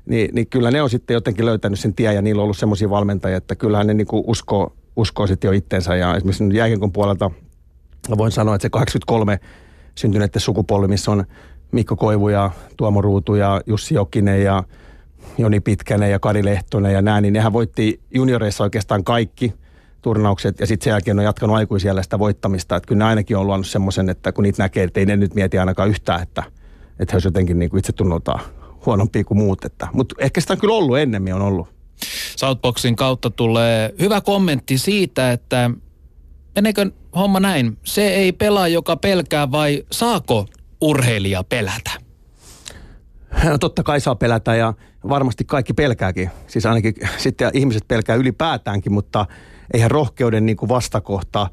[0.07, 2.91] niin, niin, kyllä ne on sitten jotenkin löytänyt sen tien ja niillä on ollut semmoisia
[2.91, 5.97] valmentajia, että kyllähän ne niin kuin uskoo, uskoo sitten jo itteensä.
[5.97, 7.31] Ja esimerkiksi jääkiekon puolelta
[8.19, 9.41] voin sanoa, että se 83
[9.95, 11.25] syntyneiden sukupolvi, missä on
[11.73, 14.65] Mikko Koivu ja Tuomo Ruutu ja Jussi Jokinen ja
[15.39, 19.53] Joni Pitkänen ja Kari Lehtonen ja nämä, niin nehän voitti junioreissa oikeastaan kaikki–
[20.03, 22.77] turnaukset ja sitten sen jälkeen on jatkanut aikuisella sitä voittamista.
[22.77, 25.35] Että kyllä ne ainakin on luonut semmoisen, että kun niitä näkee, että ei ne nyt
[25.35, 26.43] mieti ainakaan yhtään, että,
[26.99, 28.41] että he olisivat jotenkin niin kuin itse tunnoltaan
[28.87, 29.65] huonompia kuin muut.
[29.93, 31.69] Mutta ehkä sitä on kyllä ollut ennemmin on ollut.
[32.37, 35.71] Southboxin kautta tulee hyvä kommentti siitä, että
[36.55, 37.79] meneekö homma näin?
[37.85, 40.47] Se ei pelaa, joka pelkää vai saako
[40.81, 41.91] urheilija pelätä?
[43.45, 44.75] No totta kai saa pelätä ja
[45.09, 46.31] varmasti kaikki pelkääkin.
[46.47, 49.27] Siis ainakin sitten ihmiset pelkää ylipäätäänkin, mutta
[49.73, 51.49] eihän rohkeuden niin kuin vastakohta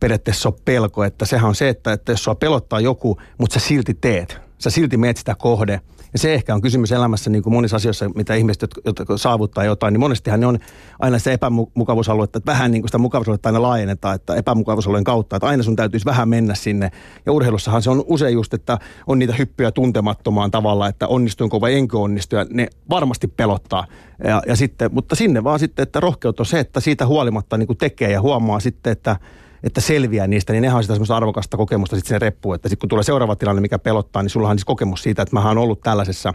[0.00, 1.04] periaatteessa ole pelko.
[1.04, 4.40] Että sehän on se, että, että jos sua pelottaa joku, mutta sä silti teet.
[4.58, 5.80] Sä silti meet sitä kohde
[6.12, 9.92] Ja se ehkä on kysymys elämässä niin kuin monissa asioissa, mitä ihmiset, jotka, saavuttaa jotain,
[9.92, 10.58] niin monestihan ne on
[10.98, 15.46] aina se epämukavuusalue, että vähän niin kuin sitä mukavuusaluetta aina laajennetaan, että epämukavuusalueen kautta, että
[15.46, 16.90] aina sun täytyisi vähän mennä sinne.
[17.26, 21.74] Ja urheilussahan se on usein just, että on niitä hyppyjä tuntemattomaan tavalla, että onnistuinko vai
[21.74, 23.86] enkö onnistu, ja ne varmasti pelottaa.
[24.24, 27.66] Ja, ja sitten, mutta sinne vaan sitten, että rohkeut on se, että siitä huolimatta niin
[27.66, 29.16] kuin tekee ja huomaa sitten, että
[29.62, 32.80] että selviää niistä, niin nehän on sitä semmoista arvokasta kokemusta sitten sen reppuun, että sitten
[32.80, 35.58] kun tulee seuraava tilanne, mikä pelottaa, niin sulla on siis kokemus siitä, että mä oon
[35.58, 36.34] ollut tällaisessa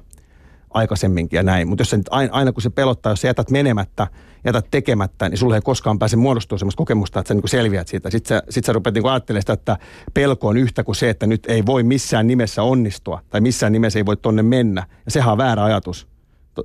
[0.76, 1.68] aikaisemminkin ja näin.
[1.68, 4.08] Mutta jos se nyt aina, aina kun se pelottaa, jos sä jätät menemättä,
[4.46, 8.10] jätät tekemättä, niin sulle ei koskaan pääse muodostumaan semmoista kokemusta, että sä niin selviät siitä.
[8.10, 9.78] Sitten sä, sit sä rupeat niin ajattelemaan sitä, että
[10.14, 14.00] pelko on yhtä kuin se, että nyt ei voi missään nimessä onnistua tai missään nimessä
[14.00, 14.84] ei voi tonne mennä.
[15.06, 16.08] Ja sehän on väärä ajatus.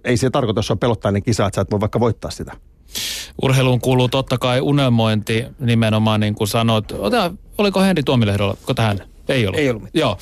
[0.04, 2.52] Ei se tarkoita, jos on pelottainen kisa, että sä et voi vaikka voittaa sitä.
[3.42, 6.92] Urheiluun kuuluu totta kai unelmointi nimenomaan niin kuin sanoit.
[6.92, 8.98] Ota, oliko Henri Tuomilehdolla tähän?
[9.28, 9.60] Ei ollut.
[9.60, 10.00] Ei ollut mitään.
[10.00, 10.18] Joo.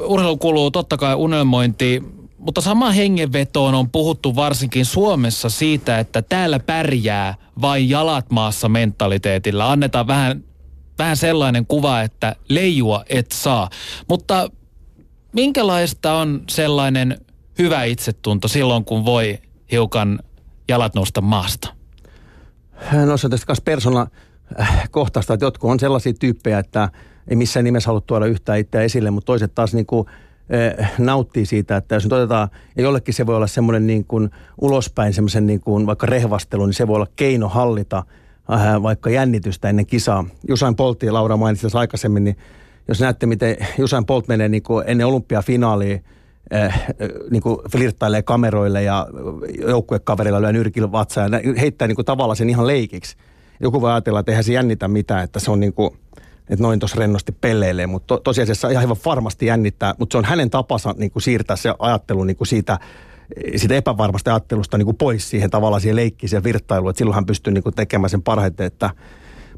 [0.00, 2.02] Uh, urheiluun kuuluu totta kai unelmointi,
[2.38, 9.70] mutta sama hengenvetoon on puhuttu varsinkin Suomessa siitä, että täällä pärjää vain jalat maassa mentaliteetillä.
[9.70, 10.44] Annetaan vähän,
[10.98, 13.70] vähän sellainen kuva, että leijua et saa.
[14.08, 14.50] Mutta
[15.32, 17.18] minkälaista on sellainen
[17.58, 19.38] hyvä itsetunto silloin, kun voi
[19.72, 20.18] hiukan
[20.68, 21.74] jalat nousta maasta?
[23.06, 24.06] No se on tästä kanssa persona
[24.60, 26.88] äh, kohtaista, että jotkut on sellaisia tyyppejä, että
[27.28, 30.06] ei missään nimessä halua tuoda yhtään itseä esille, mutta toiset taas niin kuin,
[30.78, 34.30] äh, nauttii siitä, että jos nyt otetaan, ja jollekin se voi olla semmoinen niin kuin
[34.60, 38.04] ulospäin semmoisen niin kuin vaikka rehvastelu, niin se voi olla keino hallita
[38.52, 40.24] äh, vaikka jännitystä ennen kisaa.
[40.48, 42.36] Jusain Poltti Laura mainitsi tässä aikaisemmin, niin
[42.88, 45.98] jos näette, miten Jusain Polt menee niin kuin ennen olympiafinaalia
[46.54, 46.86] äh,
[47.30, 49.06] niin kuin flirttailee kameroille ja
[49.66, 53.16] joukkuekaverilla lyö nyrkillä vatsaa ja heittää niin kuin tavallaan sen ihan leikiksi.
[53.60, 55.90] Joku voi ajatella, että eihän se jännitä mitään, että se on niin kuin,
[56.50, 60.50] että noin tuossa rennosti pelleilee, mutta to, tosiasiassa ihan varmasti jännittää, mutta se on hänen
[60.50, 62.78] tapansa niin kuin siirtää se ajattelu niin kuin siitä,
[63.56, 67.26] siitä epävarmasta ajattelusta niin kuin pois siihen tavallaan siihen leikkiin, siihen virttailuun, että silloin hän
[67.26, 68.90] pystyy niin kuin tekemään sen parhaiten, että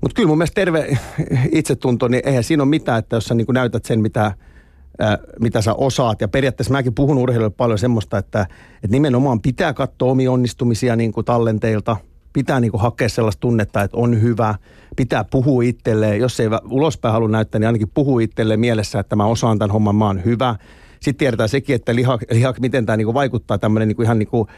[0.01, 0.99] mutta kyllä mun mielestä terve
[1.53, 4.34] itsetunto, niin eihän siinä ole mitään, että jos sä niin kuin näytät sen, mitä,
[5.41, 6.20] mitä sä osaat.
[6.20, 8.41] Ja periaatteessa mäkin puhun urheilijoille paljon semmoista, että,
[8.74, 11.97] että nimenomaan pitää katsoa omia onnistumisia niin kuin tallenteilta.
[12.32, 14.55] Pitää niin kuin hakea sellaista tunnetta, että on hyvä.
[14.97, 16.20] Pitää puhua itselleen.
[16.20, 19.97] Jos ei ulospäin halua näyttää, niin ainakin puhua itselleen mielessä, että mä osaan tämän homman,
[19.97, 20.57] mä oon hyvä.
[21.01, 24.18] Sitten tiedetään sekin, että liha, liha miten tämä niin kuin vaikuttaa tämmöinen niin kuin ihan
[24.18, 24.49] niin kuin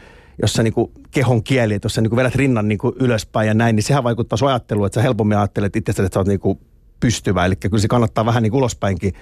[0.41, 3.47] jossa niin kuin kehon kieli, että jos sä niin kuin vedät rinnan niin kuin ylöspäin
[3.47, 6.27] ja näin, niin sehän vaikuttaa sun ajatteluun, että sä helpommin ajattelet itsestäsi, että sä oot
[6.27, 6.59] niin kuin
[6.99, 7.45] pystyvä.
[7.45, 9.13] Eli kyllä se kannattaa vähän niin kuin ulospäinkin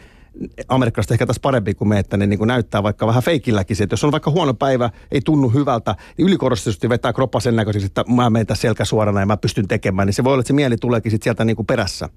[0.67, 3.83] amerikkalaiset ehkä tässä parempi kuin me, että ne niin kuin näyttää vaikka vähän feikilläkin se,
[3.83, 7.85] että jos on vaikka huono päivä, ei tunnu hyvältä, niin ylikorostetusti vetää kroppa sen näköisesti,
[7.85, 10.47] että mä menen tässä selkä suorana ja mä pystyn tekemään, niin se voi olla, että
[10.47, 12.09] se mieli tuleekin sieltä niin kuin perässä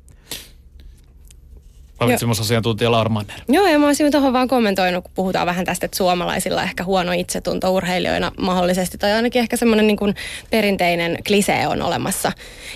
[2.00, 3.40] ravitsemusasiantuntija Laura Manner.
[3.48, 7.12] Joo, ja mä olisin tuohon vaan kommentoinut, kun puhutaan vähän tästä, että suomalaisilla ehkä huono
[7.12, 10.14] itsetunto urheilijoina mahdollisesti, tai ainakin ehkä semmoinen niin
[10.50, 12.32] perinteinen klisee on olemassa.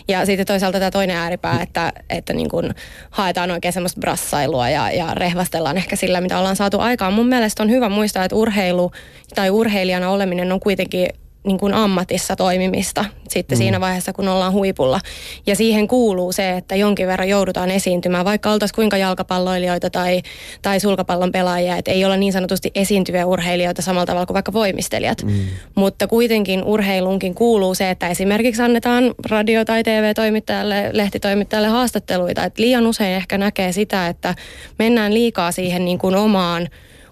[0.09, 2.75] Ja sitten toisaalta tämä toinen ääripää, että, että niin kuin
[3.11, 7.13] haetaan oikein semmoista brassailua ja, ja rehvastellaan ehkä sillä, mitä ollaan saatu aikaan.
[7.13, 8.93] Mun mielestä on hyvä muistaa, että urheilu
[9.35, 11.09] tai urheilijana oleminen on kuitenkin
[11.49, 13.59] niin kuin ammatissa toimimista sitten mm.
[13.59, 15.01] siinä vaiheessa, kun ollaan huipulla.
[15.47, 20.23] Ja siihen kuuluu se, että jonkin verran joudutaan esiintymään, vaikka oltaisiin kuinka jalkapalloilijoita tai,
[20.63, 25.23] tai sulkapallon pelaajia, että ei olla niin sanotusti esiintyviä urheilijoita samalla tavalla kuin vaikka voimistelijat.
[25.23, 25.33] Mm.
[25.75, 32.45] Mutta kuitenkin urheilunkin kuuluu se, että esimerkiksi annetaan radio- tai TV-toimittajalle, lehtitoimittajalle haastatteluita.
[32.45, 34.35] Että liian usein ehkä näkee sitä, että
[34.79, 36.69] mennään liikaa siihen niin kuin omaan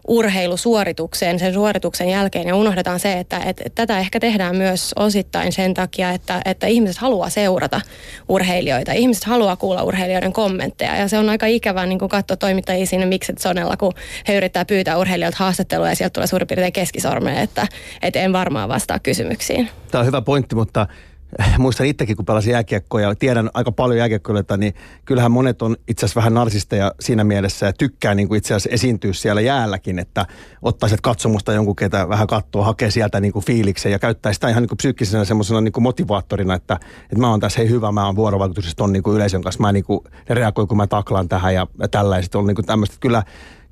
[0.09, 5.75] urheilusuoritukseen sen suorituksen jälkeen ja unohdetaan se, että, että, tätä ehkä tehdään myös osittain sen
[5.75, 7.81] takia, että, että ihmiset haluaa seurata
[8.29, 8.93] urheilijoita.
[8.93, 13.39] Ihmiset haluaa kuulla urheilijoiden kommentteja ja se on aika ikävää niin katsoa toimittajia siinä Mikset
[13.39, 13.93] Sonella, kun
[14.29, 17.67] he yrittää pyytää urheilijoilta haastattelua ja sieltä tulee suurin piirtein keskisormeja, että,
[18.03, 19.69] että en varmaan vastaa kysymyksiin.
[19.91, 20.87] Tämä on hyvä pointti, mutta
[21.59, 24.75] muistan itsekin, kun pelasin jääkiekkoa ja tiedän aika paljon jääkiekkoilijoita, niin
[25.05, 28.75] kyllähän monet on itse asiassa vähän narsisteja siinä mielessä ja tykkää niin kuin itse asiassa
[28.75, 30.27] esiintyä siellä jäälläkin, että
[30.63, 34.63] ottaisit katsomusta jonkun, ketä vähän katsoo, hakee sieltä niin kuin fiiliksen ja käyttää sitä ihan
[34.63, 38.07] niin kuin psyykkisenä semmoisena niin kuin motivaattorina, että, että mä oon tässä hei hyvä, mä
[38.07, 41.55] oon vuorovaikutuksessa ton niin kuin yleisön kanssa, mä niin kuin reagoin, kun mä taklaan tähän
[41.55, 42.97] ja, ja tällaiset on niin kuin tämmöistä.
[43.01, 43.23] Kyllä,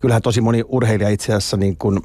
[0.00, 2.00] kyllähän tosi moni urheilija itse asiassa niin kuin,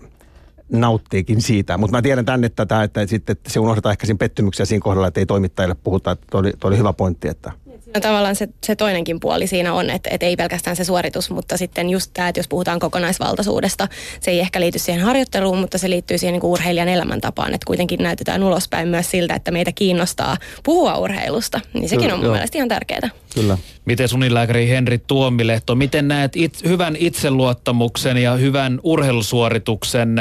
[0.69, 1.77] nauttiikin siitä.
[1.77, 5.07] Mutta mä tiedän tänne tätä, että, sitten, että se unohdetaan ehkä siinä pettymyksiä siinä kohdalla,
[5.07, 6.11] että ei toimittajille puhuta.
[6.11, 7.27] Että toi oli, toi oli hyvä pointti.
[7.27, 7.51] Että.
[7.95, 11.57] No tavallaan se, se toinenkin puoli siinä on, että, että ei pelkästään se suoritus, mutta
[11.57, 13.87] sitten just tämä, että jos puhutaan kokonaisvaltaisuudesta,
[14.19, 17.65] se ei ehkä liity siihen harjoitteluun, mutta se liittyy siihen niin kuin urheilijan elämäntapaan, että
[17.65, 22.25] kuitenkin näytetään ulospäin myös siltä, että meitä kiinnostaa puhua urheilusta, niin sekin Kyllä, on mun
[22.25, 22.33] joo.
[22.33, 23.09] mielestä ihan tärkeää.
[23.33, 23.57] Kyllä.
[23.85, 30.15] Miten sunilääkäri Henri Tuomilehto, miten näet it, hyvän itseluottamuksen ja hyvän urheilusuorituksen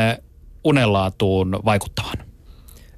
[0.69, 2.17] unenlaatuun vaikuttavan?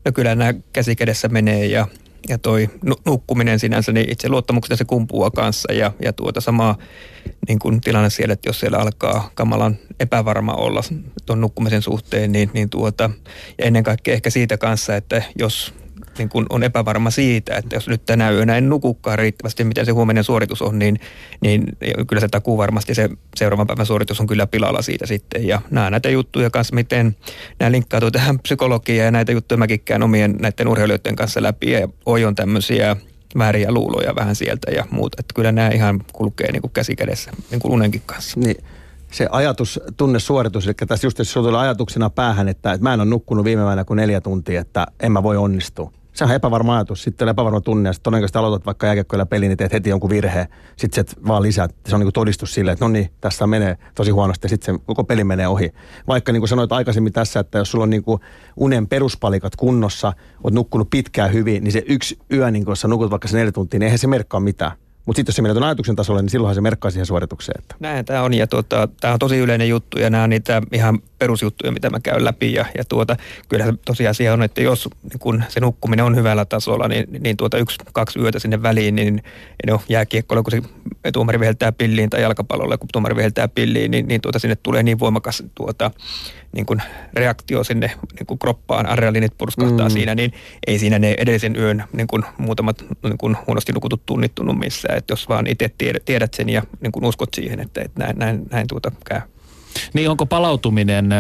[0.05, 1.87] No kyllä nämä käsikädessä menee ja,
[2.29, 2.69] ja toi
[3.07, 6.79] nukkuminen sinänsä, niin itse luottamuksesta se kumpuaa kanssa ja, ja tuota samaa
[7.49, 10.81] niin kuin tilanne siellä, että jos siellä alkaa kamalan epävarma olla
[11.27, 13.11] tuon nukkumisen suhteen, niin, niin tuota,
[13.59, 15.75] ja ennen kaikkea ehkä siitä kanssa, että jos
[16.21, 19.93] niin kun on epävarma siitä, että jos nyt tänä yönä en nukukaan riittävästi, miten se
[19.93, 21.01] huominen suoritus on, niin,
[21.41, 21.65] niin
[22.07, 25.47] kyllä se takuu varmasti se seuraavan päivän suoritus on kyllä pilalla siitä sitten.
[25.47, 27.17] Ja nämä näitä juttuja kanssa, miten
[27.59, 31.89] nämä linkkautuu tähän psykologiaan ja näitä juttuja mäkin käyn omien näiden urheilijoiden kanssa läpi ja
[32.07, 32.97] ojon tämmöisiä
[33.39, 35.17] vääriä luuloja vähän sieltä ja muuta.
[35.21, 38.41] Että kyllä nämä ihan kulkee niin kuin käsi kädessä, niin kuin unenkin kanssa.
[38.41, 38.57] Niin
[39.11, 43.09] se ajatus, tunne, suoritus, eli tässä just tulee ajatuksena päähän, että, että mä en ole
[43.09, 47.03] nukkunut viime päivänä kuin neljä tuntia, että en mä voi onnistua se on epävarma ajatus.
[47.03, 50.11] Sitten on epävarma tunne ja sitten todennäköisesti aloitat vaikka jääkiekkoilla peli, niin teet heti jonkun
[50.11, 50.47] virheen.
[50.77, 51.69] Sitten se vaan lisää.
[51.89, 54.81] Se on niin todistus sille, että no niin, tässä menee tosi huonosti ja sitten se
[54.87, 55.71] koko peli menee ohi.
[56.09, 58.21] Vaikka niin kuin sanoit aikaisemmin tässä, että jos sulla on niin kuin
[58.57, 60.13] unen peruspalikat kunnossa,
[60.45, 63.53] oot nukkunut pitkään hyvin, niin se yksi yö, niin kun sä nukut vaikka se neljä
[63.53, 64.73] tuntia, niin eihän se merkkaa mitään.
[65.07, 67.61] Mutta sitten jos se menee tuon ajatuksen tasolle, niin silloinhan se merkkaa siihen suoritukseen.
[67.63, 67.75] Että.
[67.81, 70.99] Näin tämä on ja tuota, tämä on tosi yleinen juttu ja nämä on niitä ihan
[71.21, 72.53] perusjuttuja, mitä mä käyn läpi.
[72.53, 73.17] Ja, ja tuota,
[73.49, 77.37] kyllä se tosiasia on, että jos niin kun se nukkuminen on hyvällä tasolla, niin, niin
[77.37, 79.23] tuota yksi, kaksi yötä sinne väliin, niin
[79.67, 80.63] no, jääkiekkoilla, kun se
[81.13, 84.99] tuomari viheltää pilliin tai jalkapallolla, kun tuomari viheltää pilliin, niin, niin tuota, sinne tulee niin
[84.99, 85.91] voimakas tuota,
[86.53, 86.83] niin kuin
[87.15, 89.93] reaktio sinne niin kuin kroppaan, adrenalinit purskahtaa mm.
[89.93, 90.33] siinä, niin
[90.67, 94.99] ei siinä ne edellisen yön niin kuin muutamat niin kuin huonosti nukutut tunnittunut missään.
[94.99, 98.19] Että jos vaan itse tiedät, tiedät sen ja niin kuin uskot siihen, että, että näin,
[98.19, 99.21] näin, näin tuota käy.
[99.95, 101.11] Niin onko palautuminen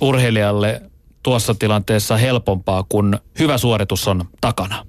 [0.00, 0.82] urheilijalle
[1.22, 4.86] tuossa tilanteessa helpompaa, kun hyvä suoritus on takana?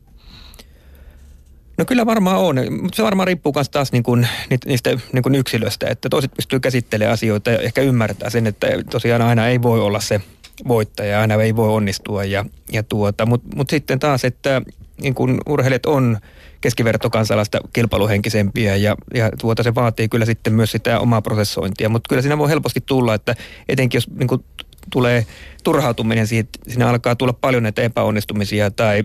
[1.78, 4.28] No kyllä varmaan on, mutta se varmaan riippuu myös taas niin kuin,
[4.66, 9.22] niistä niin kuin yksilöstä, että toiset pystyy käsittelemään asioita ja ehkä ymmärtää sen, että tosiaan
[9.22, 10.22] aina ei voi olla se
[10.68, 12.24] voittaja, aina ei voi onnistua.
[12.24, 14.62] Ja, ja tuota, mutta mut sitten taas, että
[15.02, 16.18] niin kuin urheilijat on
[16.62, 21.90] keskivertokansalaista kilpailuhenkisempiä ja, ja tuota, se vaatii kyllä sitten myös sitä omaa prosessointia.
[21.90, 23.36] Mutta kyllä siinä voi helposti tulla, että
[23.70, 24.44] etenkin jos niin kuin,
[24.90, 25.26] tulee
[25.64, 29.04] turhautuminen siitä, siinä alkaa tulla paljon näitä epäonnistumisia tai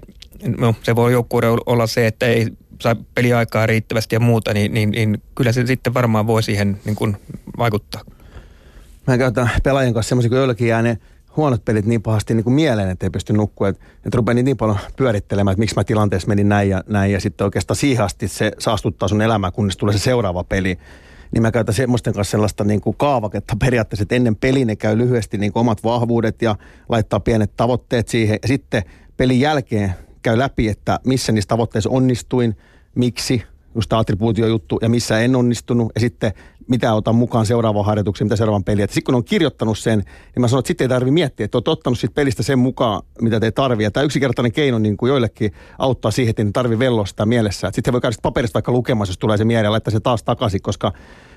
[0.58, 2.46] no, se voi joukkueelle olla se, että ei
[2.80, 6.96] saa peliaikaa riittävästi ja muuta, niin, niin, niin kyllä se sitten varmaan voi siihen niin
[6.96, 7.16] kuin
[7.58, 8.00] vaikuttaa.
[9.06, 10.98] Mä käytän pelaajien kanssa semmoisia, kun joillekin jää ne
[11.36, 13.68] huonot pelit niin pahasti niin kuin mieleen, että ei pysty nukkua.
[13.68, 17.12] Että, että rupeaa niin, paljon pyörittelemään, että miksi mä tilanteessa menin näin ja näin.
[17.12, 20.78] Ja sitten oikeastaan siihen asti se saastuttaa sun elämää, kunnes tulee se seuraava peli.
[21.32, 24.98] Niin mä käytän semmoisten kanssa sellaista niin kuin kaavaketta periaatteessa, että ennen peliä ne käy
[24.98, 26.56] lyhyesti niin kuin omat vahvuudet ja
[26.88, 28.38] laittaa pienet tavoitteet siihen.
[28.42, 28.82] Ja sitten
[29.16, 32.56] pelin jälkeen käy läpi, että missä niissä tavoitteissa onnistuin,
[32.94, 33.42] miksi,
[33.74, 36.32] just tämä attribuutiojuttu, ja missä en onnistunut, ja sitten
[36.68, 38.88] mitä otan mukaan seuraavaan harjoitukseen, mitä seuraavan peliin.
[38.88, 41.68] Sitten kun on kirjoittanut sen, niin mä sanon, että sitten ei tarvitse miettiä, että olet
[41.68, 43.90] ottanut siitä pelistä sen mukaan, mitä te tarvii.
[43.90, 47.70] Tämä yksinkertainen keino niin kuin joillekin auttaa siihen, että ei tarvitse velloa sitä mielessä.
[47.72, 50.62] Sitten voi käydä paperista vaikka lukemassa, jos tulee se mieleen, ja laittaa se taas takaisin,
[50.62, 50.92] koska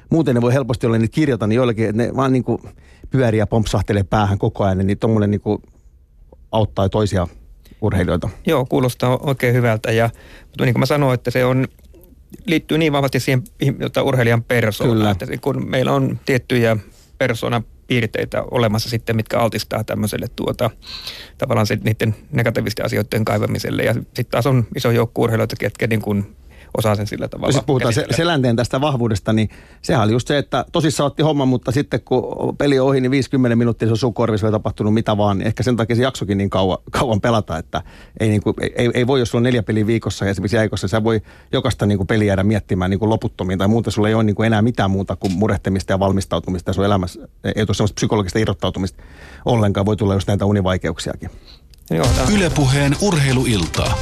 [0.10, 2.62] muuten ne voi helposti olla niitä kirjoita, niin joillekin, että ne vaan niin kuin
[3.10, 5.62] pyörii ja pompsahtelee päähän koko ajan, niin tuommoinen niin kuin
[6.52, 7.28] auttaa toisia
[7.82, 8.30] urheilijoita.
[8.46, 10.10] Joo, kuulostaa oikein hyvältä ja
[10.48, 11.68] mutta niin kuin mä sanoin, että se on
[12.46, 13.44] liittyy niin vahvasti siihen
[13.80, 16.78] jota urheilijan persoonaan, että kun meillä on tiettyjä
[17.18, 20.70] persoonan piirteitä olemassa sitten, mitkä altistaa tämmöiselle tuota,
[21.38, 23.84] tavallaan se, niiden negatiivisten asioiden kaivamiselle.
[23.84, 26.36] Ja sitten taas on iso joukko urheilijoita, ketkä niin kuin
[26.78, 27.52] osaa sen sillä tavalla.
[27.52, 29.50] Sitten puhutaan se, selänteen tästä vahvuudesta, niin
[29.82, 33.56] sehän oli just se, että tosissaan otti homma, mutta sitten kun peli ohi, niin 50
[33.56, 35.38] minuuttia se on sun korvissa tapahtunut mitä vaan.
[35.38, 37.82] Niin ehkä sen takia se jaksokin niin kauan, kauan pelata, että
[38.20, 40.88] ei, niin kuin, ei, ei, voi, jos sulla on neljä peliä viikossa ja esimerkiksi jäikossa,
[40.88, 41.22] sä voi
[41.52, 43.92] jokaista niin kuin peliä jäädä miettimään niin kuin loputtomiin tai muuta.
[43.92, 47.20] Sulla ei ole niin kuin enää mitään muuta kuin murehtimista ja valmistautumista ja sun elämässä
[47.44, 49.04] ei ole sellaista psykologista irrottautumista
[49.46, 49.86] ollenkaan.
[49.86, 51.30] Voi tulla just näitä univaikeuksiakin.
[51.92, 53.98] Joo, Ylepuheen urheiluiltaa.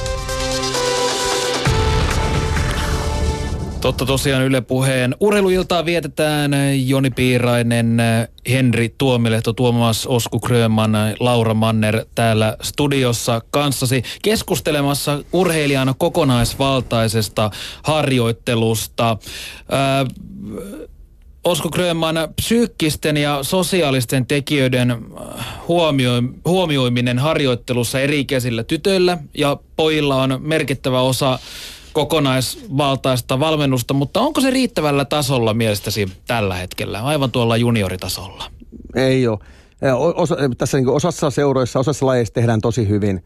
[3.84, 6.52] Totta tosiaan Yle Puheen urheiluiltaa vietetään
[6.88, 7.98] Joni Piirainen,
[8.50, 17.52] Henri Tuomilehto, Tuomas Osku Kröman, Laura Manner täällä studiossa kanssasi keskustelemassa urheilijan kokonaisvaltaisesta
[17.84, 19.18] harjoittelusta.
[19.72, 20.06] Ää,
[21.44, 25.06] Osko Grönman, psyykkisten ja sosiaalisten tekijöiden
[25.68, 26.12] huomio,
[26.46, 31.40] huomioiminen harjoittelussa eri-ikäisillä tytöillä ja pojilla on merkittävä osa
[31.94, 38.44] kokonaisvaltaista valmennusta, mutta onko se riittävällä tasolla mielestäsi tällä hetkellä, aivan tuolla junioritasolla?
[38.96, 39.40] Ei ole.
[40.16, 43.24] Osa, tässä niin osassa seuroissa, osassa lajeissa tehdään tosi hyvin.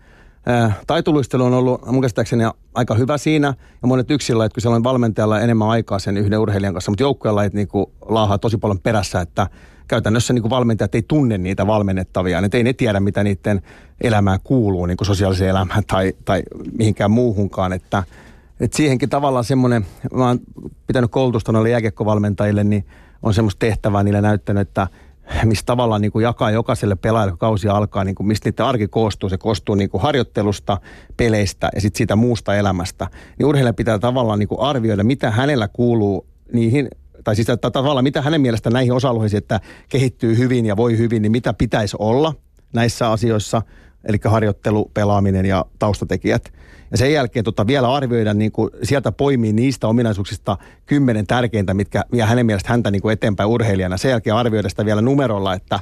[0.88, 2.44] Taitoluistelu on ollut mun käsittääkseni
[2.74, 3.48] aika hyvä siinä,
[3.82, 7.04] ja monet yksilöt, että kun siellä on valmentajalla enemmän aikaa sen yhden urheilijan kanssa, mutta
[7.04, 7.68] joukkueen lajit niin
[8.10, 9.48] laahaa tosi paljon perässä, että
[9.88, 12.42] käytännössä niin valmentajat ei tunne niitä valmennettavia.
[12.42, 13.62] Ne ei ne tiedä, mitä niiden
[14.02, 16.44] elämään kuuluu, niin kuin sosiaaliseen elämään tai, tai
[16.78, 17.74] mihinkään muuhunkaan.
[17.74, 18.04] Että,
[18.60, 20.40] että siihenkin tavallaan semmoinen, mä oon
[20.88, 22.86] pitänyt koulutusta noille jääkiekkovalmentajille, niin
[23.24, 24.88] on semmoista tehtävää niille näyttänyt, että
[25.44, 28.88] mistä tavallaan niin kuin jakaa jokaiselle pelaajalle, kun kausi alkaa, niin kuin mistä niiden arki
[28.88, 29.30] koostuu.
[29.30, 30.78] Se koostuu niin kuin harjoittelusta,
[31.18, 33.08] peleistä ja sitten siitä muusta elämästä.
[33.40, 36.88] Niin urheilija pitää tavallaan niin kuin arvioida, mitä hänellä kuuluu niihin
[37.24, 41.22] tai siis että tavallaan mitä hänen mielestä näihin osa-alueisiin, että kehittyy hyvin ja voi hyvin,
[41.22, 42.34] niin mitä pitäisi olla
[42.74, 43.62] näissä asioissa,
[44.06, 46.54] eli harjoittelu, pelaaminen ja taustatekijät.
[46.92, 52.04] Ja sen jälkeen tota, vielä arvioida, niin kuin, sieltä poimii niistä ominaisuuksista kymmenen tärkeintä, mitkä
[52.12, 53.98] vie hänen mielestä häntä niin kuin eteenpäin urheilijana.
[53.98, 55.80] Sen jälkeen arvioida sitä vielä numerolla, että,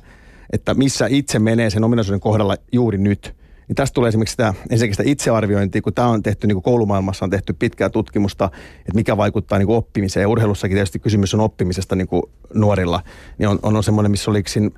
[0.53, 3.36] että missä itse menee sen ominaisuuden kohdalla juuri nyt.
[3.68, 7.26] Niin tästä tulee esimerkiksi sitä, ensinnäkin sitä itsearviointia, kun tämä on tehty niin kuin koulumaailmassa,
[7.26, 8.45] on tehty pitkää tutkimusta,
[8.80, 10.22] että mikä vaikuttaa niin kuin oppimiseen.
[10.22, 13.01] Ja urheilussakin tietysti kysymys on oppimisesta niin kuin nuorilla.
[13.38, 14.70] Niin on, on semmoinen, missä oli siinä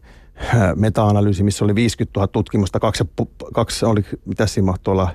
[0.56, 3.04] äh, meta-analyysi, missä oli 50 000 tutkimusta, kaksi,
[3.54, 5.10] kaksi oli, mitä siinä mahtoi olla,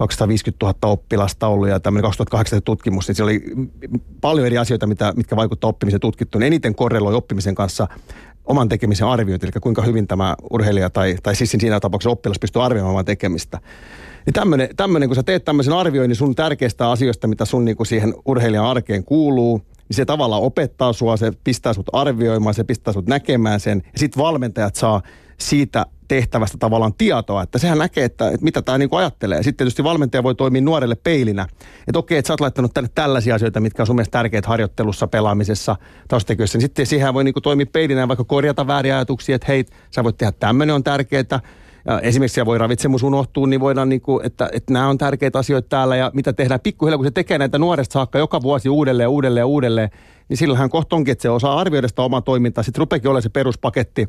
[0.00, 3.42] 250 000 oppilasta ollut ja tämmöinen 2008 tutkimus, niin siellä oli
[4.20, 6.38] paljon eri asioita, mitä, mitkä vaikuttavat oppimiseen tutkittu.
[6.38, 7.88] Eniten korreloi oppimisen kanssa
[8.44, 12.64] oman tekemisen arviointi, eli kuinka hyvin tämä urheilija tai, tai siis siinä tapauksessa oppilas pystyy
[12.64, 13.58] arvioimaan oman tekemistä.
[14.26, 17.86] Niin tämmöinen, tämmöinen, kun sä teet tämmöisen arvioinnin sun tärkeistä asioista, mitä sun niin kuin
[17.86, 22.92] siihen urheilijan arkeen kuuluu, niin se tavallaan opettaa sua, se pistää sut arvioimaan, se pistää
[22.92, 25.02] sut näkemään sen, ja sitten valmentajat saa
[25.38, 29.42] siitä tehtävästä tavallaan tietoa, että sehän näkee, että, että mitä tämä niinku ajattelee.
[29.42, 31.46] Sitten tietysti valmentaja voi toimia nuorelle peilinä,
[31.88, 35.06] että okei, että sä oot laittanut tänne tällaisia asioita, mitkä on sun mielestä tärkeät harjoittelussa,
[35.06, 35.76] pelaamisessa,
[36.08, 36.58] taustatekijöissä.
[36.58, 40.04] Niin sitten siihen voi niinku toimia peilinä ja vaikka korjata vääriä ajatuksia, että hei, sä
[40.04, 41.40] voit tehdä tämmöinen on tärkeää.
[42.02, 45.96] Esimerkiksi siellä voi ravitsemus unohtua, niin voidaan, niinku, että, että nämä on tärkeitä asioita täällä
[45.96, 49.90] ja mitä tehdään pikkuhiljaa, kun se tekee näitä nuoresta saakka joka vuosi uudelleen, uudelleen, uudelleen,
[50.28, 52.64] niin silloinhan kohta onkin, että se osaa arvioida sitä omaa toimintaa.
[52.64, 54.08] Sitten rupeekin olemaan se peruspaketti,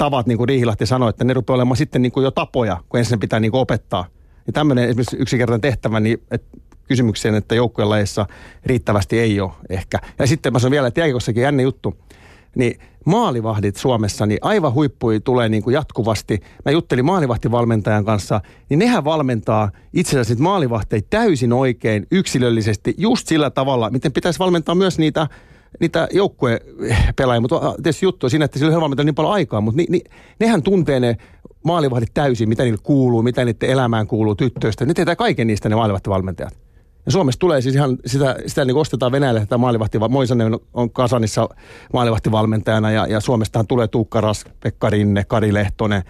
[0.00, 2.98] tavat, niin kuin Riihilahti sanoi, että ne rupeaa olemaan sitten niin kuin jo tapoja, kun
[2.98, 4.06] ensin pitää niin kuin opettaa.
[4.46, 8.26] Ja tämmöinen esimerkiksi yksinkertainen tehtävä, niin että kysymykseen, että joukkueen lajeissa
[8.66, 9.98] riittävästi ei ole ehkä.
[10.18, 11.94] Ja sitten mä sanon vielä, että jääkikossakin jännä juttu,
[12.56, 16.40] niin maalivahdit Suomessa, niin aivan huippui tulee niin kuin jatkuvasti.
[16.64, 23.50] Mä juttelin maalivahtivalmentajan kanssa, niin nehän valmentaa itse asiassa maalivahteja täysin oikein yksilöllisesti, just sillä
[23.50, 25.28] tavalla, miten pitäisi valmentaa myös niitä
[25.80, 29.86] niitä joukkuepelaajia, mutta tietysti juttu on siinä, että sillä on niin paljon aikaa, mutta ni,
[29.88, 30.00] ni,
[30.40, 31.16] nehän tuntee ne
[31.64, 34.86] maalivahdit täysin, mitä niille kuuluu, mitä niiden elämään kuuluu tyttöistä.
[34.86, 36.58] Ne tietää kaiken niistä ne maalivahtivalmentajat.
[37.06, 41.48] Ja Suomessa tulee siis ihan sitä, sitä niin ostetaan Venäjälle tätä maalivahti, Moisanen on Kasanissa
[41.92, 46.02] maalivahtivalmentajana ja, ja Suomestahan tulee Tuukka Rask, Pekka Rinne, Kari Lehtonen,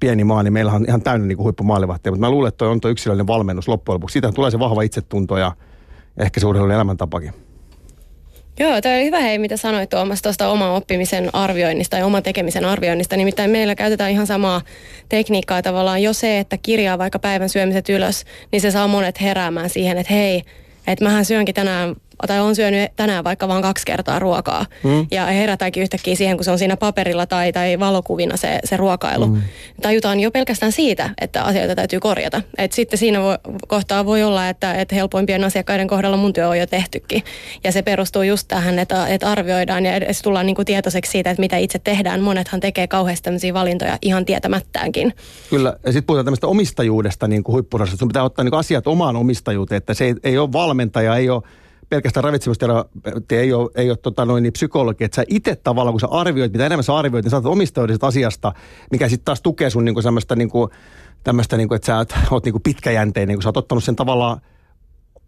[0.00, 2.12] pieni maa, niin meillä on ihan täynnä niin huippumaalivahtia.
[2.12, 4.12] Mutta mä luulen, että toi on tuo yksilöllinen valmennus loppujen lopuksi.
[4.12, 5.52] Siitä tulee se vahva itsetunto ja
[6.16, 7.32] ehkä se urheilun elämäntapakin.
[8.58, 12.64] Joo, tämä oli hyvä hei, mitä sanoit Tuomas tuosta oman oppimisen arvioinnista ja oman tekemisen
[12.64, 13.16] arvioinnista.
[13.16, 14.60] Nimittäin meillä käytetään ihan samaa
[15.08, 19.70] tekniikkaa tavallaan jo se, että kirjaa vaikka päivän syömiset ylös, niin se saa monet heräämään
[19.70, 20.42] siihen, että hei,
[20.86, 21.96] että mähän syönkin tänään
[22.26, 24.66] tai on syönyt tänään vaikka vain kaksi kertaa ruokaa.
[24.82, 25.06] Mm.
[25.10, 29.26] Ja herätäänkin yhtäkkiä siihen, kun se on siinä paperilla tai, tai valokuvina se, se ruokailu.
[29.26, 29.42] Mm.
[29.82, 32.42] Tajutaan jo pelkästään siitä, että asioita täytyy korjata.
[32.58, 33.38] Et sitten siinä voi,
[33.68, 37.22] kohtaa voi olla, että, että helpoimpien asiakkaiden kohdalla mun työ on jo tehtykin.
[37.64, 41.30] Ja se perustuu just tähän, että, että arvioidaan ja edes tullaan niin kuin tietoiseksi siitä,
[41.30, 42.20] että mitä itse tehdään.
[42.20, 45.12] Monethan tekee kauheasti tämmöisiä valintoja ihan tietämättäänkin.
[45.50, 47.96] Kyllä, ja sitten puhutaan tämmöistä omistajuudesta niin kuin huippurassa.
[47.96, 51.30] Sun pitää ottaa niin kuin asiat omaan omistajuuteen, että se ei, ei ole valmentaja, ei
[51.30, 51.42] ole
[51.88, 56.00] pelkästään ravitsemusterapeutti ei ole, ei ole tota noin, niin psykologi, että sä itse tavallaan, kun
[56.00, 58.52] sä arvioit, mitä enemmän sä arvioit, niin sä oot asiasta,
[58.90, 60.70] mikä sitten taas tukee sun niin semmoista niin kuin,
[61.24, 61.98] tämmöistä, niin kuin, että sä
[62.30, 64.40] oot niin kuin pitkäjänteinen, kun sä oot ottanut sen tavallaan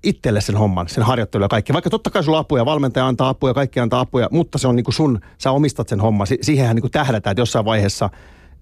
[0.04, 1.72] itselle sen homman, sen harjoittelu ja kaikki.
[1.72, 4.84] Vaikka totta kai sulla apuja, valmentaja antaa apuja, kaikki antaa apuja, mutta se on niin
[4.84, 6.26] kuin sun, sä omistat sen homman.
[6.26, 8.10] Si- siihenhän niin kuin tähdätään, että jossain vaiheessa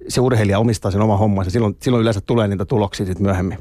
[0.08, 1.50] se urheilija omistaa sen oman hommansa.
[1.50, 3.58] Silloin, silloin yleensä tulee niitä tuloksia sitten myöhemmin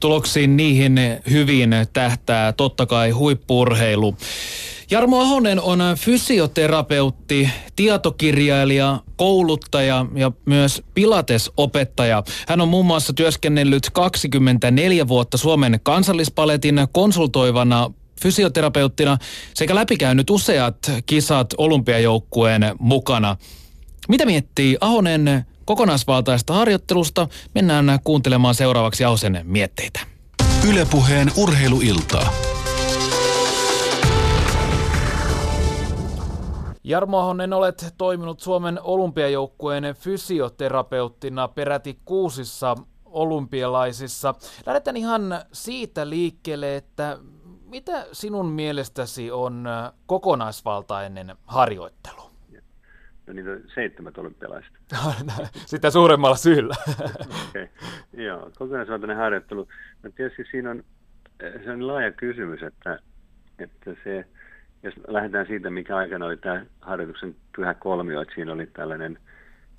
[0.00, 4.16] tuloksiin niihin hyvin tähtää totta kai huippurheilu.
[4.90, 12.22] Jarmo Ahonen on fysioterapeutti, tietokirjailija, kouluttaja ja myös pilatesopettaja.
[12.48, 17.92] Hän on muun muassa työskennellyt 24 vuotta Suomen kansallispaletin konsultoivana
[18.22, 19.18] fysioterapeuttina
[19.54, 20.76] sekä läpikäynyt useat
[21.06, 23.36] kisat olympiajoukkueen mukana.
[24.08, 30.00] Mitä miettii Ahonen kokonaisvaltaista harjoittelusta mennään kuuntelemaan seuraavaksi Ausen mietteitä.
[30.68, 32.32] Ylepuheen urheiluiltaa.
[36.84, 44.34] Jarmo Ahonen, olet toiminut Suomen olympiajoukkueen fysioterapeuttina peräti kuusissa olympialaisissa.
[44.66, 47.18] Lähdetään ihan siitä liikkeelle, että
[47.64, 49.68] mitä sinun mielestäsi on
[50.06, 52.29] kokonaisvaltainen harjoittelu?
[53.30, 54.78] No niitä on seitsemät olympialaista.
[55.66, 56.74] Sitä suuremmalla syyllä.
[57.48, 57.68] okay.
[58.12, 59.68] Joo, kokonaisvaltainen harjoittelu.
[60.02, 60.84] No tietysti siinä on,
[61.64, 62.98] se on laaja kysymys, että,
[63.58, 64.24] että se,
[64.82, 69.18] jos lähdetään siitä, mikä aikana oli tämä harjoituksen pyhä kolmio, että siinä oli tällainen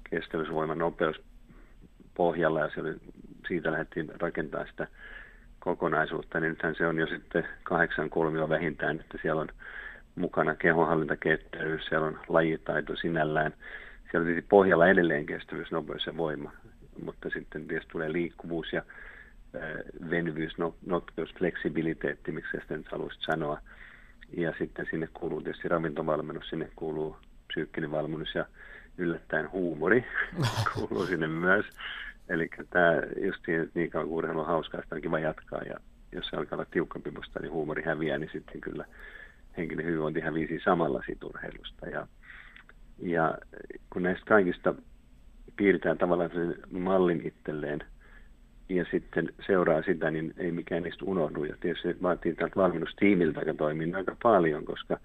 [0.10, 1.16] kestävyysvoiman nopeus
[2.14, 2.96] pohjalla ja se oli,
[3.48, 4.88] siitä lähdettiin rakentamaan sitä
[5.60, 9.50] kokonaisuutta, niin nythän se on jo sitten kahdeksan kolmio vähintään, että siellä on
[10.16, 13.54] mukana kehonhallintaketteryys, siellä on lajitaito sinällään.
[14.02, 16.52] Siellä on tietysti pohjalla edelleen kestävyys, nopeus ja voima,
[17.04, 18.84] mutta sitten tietysti tulee liikkuvuus ja
[20.10, 23.62] venyvyys, no, notkeus, fleksibiliteetti, miksi sitä nyt haluaisit sanoa.
[24.38, 28.46] Ja sitten sinne kuuluu tietysti ravintovalmennus, sinne kuuluu psyykkinen valmennus ja
[28.98, 30.06] yllättäen huumori
[30.74, 31.66] kuuluu sinne myös.
[32.30, 32.94] Eli tämä
[33.26, 35.76] just siinä, että niin kauan kuin urheilu on hauskaa, sitä on kiva jatkaa ja
[36.12, 38.86] jos se alkaa olla tiukkampi musta, niin huumori häviää, niin sitten kyllä
[39.58, 41.90] henkinen hyvinvointi hävisi samalla siitä urheilusta.
[41.90, 42.08] Ja,
[43.00, 43.38] ja
[43.90, 44.76] kun näistä kaikista
[45.56, 47.80] piirretään tavallaan sen mallin itselleen
[48.70, 51.44] ja sitten seuraa sitä, niin ei mikään niistä unohdu.
[51.44, 55.00] Ja tietysti vaatii tältä valmennustiimiltä, toimii aika paljon, koska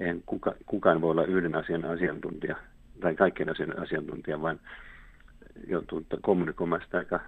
[0.00, 2.56] eihän kuka, kukaan voi olla yhden asian asiantuntija
[3.00, 4.60] tai kaikkien asian asiantuntija, vaan
[5.66, 7.20] joutuu kommunikoimaan sitä aika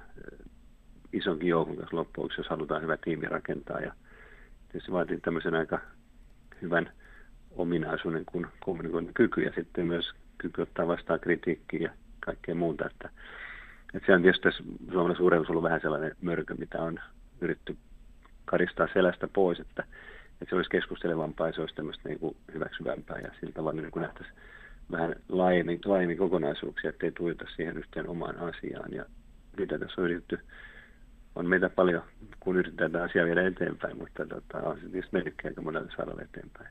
[1.12, 3.80] isonkin joukon kanssa loppuun, jos halutaan hyvä tiimi rakentaa.
[3.80, 3.92] Ja
[4.68, 5.78] tietysti vaatii tämmöisen aika
[6.62, 6.92] hyvän
[7.50, 11.90] ominaisuuden kuin kommunikointikyky ja sitten myös kyky ottaa vastaan kritiikkiä ja
[12.20, 12.86] kaikkea muuta.
[12.86, 13.10] Että,
[13.94, 17.00] että se on tietysti tässä suomalaisessa urheilussa ollut vähän sellainen mörkö, mitä on
[17.40, 17.76] yritetty
[18.44, 19.84] karistaa selästä pois, että,
[20.32, 23.90] että se olisi keskustelevampaa ja se olisi tämmöistä niin kuin hyväksyvämpää ja sillä tavalla niin
[23.90, 24.36] kuin nähtäisiin
[24.90, 28.92] vähän laajemmin, laajemmin kokonaisuuksia, ettei tuijota siihen yhteen omaan asiaan.
[28.92, 29.04] Ja
[29.58, 30.38] mitä tässä on yritetty
[31.36, 32.02] on meitä paljon,
[32.40, 36.22] kun yritetään tätä asiaa viedä eteenpäin, mutta tota, on se tietysti mennytkin aika monella saralla
[36.22, 36.68] eteenpäin.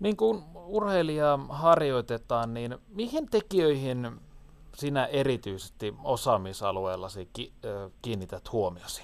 [0.00, 4.10] Niin kuin urheilijaa harjoitetaan, niin mihin tekijöihin
[4.74, 7.52] sinä erityisesti osaamisalueellasi ki-
[8.02, 9.02] kiinnität huomiosi?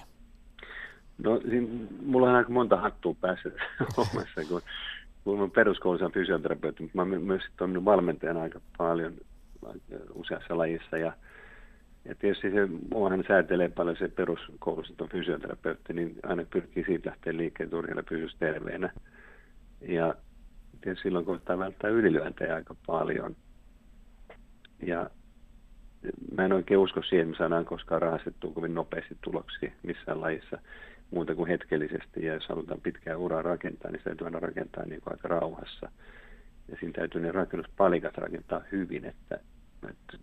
[1.19, 1.69] No, siinä,
[2.07, 3.51] mulla on aika monta hattua päässä
[3.97, 4.63] hommassa, kun,
[5.25, 9.13] kun mä peruskoulussa fysioterapeutti, mutta mä oon myös toiminut valmentajana aika paljon
[10.15, 11.13] useassa lajissa ja
[12.05, 17.37] ja tietysti se, muahan säätelee paljon se peruskoulussa, on fysioterapeutti, niin aina pyrkii siitä lähteä
[17.37, 18.93] liikkeelle, että urheilija pysyisi terveenä.
[19.81, 20.15] Ja
[20.81, 23.37] tietysti silloin kohtaa välttää ylilyöntejä aika paljon.
[24.83, 25.11] Ja
[26.37, 30.59] mä en oikein usko siihen, että me saadaan koskaan rahastettua kovin nopeasti tuloksia missään lajissa
[31.11, 32.25] muuta kuin hetkellisesti.
[32.25, 35.91] Ja jos halutaan pitkää uraa rakentaa, niin se täytyy aina rakentaa niin kuin aika rauhassa.
[36.69, 39.41] Ja siinä täytyy ne rakennuspalikat rakentaa hyvin, että,
[39.91, 40.19] että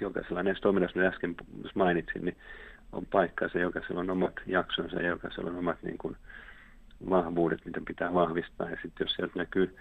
[0.00, 1.34] jokaisella näistä toiminnasta, mitä äsken
[1.74, 2.36] mainitsin, niin
[2.92, 6.16] on paikkansa, jokaisella on omat jaksonsa ja jokaisella on omat niin kuin,
[7.10, 8.70] vahvuudet, mitä pitää vahvistaa.
[8.70, 9.76] Ja sitten jos sieltä näkyy,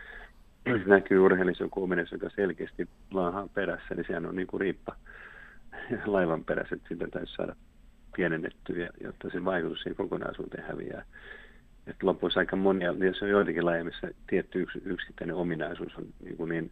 [0.86, 4.96] näkyy urheilissa joku ominaisuus, joka selkeästi laahaa perässä, niin sehän on niin kuin riippa
[6.06, 7.56] laivan perässä, että sitä täytyy saada
[8.16, 11.06] pienennettyä, jotta se vaikutus siihen kokonaisuuteen häviää.
[11.88, 16.38] Että lopussa aika monia, jos on joitakin lajeja, missä tietty yks, yksittäinen ominaisuus on niin,
[16.38, 16.72] kuin niin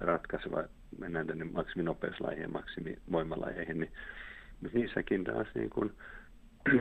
[0.00, 0.64] ratkaiseva,
[0.98, 3.92] mennään tänne maksiminopeuslajeihin ja maksimivoimalajeihin, niin
[4.60, 5.94] mutta niissäkin taas niin kun,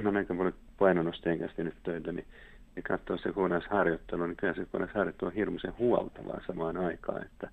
[0.06, 2.28] on aika paljon painonosteen kanssa tehnyt töitä, niin,
[2.76, 7.50] niin katsoo se kokonaisharjoittelu, niin kyllä se kokonaisharjoittelu on hirmuisen huoltavaa samaan aikaan, että,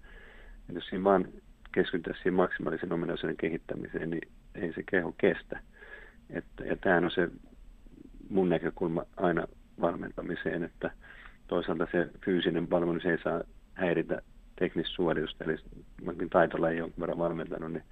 [0.61, 1.29] että jos siinä vaan
[1.73, 5.61] keskitytään siihen maksimaalisen ominaisuuden kehittämiseen, niin ei se keho kestä.
[6.31, 7.31] Että, ja tämä on se
[8.29, 9.47] mun näkökulma aina
[9.81, 10.91] valmentamiseen, että
[11.47, 13.43] toisaalta se fyysinen valmennus ei saa
[13.75, 14.23] häiritä
[14.59, 15.57] teknistä suoritusta, eli
[16.05, 17.85] mäkin taitolaji jonkun verran valmentanut, niin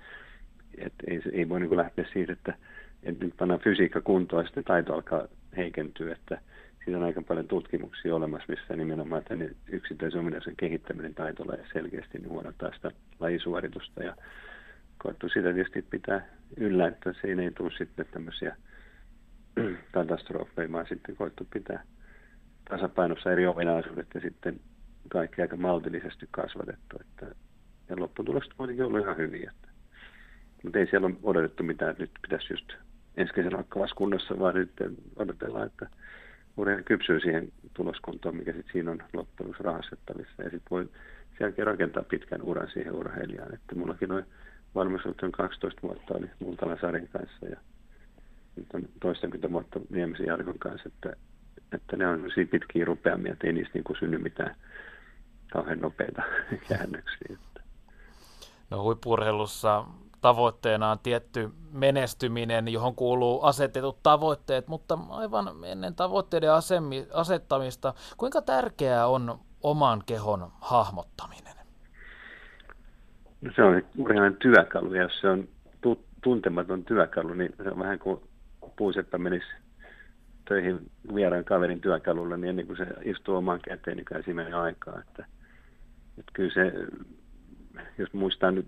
[0.78, 2.54] et ei, ei voi niin lähteä siitä, että,
[3.02, 6.40] että nyt pannaan fysiikka kuntoon ja sitten taito alkaa heikentyä, että
[6.84, 12.18] siinä on aika paljon tutkimuksia olemassa, missä nimenomaan tänne yksittäisen ominaisen kehittäminen taitolla ja selkeästi
[12.18, 12.90] niin huonottaa sitä
[13.20, 14.16] lajisuoritusta ja
[14.98, 18.56] koettu sitä tietysti pitää yllä, että siinä ei tule sitten tämmöisiä
[19.92, 21.82] katastrofeja, vaan sitten koettu pitää
[22.70, 24.60] tasapainossa eri ominaisuudet ja sitten
[25.12, 26.96] kaikki aika maltillisesti kasvatettu.
[27.00, 27.34] Että,
[27.88, 29.52] ja lopputulokset kuitenkin ollut ihan hyviä.
[29.56, 29.68] Että.
[30.62, 32.72] Mutta ei siellä ole odotettu mitään, että nyt pitäisi just
[33.16, 34.72] ensi kesänä olla kunnossa, vaan nyt
[35.16, 35.86] odotellaan, että
[36.56, 40.42] urheilija kypsyy siihen tuloskuntoon, mikä sitten siinä on loppujen rahastettavissa.
[40.42, 43.54] Ja sitten voi sen jälkeen rakentaa pitkän uran siihen urheilijaan.
[43.54, 44.24] Että mullakin noin
[44.74, 47.56] valmennus on 12 vuotta oli Multalan Sarin kanssa ja
[48.56, 51.16] nyt on toistakymmentä vuotta Niemisen Jarkon kanssa, että,
[51.72, 54.54] että ne on pitkiä rupeamia, että ei niistä niin synny mitään
[55.52, 56.22] kauhean nopeita
[56.68, 57.36] käännöksiä.
[58.70, 59.84] No huippurheilussa
[60.20, 66.50] tavoitteena on tietty menestyminen, johon kuuluu asetetut tavoitteet, mutta aivan ennen tavoitteiden
[67.12, 71.54] asettamista, kuinka tärkeää on oman kehon hahmottaminen?
[73.40, 75.48] No se on urheilijan työkalu, ja jos se on
[75.80, 78.20] tu- tuntematon työkalu, niin se on vähän kuin
[78.76, 79.46] puuseppä menisi
[80.48, 84.98] töihin vieraan kaverin työkalulla, niin ennen kuin se istuu omaan käteen, niin kai siinä aikaa.
[85.00, 85.26] Että,
[86.18, 86.72] että kyllä se,
[87.98, 88.66] jos muistaa nyt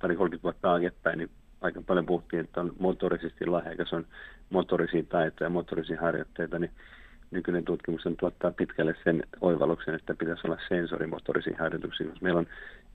[0.00, 4.06] pari 30 vuotta taaksepäin, niin aika paljon puhuttiin, että on motorisesti lahjakas, on
[4.50, 6.70] motorisia taitoja, motorisia harjoitteita, niin
[7.30, 12.46] nykyinen tutkimus on tuottaa pitkälle sen oivalluksen, että pitäisi olla sensorimotorisia harjoituksia, koska meillä on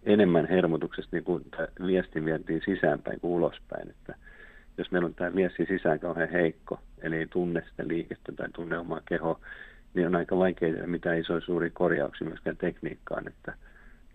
[0.03, 1.45] enemmän hermotuksesta niin kuin
[1.85, 3.89] viestin vietiin sisäänpäin kuin ulospäin.
[3.89, 4.15] Että
[4.77, 8.77] jos meillä on tämä viesti sisään kauhean heikko, eli ei tunne sitä liikettä tai tunne
[8.77, 9.39] omaa kehoa,
[9.93, 13.27] niin on aika vaikea mitään isoja suuria korjauksia myöskään tekniikkaan.
[13.27, 13.53] Että,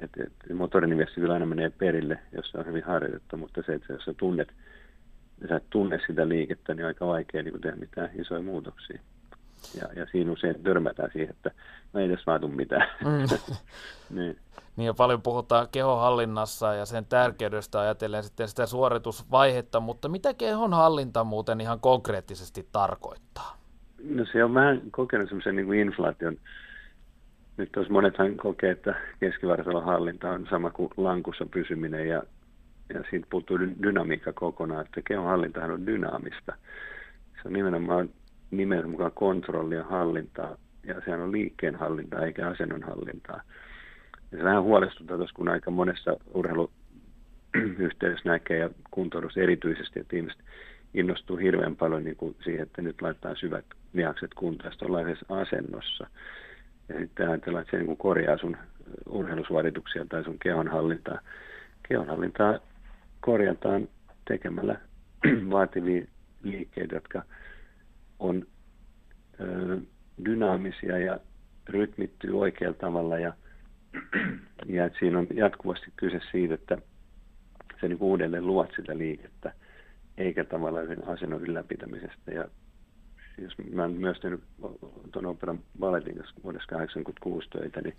[0.04, 3.92] että motorinen viesti kyllä aina menee perille, jos se on hyvin harjoitettu, mutta se, että
[3.92, 4.48] jos sä tunnet,
[5.48, 9.00] sä et tunne sitä liikettä, niin aika vaikea niin tehdä mitään isoja muutoksia.
[9.80, 11.50] Ja, ja siinä usein törmätään siihen, että
[11.92, 12.88] no ei edes vaatu mitään.
[13.04, 13.38] Mm.
[14.18, 14.36] niin.
[14.76, 21.24] niin ja paljon puhutaan kehonhallinnassa ja sen tärkeydestä ajatellen sitten sitä suoritusvaihetta, mutta mitä kehonhallinta
[21.24, 23.56] muuten ihan konkreettisesti tarkoittaa?
[24.04, 26.36] No se on vähän kokenut semmoisen niin kuin inflaation.
[27.56, 32.22] Nyt jos monethan kokee, että keskivartalon hallinta on sama kuin lankussa pysyminen ja,
[32.94, 36.52] ja siitä puuttuu dynamiikka kokonaan, että kehonhallintahan on dynaamista.
[37.34, 38.10] Se on nimenomaan
[38.50, 43.40] nimen mukaan kontrollia hallintaa, ja sehän on liikkeen hallintaa eikä asennon hallintaa.
[44.32, 50.40] Ja se vähän huolestuttaa tuossa, kun aika monessa urheiluyhteydessä näkee ja kuntoudus erityisesti, että ihmiset
[50.94, 56.06] innostuu hirveän paljon niin kuin siihen, että nyt laittaa syvät lihakset kuntoon ja asennossa.
[56.88, 58.56] Ja sitten ajatellaan, että se niin korjaa sun
[59.08, 61.18] urheilusuorituksia tai sun kehonhallintaa.
[61.88, 62.58] Kehonhallintaa
[63.20, 63.88] korjataan
[64.28, 64.80] tekemällä
[65.50, 66.06] vaativia
[66.42, 67.22] liikkeitä, jotka
[68.18, 68.46] on
[69.40, 69.78] ö,
[70.24, 71.20] dynaamisia ja
[71.68, 73.32] rytmittyy oikealla tavalla ja,
[74.66, 76.78] ja että siinä on jatkuvasti kyse siitä, että
[77.80, 79.52] se niin uudelleen luot sitä liikettä,
[80.18, 82.30] eikä tavallaan sen asennon ylläpitämisestä.
[82.30, 82.48] Ja
[83.38, 84.40] jos mä olen myös tehnyt
[85.12, 87.96] tuon operan balletin vuodessa 86 töitä, niin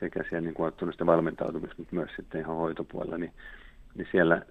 [0.00, 3.32] sekä siellä niin kuin sitä valmentautumista, mutta myös sitten ihan hoitopuolella, niin
[3.96, 4.42] niin siellä,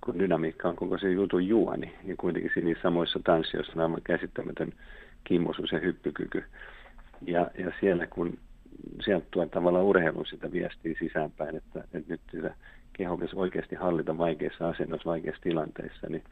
[0.00, 4.72] kun dynamiikka on koko se jutun juoni, niin kuitenkin siinä samoissa tanssioissa on aivan käsittämätön
[5.24, 6.44] kimmosuus ja hyppykyky.
[7.26, 8.38] Ja, ja siellä, kun
[9.04, 12.54] sieltä tuo tavallaan urheilun sitä viestiä sisäänpäin, että, että nyt sitä
[12.92, 16.24] keho oikeasti hallita vaikeissa asennoissa, vaikeissa tilanteissa, niin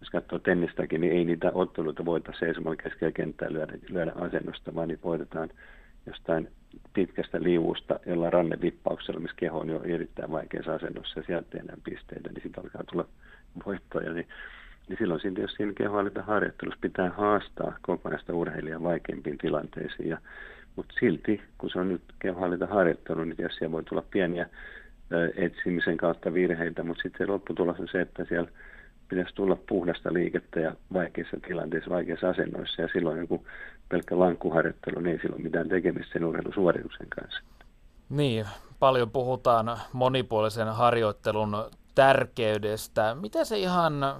[0.00, 4.88] jos katsoo tennistäkin, niin ei niitä otteluita voita seisomalla keskellä kenttää lyödä, lyödä asennosta, vaan
[4.88, 5.50] niitä voitetaan
[6.06, 6.48] jostain
[6.92, 12.28] pitkästä liuusta, jolla rannevippauksella, missä keho on jo erittäin vaikeassa asennossa ja sieltä tehdään pisteitä,
[12.28, 13.08] niin sitten alkaa tulla
[13.66, 14.12] voittoja.
[14.12, 14.28] Niin,
[14.88, 20.08] niin silloin siinä, jos siinä harjoittelussa pitää haastaa kokonaista urheilijaa vaikeimpiin tilanteisiin.
[20.08, 20.18] Ja,
[20.76, 22.02] mutta silti, kun se on nyt
[22.68, 24.48] harjoittelu, niin jos siellä voi tulla pieniä
[25.36, 28.48] etsimisen kautta virheitä, mutta sitten lopputulos on se, että siellä
[29.08, 33.46] pitäisi tulla puhdasta liikettä ja vaikeissa tilanteissa, vaikeissa asennoissa ja silloin joku
[33.88, 37.40] pelkkä lankkuharjoittelu, niin ei silloin mitään tekemistä sen urheilusuorituksen kanssa.
[38.08, 38.46] Niin,
[38.78, 41.56] paljon puhutaan monipuolisen harjoittelun
[41.94, 43.16] tärkeydestä.
[43.20, 44.14] Mitä se ihan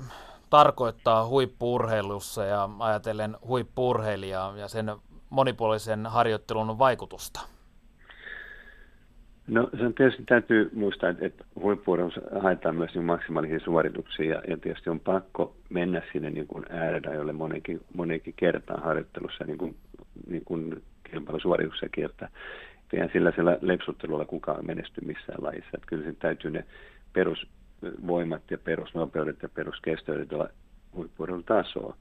[0.50, 4.92] tarkoittaa huippuurheilussa ja ajatellen huippurheilijaa ja sen
[5.30, 7.40] monipuolisen harjoittelun vaikutusta?
[9.46, 11.44] No se on tietysti täytyy muistaa, että, että
[12.40, 17.32] haetaan myös niin maksimaalisia suorituksia ja, ja tietysti on pakko mennä sinne niin kuin ääredajoille
[17.32, 19.76] monenkin, monenkin kertaan harjoittelussa niin kuin,
[20.26, 22.28] niin kuin kilpailusuorituksessa kiertää.
[22.92, 25.70] Eihän sillä sillä lepsuttelulla kukaan menesty missään lajissa.
[25.74, 26.64] Että kyllä sen täytyy ne
[27.12, 30.48] perusvoimat ja perusnopeudet ja peruskestöydet olla
[30.94, 31.96] huippuudella tasoa.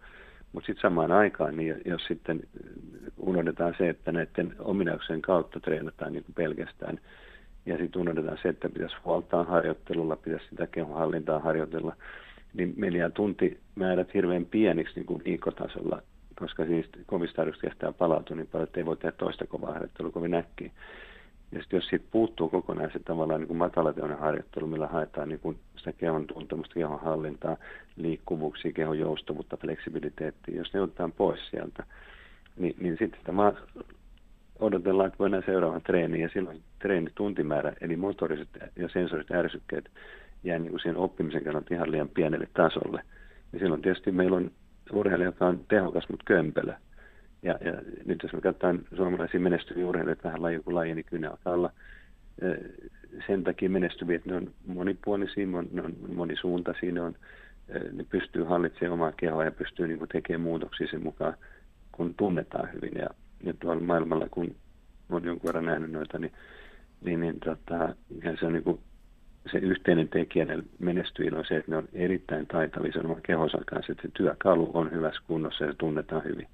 [0.52, 2.42] Mutta sitten samaan aikaan, niin jos sitten
[3.18, 7.00] unohdetaan se, että näiden ominaisuuksien kautta treenataan niin pelkästään–
[7.66, 11.96] ja sitten unohdetaan se, että pitäisi huoltaa harjoittelulla, pitäisi sitä kehonhallintaa harjoitella,
[12.54, 16.02] niin menee tuntimäärät hirveän pieniksi niin kuin viikkotasolla,
[16.40, 20.34] koska siis kovista kestää palautua niin paljon, että ei voi tehdä toista kovaa harjoittelua kovin
[20.34, 20.72] äkkiä.
[21.52, 25.60] Ja sitten jos siitä puuttuu kokonaan se tavallaan niin matalateoinen harjoittelu, millä haetaan niin kuin
[25.76, 27.58] sitä kehon tuntemusta, kehon hallintaa,
[27.96, 31.84] liikkuvuuksia, kehon joustavuutta, fleksibiliteettiä, jos ne otetaan pois sieltä,
[32.58, 33.32] niin, niin sitten sitä
[34.64, 39.90] odotellaan, että voidaan seuraavan treeniin ja silloin treenituntimäärä, eli motoriset ja sensoriset ärsykkeet
[40.44, 43.02] jää niin siihen oppimisen kannalta ihan liian pienelle tasolle.
[43.54, 44.52] Ja silloin tietysti meillä on
[44.94, 46.74] urheilija, joka on tehokas, mutta kömpelö.
[47.44, 47.74] Ja, ja
[48.06, 51.72] nyt jos me katsotaan suomalaisia menestyviä urheilijoita vähän laji kuin laji, niin kyllä alkaa olla
[53.28, 57.16] sen takia menestyviä, että ne on monipuolisia, ne on monisuuntaisia, ne, on,
[57.92, 61.34] ne pystyy hallitsemaan omaa kehoa ja pystyy niin kuin tekemään muutoksia sen mukaan,
[61.92, 62.92] kun tunnetaan hyvin.
[62.96, 63.10] Ja
[63.44, 64.56] ja tuolla maailmalla, kun
[65.10, 66.34] olen jonkun verran nähnyt noita, niin,
[67.02, 67.96] niin, niin tota,
[68.40, 68.80] se on niin kuin
[69.52, 70.46] se yhteinen tekijä
[70.80, 74.92] menestyjillä on se, että ne on erittäin taitavia sanomaan kehonsa kanssa, että se työkalu on
[74.92, 76.48] hyvässä kunnossa ja se tunnetaan hyvin.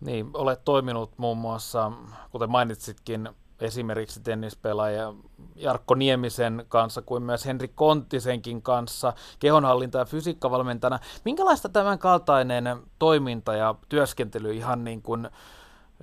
[0.00, 1.92] Niin, olet toiminut muun muassa,
[2.30, 3.28] kuten mainitsitkin,
[3.64, 5.14] esimerkiksi tennispelaaja
[5.56, 10.98] Jarkko Niemisen kanssa kuin myös Henri Konttisenkin kanssa kehonhallinta- ja fysiikkavalmentajana.
[11.24, 12.64] Minkälaista tämän kaltainen
[12.98, 15.28] toiminta ja työskentely ihan niin kuin,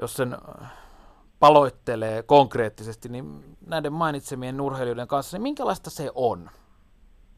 [0.02, 0.38] jos sen
[1.40, 6.50] paloittelee konkreettisesti, niin näiden mainitsemien urheilijoiden kanssa, niin minkälaista se on?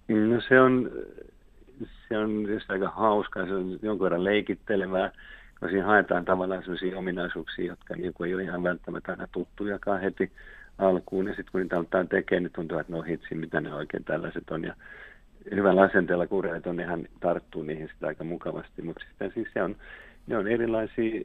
[0.07, 0.91] No se on,
[2.07, 5.11] se on aika hauskaa, se on jonkun verran leikittelevää,
[5.63, 10.01] kun siinä haetaan tavallaan sellaisia ominaisuuksia, jotka niin kuin ei ole ihan välttämättä aina tuttujakaan
[10.01, 10.31] heti
[10.77, 11.27] alkuun.
[11.27, 14.49] Ja sitten kun niitä aletaan tekemään, niin tuntuu, että no hitsi, mitä ne oikein tällaiset
[14.51, 14.63] on.
[14.63, 14.75] Ja
[15.55, 18.81] hyvällä asenteella kurjat on, ihan tarttuu niihin sitä aika mukavasti.
[18.81, 19.75] Mutta sitten siis se on,
[20.27, 21.21] ne on erilaisia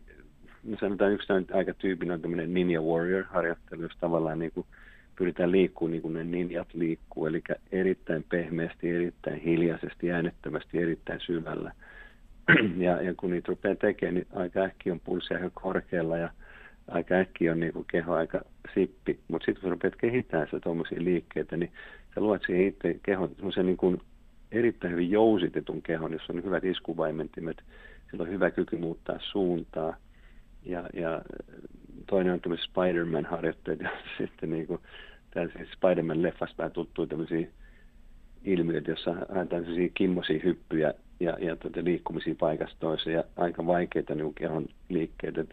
[0.65, 4.67] no sanotaan yksi aika tyypinen on tämmöinen Ninja Warrior-harjoittelu, jos tavallaan niin kuin
[5.19, 11.73] pyritään liikkuu niin kuin ne ninjat liikkuu, eli erittäin pehmeästi, erittäin hiljaisesti, äänettömästi, erittäin syvällä.
[12.87, 16.31] ja, ja kun niitä rupeaa tekemään, niin aika äkkiä on pulssi aika korkealla ja
[16.89, 18.41] aika äkkiä on niin kuin keho aika
[18.75, 19.21] sippi.
[19.29, 21.73] Mutta sitten kun rupeat kehittämään sitä tuommoisia liikkeitä, niin
[22.15, 24.01] sä luot siihen itse kehon semmoisen niin kuin
[24.53, 27.63] erittäin hyvin jousitetun kehon, jossa on hyvät iskuvaimentimet,
[28.11, 29.97] sillä on hyvä kyky muuttaa suuntaa–
[30.69, 31.23] ja, ja
[32.07, 34.81] toinen on tämmöiset Spider-Man-harjoitteet, ja sitten niin kuin,
[35.57, 37.49] siis Spider-Man-leffasta tuttuu tämmöisiä
[38.45, 44.15] ilmiöitä, jossa haetaan sellaisia kimmosia hyppyjä ja, ja tuota, liikkumisia paikasta toiseen ja aika vaikeita
[44.15, 45.45] niin kehon liikkeitä.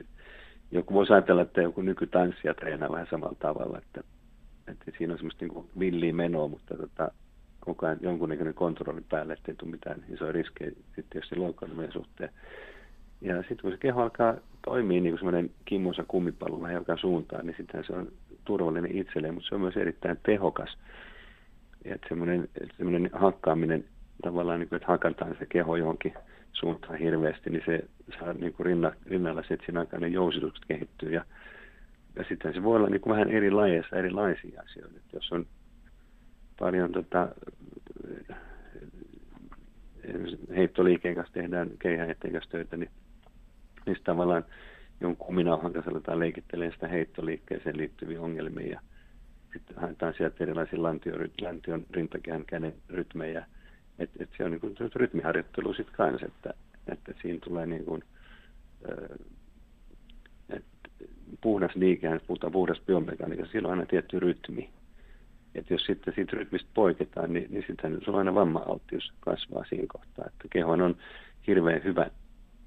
[0.72, 4.04] Joku voisi ajatella, että joku nykytanssija treenaa vähän samalla tavalla, että,
[4.68, 7.12] että siinä on semmoista niin villiä menoa, mutta tota,
[7.60, 12.30] koko ajan jonkunnäköinen kontrolli päälle, ettei tule mitään isoja riskejä sitten jos se loukkaantumisen suhteen.
[13.22, 14.36] Ja sitten kun se keho alkaa
[14.66, 18.12] toimia niin kuin semmoinen kimmosa kummipalu vähän joka suuntaan, niin sitten se on
[18.46, 20.78] turvallinen itselleen, mutta se on myös erittäin tehokas.
[21.86, 23.86] Että semmoinen, semmoinen hakkaaminen
[24.22, 26.14] tavallaan, niin kuin, että hakataan se keho johonkin
[26.54, 27.84] suuntaan hirveästi, niin se
[28.20, 31.14] saa niin kuin rinna, rinnalla se, että siinä aikaan ne jousitukset kehittyy.
[31.14, 31.26] Ja,
[32.16, 34.98] ja sitten se voi olla niin kuin vähän eri lajeissa erilaisia asioita.
[34.98, 35.46] Että jos on
[36.60, 37.28] paljon tota,
[40.56, 42.90] heittoliikkeen kanssa tehdään keihäiden kanssa töitä, niin
[43.86, 44.46] niistä tavallaan
[45.02, 48.82] jonkun kuminauhan kanssa aletaan leikittelemään sitä heittoliikkeeseen liittyviä ongelmia
[49.56, 53.46] sitten haetaan sieltä erilaisia lantion, lantion rintakehän käden rytmejä.
[54.00, 56.54] Et, et se on niin kuin rytmiharjoittelu sitten kanssa, että,
[56.88, 58.04] että siinä tulee niin kuin,
[60.50, 60.90] että
[61.42, 64.70] puhdas liikehän, puhutaan puhdas biomekaniikka, silloin on aina tietty rytmi.
[65.56, 70.26] Että jos sitten siitä rytmistä poiketaan, niin, niin sitten on aina vamma-alttius kasvaa siinä kohtaa.
[70.28, 70.98] Että kehon on
[71.48, 72.10] hirveän hyvä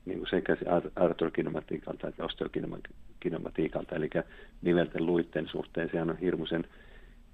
[0.05, 0.57] niin kuin sekä
[0.97, 4.11] artrokinematiikalta että osteokinematiikalta, eli
[4.62, 6.64] nivelten luitten suhteen sehän on hirmuisen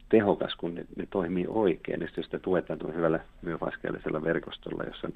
[0.08, 2.00] tehokas, kun ne, ne toimii oikein.
[2.00, 5.12] Ja jos sitä tuetaan tuolla hyvällä myofaskeellisella verkostolla, jossa on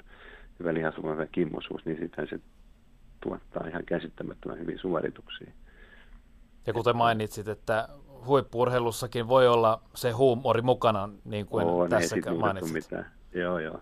[0.59, 2.39] hyvä lihasuma ja kimmosuus, niin sitten se
[3.23, 5.51] tuottaa ihan käsittämättömän hyvin suorituksia.
[6.67, 7.89] Ja kuten mainitsit, että
[8.25, 12.73] huippurheilussakin voi olla se huumori mukana, niin kuin Oo, tässä mainitsit.
[12.73, 13.11] Mitään.
[13.33, 13.79] Joo, joo.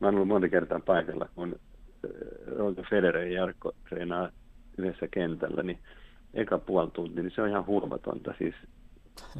[0.00, 1.56] Mä oon ollut monta kertaa paikalla, kun
[2.56, 4.28] Roger Federer ja Jarkko treenaa
[4.78, 5.78] yhdessä kentällä, niin
[6.34, 8.34] eka puoli tuntia, niin se on ihan huomatonta.
[8.38, 8.54] Siis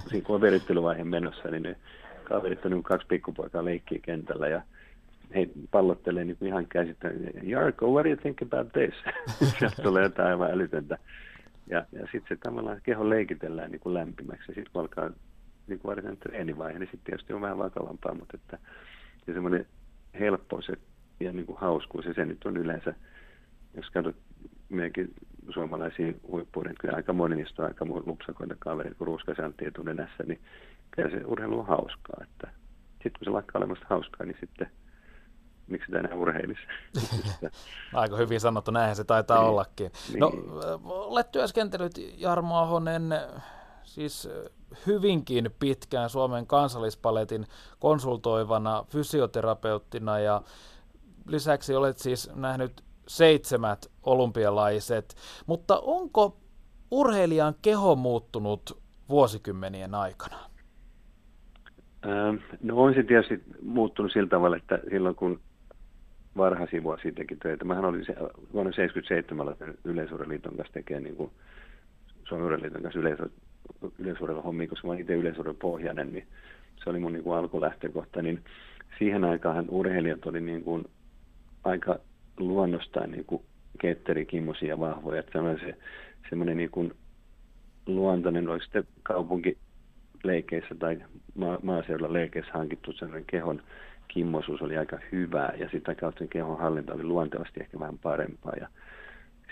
[0.08, 1.76] siinä kun on verittelyvaiheen menossa, niin ne
[2.24, 4.62] kaverit on niin kaksi pikkupoikaa leikkii kentällä ja
[5.34, 7.40] he pallottelee niin ihan käsittämättä.
[7.42, 8.94] Jarkko, what do you think about this?
[9.58, 10.98] Sieltä tulee jotain aivan älytöntä.
[11.66, 14.44] Ja, ja sitten se tavallaan keho leikitellään niin kuin lämpimäksi.
[14.48, 15.10] Ja sitten kun alkaa
[15.66, 18.58] niin kuin varsinainen treenivaihe, niin sitten tietysti on vähän vakavampaa, mutta että
[19.26, 19.66] ja semmoinen
[20.20, 22.04] helppous, että ja niin kuin hauskuus.
[22.04, 22.94] Ja se nyt on yleensä,
[23.74, 24.16] jos katsot
[24.68, 25.14] meidänkin
[25.50, 30.40] suomalaisia huippuja, niin kyllä aika moni niistä on aika lupsakoita kaverit, kun ruuskasantti etunenässä, niin
[30.90, 32.16] kyllä se urheilu on hauskaa.
[32.22, 32.50] Että
[32.92, 34.70] sitten kun se lakkaa olemasta hauskaa, niin sitten
[35.66, 36.62] miksi sitä enää urheilisi.
[37.94, 39.92] Aika hyvin sanottu, näinhän se taitaa niin, ollakin.
[40.08, 40.20] Niin.
[40.20, 40.32] No,
[40.84, 43.02] olet työskentelyt Jarmo Ahonen
[43.84, 44.28] siis
[44.86, 47.46] hyvinkin pitkään Suomen kansallispaletin
[47.78, 50.42] konsultoivana fysioterapeuttina ja
[51.26, 55.14] lisäksi olet siis nähnyt seitsemät olympialaiset,
[55.46, 56.36] mutta onko
[56.90, 60.36] urheilijan keho muuttunut vuosikymmenien aikana?
[62.06, 65.40] Ähm, no on se tietysti muuttunut sillä tavalla, että silloin kun
[66.36, 67.64] varhaisia vuosia teki töitä.
[67.64, 68.14] Mähän olin se,
[68.52, 71.30] vuonna 77 yleisurheiluliiton kanssa tekemään niin kuin
[72.28, 73.00] Suomen urheiluliiton kanssa
[73.98, 76.26] yleisurheilun hommia, koska mä itse yleisurheilun pohjainen, niin
[76.84, 78.22] se oli mun niin kuin alkulähtökohta.
[78.22, 78.44] Niin
[78.98, 80.84] siihen aikaan urheilijat oli niin kuin
[81.64, 81.98] aika
[82.38, 83.42] luonnostaan niin kuin
[83.80, 85.20] ketterikimmoisia ja vahvoja.
[85.20, 85.74] Että se,
[86.28, 86.92] semmoinen niin kuin
[87.86, 89.58] luontainen, oli sitten kaupunki
[90.24, 90.98] leikeissä tai
[91.34, 93.62] ma- maaseudulla leikeissä hankittu sellainen kehon
[94.08, 98.52] kimmosuus oli aika hyvää ja sitä kautta sen kehon hallinta oli luontevasti ehkä vähän parempaa
[98.60, 98.68] ja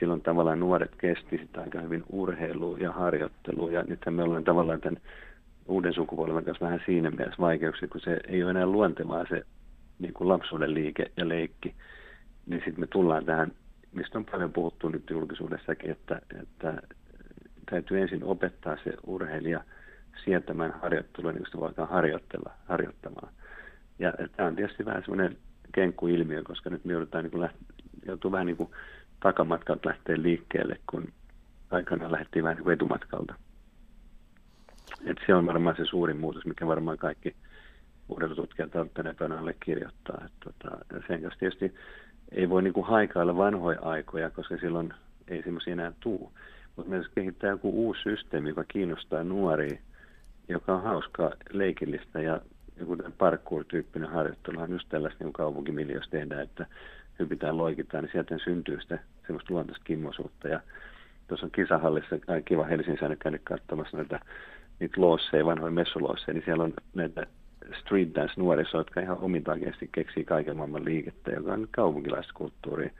[0.01, 4.81] silloin tavallaan nuoret kesti sitä aika hyvin urheilua ja harjoittelua ja nythän me ollaan tavallaan
[4.81, 5.01] tämän
[5.69, 9.43] uuden sukupolven kanssa vähän siinä mielessä vaikeuksia, kun se ei ole enää luontevaa se
[9.99, 11.75] niin kuin lapsuuden liike ja leikki,
[12.47, 13.53] niin sitten me tullaan tähän,
[13.93, 16.83] mistä on paljon puhuttu nyt julkisuudessakin, että, että
[17.71, 19.65] täytyy ensin opettaa se urheilija
[20.25, 23.33] sietämään harjoittelua, niin kuin sitä voidaan harjoittella, harjoittamaan.
[23.99, 25.37] Ja tämä on tietysti vähän semmoinen
[25.75, 27.75] kenkkuilmiö, koska nyt me joudutaan niin läht-
[28.07, 28.71] joutuu vähän niin kuin
[29.21, 31.13] takamatkalta lähteä liikkeelle, kun
[31.71, 33.35] aikanaan lähdettiin vähän niin kuin etumatkalta.
[35.05, 37.37] Et se on varmaan se suurin muutos, mikä varmaan kaikki
[38.09, 40.23] urheilututkijat on tänä päivänä kirjoittaa.
[40.27, 41.75] Et tota, sen kanssa tietysti
[42.33, 44.95] ei voi niin kuin haikailla vanhoja aikoja, koska silloin
[45.29, 46.33] ei semmoisia enää tuu.
[46.77, 49.79] Mutta meidän kehittää joku uusi systeemi, joka kiinnostaa nuoria,
[50.49, 52.41] joka on hauskaa, leikillistä ja
[52.81, 56.67] joku parkour-tyyppinen harjoittelu on just tällaista niin kaupunkimiljössä tehdään, että
[57.19, 60.49] hypitään, loikitaan, niin sieltä syntyy sitä semmoista luontaista kimmosuutta.
[60.49, 60.61] Ja
[61.29, 64.21] tuossa on kisahallissa, kiva Helsingin käynyt katsomassa näitä
[64.81, 67.27] niitä loosseja, vanhoja messuloosseja, niin siellä on näitä
[67.81, 72.91] street dance nuoriso, jotka ihan omintakeisesti keksii kaiken maailman liikettä, joka on kaupunkilaista kulttuuria.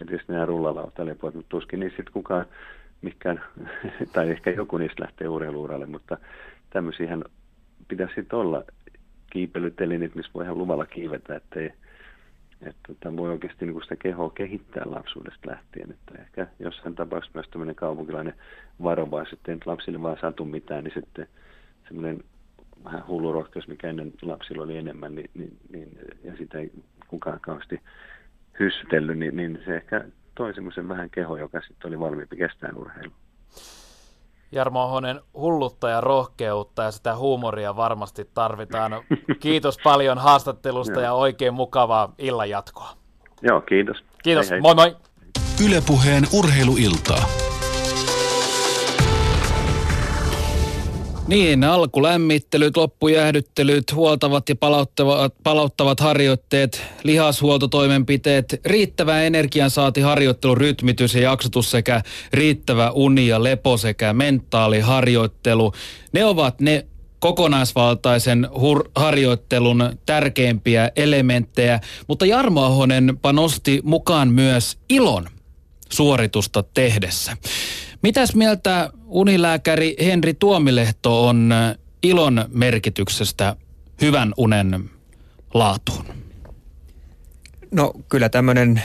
[0.00, 2.46] Ja tietysti nämä rullalautalepot, mutta tuskin niin sitten kukaan
[3.02, 3.42] mikään,
[4.12, 6.18] tai ehkä joku niistä lähtee urheiluuralle, mutta
[6.70, 7.24] tämmöisiähän
[7.88, 8.64] pitäisi sitten olla
[9.30, 11.72] kiipeilytelinit, missä voi ihan luvalla kiivetä, ettei
[12.62, 15.90] että tota, voi oikeasti niin sitä kehoa kehittää lapsuudesta lähtien.
[15.90, 18.34] Että ehkä jossain tapauksessa myös tämmöinen kaupunkilainen
[18.82, 21.26] varovaisuus, että lapsille vaan satu mitään, niin sitten
[21.88, 22.24] semmoinen
[22.84, 26.70] vähän hullu rohkeus, mikä ennen lapsilla oli enemmän, niin, niin, niin, ja sitä ei
[27.08, 27.80] kukaan kauheasti
[28.60, 30.04] hyssytellyt, niin, niin se ehkä
[30.34, 33.12] toi semmoisen vähän keho, joka sitten oli valmiimpi kestään urheilu.
[34.52, 38.92] Jarmo Ahonen, hullutta ja rohkeutta ja sitä huumoria varmasti tarvitaan.
[39.40, 42.90] Kiitos paljon haastattelusta ja oikein mukavaa illan jatkoa.
[43.42, 44.04] Joo, kiitos.
[44.22, 44.60] Kiitos, hei hei.
[44.60, 44.96] moi moi.
[45.66, 47.51] Ylepuheen urheiluiltaa.
[51.26, 61.70] Niin, alkulämmittelyt, loppujäähdyttelyt, huoltavat ja palauttavat, palauttavat harjoitteet, lihashuoltotoimenpiteet, riittävä energiansaati, harjoittelun rytmitys ja jaksotus
[61.70, 65.72] sekä riittävä uni ja lepo sekä mentaaliharjoittelu.
[66.12, 66.86] Ne ovat ne
[67.18, 75.28] kokonaisvaltaisen hur- harjoittelun tärkeimpiä elementtejä, mutta Jarmo Ahonen panosti mukaan myös ilon
[75.92, 77.36] suoritusta tehdessä.
[78.02, 83.56] Mitäs mieltä unilääkäri Henri Tuomilehto on äh, ilon merkityksestä
[84.00, 84.90] hyvän unen
[85.54, 86.04] laatuun?
[87.70, 88.82] No kyllä tämmöinen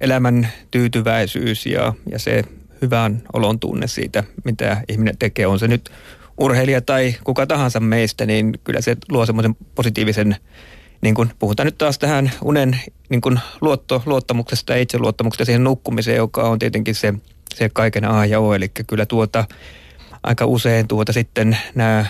[0.00, 2.44] elämän tyytyväisyys ja, ja se
[2.82, 5.90] hyvän olon tunne siitä, mitä ihminen tekee, on se nyt
[6.38, 10.36] urheilija tai kuka tahansa meistä, niin kyllä se luo semmoisen positiivisen,
[11.02, 16.16] niin kun puhutaan nyt taas tähän unen niin kun luotto, luottamuksesta ja itseluottamuksesta siihen nukkumiseen,
[16.16, 17.14] joka on tietenkin se
[17.54, 18.54] se kaiken A ja O.
[18.54, 19.44] Eli kyllä tuota,
[20.22, 22.06] aika usein tuota sitten nämä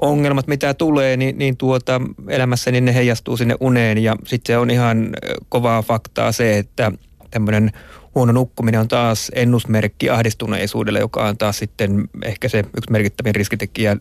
[0.00, 3.98] ongelmat, mitä tulee, niin, niin tuota, elämässä niin ne heijastuu sinne uneen.
[3.98, 5.08] Ja sitten se on ihan
[5.48, 6.92] kovaa faktaa se, että
[7.30, 7.72] tämmöinen
[8.14, 13.96] huono nukkuminen on taas ennusmerkki ahdistuneisuudelle, joka on taas sitten ehkä se yksi merkittävin riskitekijä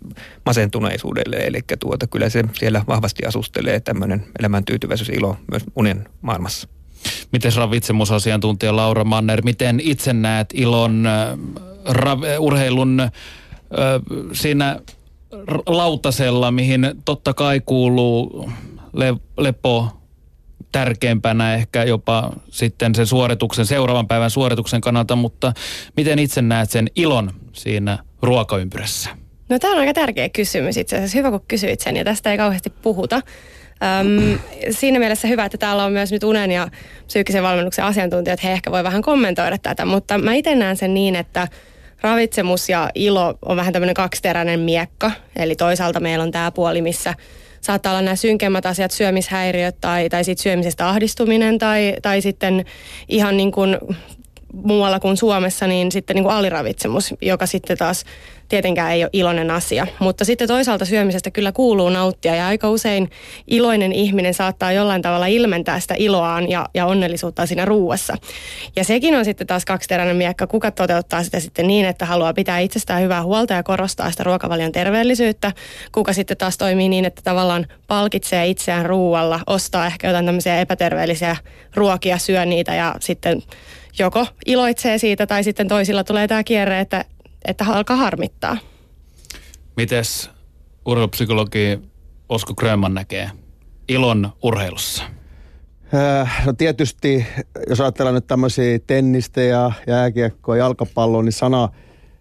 [0.45, 1.35] masentuneisuudelle.
[1.35, 6.68] Eli tuota, kyllä se siellä vahvasti asustelee tämmöinen elämäntyytyväisyys ilo myös unen maailmassa.
[7.32, 11.38] Miten ravitsemusasiantuntija Laura Manner, miten itse näet ilon äh,
[11.90, 13.10] ra- urheilun äh,
[14.34, 14.80] siinä
[15.66, 18.50] lautasella, mihin totta kai kuuluu
[18.94, 19.88] le- lepo
[20.72, 25.54] tärkeimpänä ehkä jopa sitten sen suorituksen, seuraavan päivän suorituksen kannalta, mutta
[25.98, 29.10] miten itse näet sen ilon siinä ruokaympyrässä?
[29.50, 31.18] No tämä on aika tärkeä kysymys itse asiassa.
[31.18, 33.22] Hyvä kun kysyit sen ja tästä ei kauheasti puhuta.
[34.02, 34.40] Öm,
[34.70, 36.68] siinä mielessä hyvä, että täällä on myös nyt unen ja
[37.08, 41.16] psyykkisen valmennuksen asiantuntijat, he ehkä voi vähän kommentoida tätä, mutta mä itse näen sen niin,
[41.16, 41.48] että
[42.02, 47.14] ravitsemus ja ilo on vähän tämmöinen kaksiteräinen miekka, eli toisaalta meillä on tämä puoli, missä
[47.62, 52.66] saattaa olla nämä synkemmät asiat, syömishäiriöt tai, tai sitten syömisestä ahdistuminen tai, tai sitten
[53.10, 53.78] ihan niin kuin
[54.53, 58.06] muualla kuin Suomessa, niin sitten niin kuin aliravitsemus, joka sitten taas
[58.49, 59.88] tietenkään ei ole iloinen asia.
[59.99, 63.10] Mutta sitten toisaalta syömisestä kyllä kuuluu nauttia ja aika usein
[63.48, 68.15] iloinen ihminen saattaa jollain tavalla ilmentää sitä iloaan ja, ja onnellisuutta siinä ruuassa.
[68.76, 72.60] Ja sekin on sitten taas kaksiteräinen miekka, kuka toteuttaa sitä sitten niin, että haluaa pitää
[72.60, 75.52] itsestään hyvää huolta ja korostaa sitä ruokavalion terveellisyyttä.
[75.91, 81.36] Kuka sitten taas toimii niin, että tavallaan palkitsee itseään ruualla, ostaa ehkä jotain tämmöisiä epäterveellisiä
[81.76, 83.41] ruokia, syö niitä ja sitten
[83.99, 87.06] joko iloitsee siitä tai sitten toisilla tulee tämä kierre, että,
[87.45, 88.57] että alkaa harmittaa.
[89.78, 90.30] Mites
[90.86, 91.80] urheilupsykologi
[92.30, 93.32] Osko Grönman näkee
[93.88, 95.03] ilon urheilussa?
[95.94, 97.26] Äh, no tietysti,
[97.69, 101.69] jos ajatellaan nyt tämmöisiä tennistä ja jääkiekkoa ja jalkapalloa, niin sana,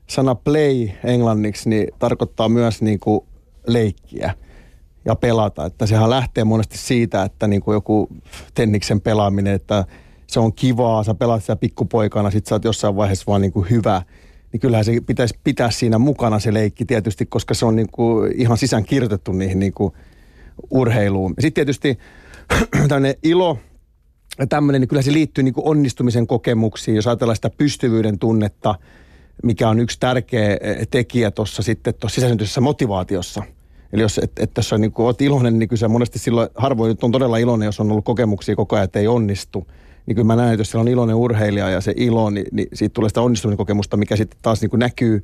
[0.07, 3.21] sana play englanniksi niin tarkoittaa myös niin kuin
[3.67, 4.35] leikkiä
[5.05, 5.65] ja pelata.
[5.65, 8.09] Että sehän lähtee monesti siitä, että niin kuin joku
[8.55, 9.85] tenniksen pelaaminen, että
[10.27, 13.71] se on kivaa, sä pelaat sitä pikkupoikana, sit sä oot jossain vaiheessa vaan niin kuin
[13.71, 14.03] hyvä.
[14.53, 18.33] Niin kyllähän se pitäisi pitää siinä mukana se leikki tietysti, koska se on niin kuin
[18.37, 19.93] ihan sisään kirjoitettu niihin niin kuin
[20.71, 21.35] urheiluun.
[21.39, 21.99] Sitten tietysti
[22.89, 23.59] tämmöinen ilo
[24.39, 28.75] ja tämmöinen, niin kyllä se liittyy niin kuin onnistumisen kokemuksiin, jos ajatellaan sitä pystyvyyden tunnetta,
[29.43, 33.43] mikä on yksi tärkeä eh, tekijä tuossa sitten tuossa sisäsyntyisessä motivaatiossa.
[33.93, 37.13] Eli jos, et, et jos niin olet iloinen, niin kyllä se monesti silloin, harvoin on
[37.13, 39.67] todella iloinen, jos on ollut kokemuksia koko ajan, että ei onnistu.
[40.07, 42.69] Niin kyllä mä näen, että jos siellä on iloinen urheilija ja se ilo, niin, niin
[42.73, 45.23] siitä tulee sitä onnistumisen kokemusta, mikä sitten taas niin kuin näkyy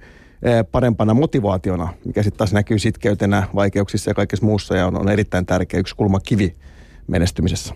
[0.73, 5.47] parempana motivaationa, mikä sitten taas näkyy sitkeytenä vaikeuksissa ja kaikessa muussa ja on, on erittäin
[5.47, 6.55] tärkeä yksi kulma kivi
[7.07, 7.75] menestymisessä.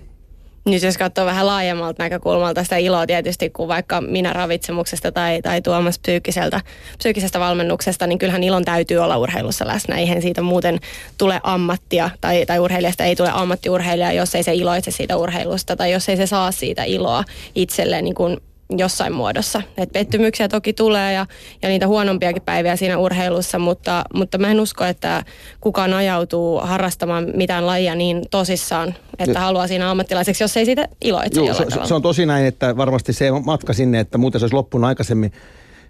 [0.67, 5.63] Niin jos katsoo vähän laajemmalta näkökulmalta sitä iloa tietysti, kuin vaikka minä ravitsemuksesta tai, tai
[5.63, 6.61] Tuomas psyykkiseltä,
[6.99, 9.97] psyykkisestä valmennuksesta, niin kyllähän ilon täytyy olla urheilussa läsnä.
[9.97, 10.79] Eihän siitä muuten
[11.19, 15.93] tule ammattia tai, tai urheilijasta ei tule ammattiurheilija, jos ei se iloitse siitä urheilusta tai
[15.93, 17.25] jos ei se saa siitä iloa
[17.55, 18.41] itselleen niin kuin
[18.71, 19.63] jossain muodossa.
[19.77, 21.27] Et pettymyksiä toki tulee ja,
[21.63, 25.25] ja niitä huonompiakin päiviä siinä urheilussa, mutta, mutta mä en usko, että
[25.61, 31.41] kukaan ajautuu harrastamaan mitään lajia niin tosissaan, että haluaa siinä ammattilaiseksi, jos ei siitä iloitse
[31.41, 34.55] Joo, se, se on tosi näin, että varmasti se matka sinne, että muuten se olisi
[34.55, 35.33] loppunut aikaisemmin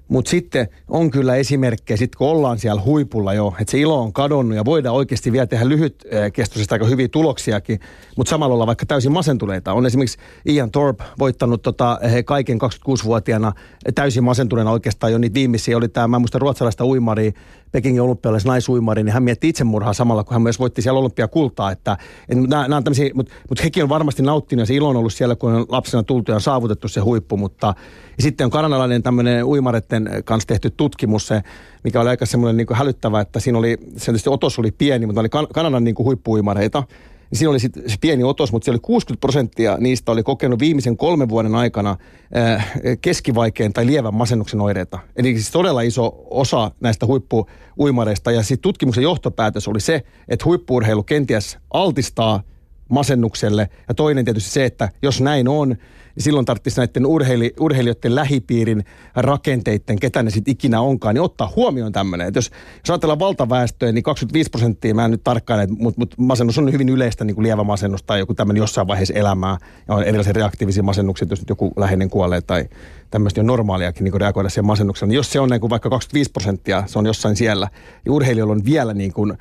[0.09, 4.13] mutta sitten on kyllä esimerkkejä, sit kun ollaan siellä huipulla jo, että se ilo on
[4.13, 7.81] kadonnut ja voidaan oikeasti vielä tehdä lyhytkestoisesta aika hyviä tuloksiakin,
[8.17, 9.73] mutta samalla olla vaikka täysin masentuneita.
[9.73, 10.19] On esimerkiksi
[10.49, 13.53] Ian Thorpe voittanut tota, he kaiken 26-vuotiaana
[13.95, 15.77] täysin masentuneena oikeastaan jo niitä viimeisiä.
[15.77, 17.33] Oli tämä, mä muistan ruotsalaista uimaria,
[17.73, 21.71] Pekingin olympialaisen naisuimari, niin hän mietti itsemurhaa samalla, kun hän myös voitti siellä olympiakultaa.
[21.71, 21.97] Että,
[22.29, 25.15] että nämä, nämä on mutta, mutta hekin on varmasti nauttinut ja se ilo on ollut
[25.15, 27.37] siellä, kun on lapsena tultu ja on saavutettu se huippu.
[27.37, 27.75] Mutta
[28.17, 31.43] ja sitten on kanadalainen tämmöinen uimareiden kanssa tehty tutkimus, se,
[31.85, 35.29] mikä oli aika semmoinen niin hälyttävä, että siinä oli, se otos oli pieni, mutta oli
[35.55, 36.83] Kanadan niin huippuuimareita
[37.31, 40.61] niin siinä oli sit se pieni otos, mutta se oli 60 prosenttia niistä oli kokenut
[40.61, 41.97] viimeisen kolmen vuoden aikana
[42.37, 44.99] äh, keskivaikeen tai lievän masennuksen oireita.
[45.17, 48.33] Eli siis todella iso osa näistä huippuuimareista.
[48.33, 52.43] Ja sitten tutkimuksen johtopäätös oli se, että huippuurheilu kenties altistaa
[52.89, 53.69] masennukselle.
[53.89, 55.77] Ja toinen tietysti se, että jos näin on,
[56.17, 58.85] niin silloin tarvitsisi näiden urheili, urheilijoiden lähipiirin
[59.15, 62.33] rakenteiden, ketä ne sitten ikinä onkaan, niin ottaa huomioon tämmöinen.
[62.35, 66.73] Jos, jos ajatellaan valtaväestöä, niin 25 prosenttia, mä en nyt tarkkaan, mutta mut masennus on
[66.73, 69.57] hyvin yleistä, niin kuin lievä masennus tai joku tämmöinen jossain vaiheessa elämää.
[69.89, 72.69] Ja on erilaisia reaktiivisia masennuksia, jos nyt joku läheinen kuolee tai
[73.11, 75.09] tämmöistä on normaaliakin niin reagoida siihen masennukseen.
[75.09, 77.69] Niin jos se on niin kuin vaikka 25 prosenttia, se on jossain siellä,
[78.05, 79.39] ja urheilijoilla on vielä niin kuin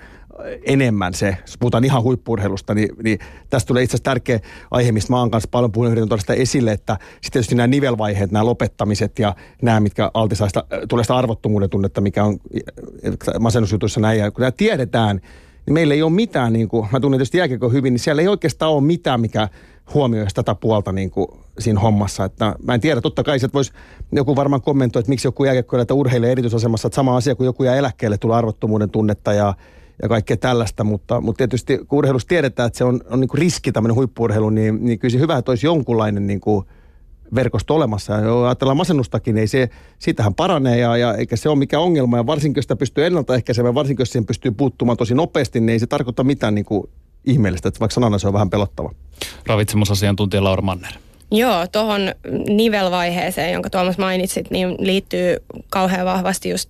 [0.65, 4.39] enemmän se, jos puhutaan ihan huippurheilusta, niin, niin tästä tulee itse asiassa tärkeä
[4.71, 7.67] aihe, mistä mä oon kanssa paljon puhunut, yritän tuoda sitä esille, että sitten tietysti nämä
[7.67, 12.37] nivelvaiheet, nämä lopettamiset ja nämä, mitkä altistaa sitä, tulee sitä arvottomuuden tunnetta, mikä on
[13.39, 15.21] masennusjutuissa näin, ja kun nämä tiedetään,
[15.65, 18.27] niin meillä ei ole mitään, niin kuin, mä tunnen tietysti jääkiekko hyvin, niin siellä ei
[18.27, 19.49] oikeastaan ole mitään, mikä
[19.93, 21.27] huomioisi tätä puolta niin kuin
[21.59, 22.25] siinä hommassa.
[22.25, 23.71] Että mä en tiedä, totta kai se voisi
[24.11, 27.75] joku varmaan kommentoi, että miksi joku jääkiekkoilija urheilee erityisasemassa, että sama asia kuin joku jää
[27.75, 29.53] eläkkeelle, tulee arvottomuuden tunnetta ja
[30.01, 33.37] ja kaikkea tällaista, mutta, mutta tietysti kun urheilussa tiedetään, että se on, on niin kuin
[33.37, 36.65] riski tämmöinen huippuurheilu, niin, niin kyllä se hyvä, että olisi jonkunlainen niin kuin
[37.35, 38.13] verkosto olemassa.
[38.13, 39.69] Ja ajatellaan masennustakin, niin se,
[39.99, 42.17] siitähän paranee ja, ja eikä se ole mikään ongelma.
[42.17, 45.79] Ja varsinkin jos sitä pystyy ennaltaehkäisemään, varsinkin jos siihen pystyy puuttumaan tosi nopeasti, niin ei
[45.79, 46.89] se tarkoita mitään niin kuin
[47.25, 48.91] ihmeellistä, että vaikka sanana se on vähän pelottava.
[49.47, 50.91] Ravitsemusasiantuntija Laura Manner.
[51.31, 52.11] Joo, tuohon
[52.49, 55.37] nivelvaiheeseen, jonka Tuomas mainitsit, niin liittyy
[55.69, 56.69] kauhean vahvasti just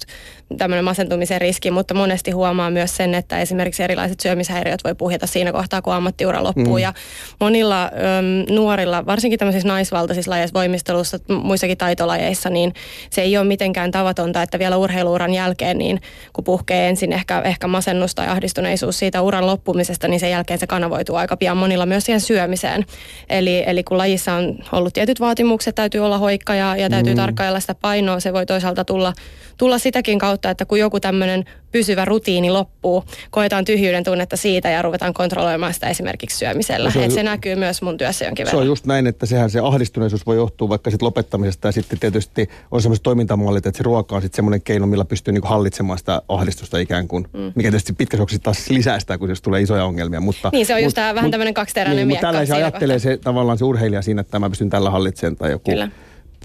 [0.57, 5.51] tämmöinen masentumisen riski, mutta monesti huomaa myös sen, että esimerkiksi erilaiset syömishäiriöt voi puhjeta siinä
[5.51, 6.75] kohtaa, kun ammattiura loppuu.
[6.75, 6.77] Mm.
[6.77, 6.93] Ja
[7.39, 12.73] monilla äm, nuorilla, varsinkin tämmöisissä naisvaltaisissa lajeissa, voimistelussa, muissakin taitolajeissa, niin
[13.09, 16.01] se ei ole mitenkään tavatonta, että vielä urheiluuran jälkeen, niin
[16.33, 20.67] kun puhkee ensin ehkä, ehkä masennus tai ahdistuneisuus siitä uran loppumisesta, niin sen jälkeen se
[20.67, 22.85] kanavoituu aika pian monilla myös siihen syömiseen.
[23.29, 27.17] Eli, eli kun lajissa on ollut tietyt vaatimukset, täytyy olla hoikka ja, ja täytyy mm.
[27.17, 29.13] tarkkailla sitä painoa, se voi toisaalta tulla,
[29.57, 34.81] tulla sitäkin kautta, että kun joku tämmöinen pysyvä rutiini loppuu, koetaan tyhjyyden tunnetta siitä ja
[34.81, 36.91] ruvetaan kontrolloimaan sitä esimerkiksi syömisellä.
[36.91, 38.59] Se, on, se näkyy myös mun työssä jonkin verran.
[38.59, 41.99] Se on just näin, että sehän se ahdistuneisuus voi johtua vaikka sit lopettamisesta ja sitten
[41.99, 45.99] tietysti on sellaiset toimintamallit, että se ruoka on sitten semmoinen keino, millä pystyy niinku hallitsemaan
[45.99, 47.51] sitä ahdistusta ikään kuin, mm.
[47.55, 50.19] mikä tietysti pitkässä taas lisää sitä, kun jos tulee isoja ongelmia.
[50.19, 52.33] Mutta, niin se on just mut, vähän tämmöinen kaksiteräinen niin, miekka.
[52.33, 55.89] Mutta ajattelee se, tavallaan se urheilija siinä, että mä pystyn tällä hallitsemaan tai joku Kyllä.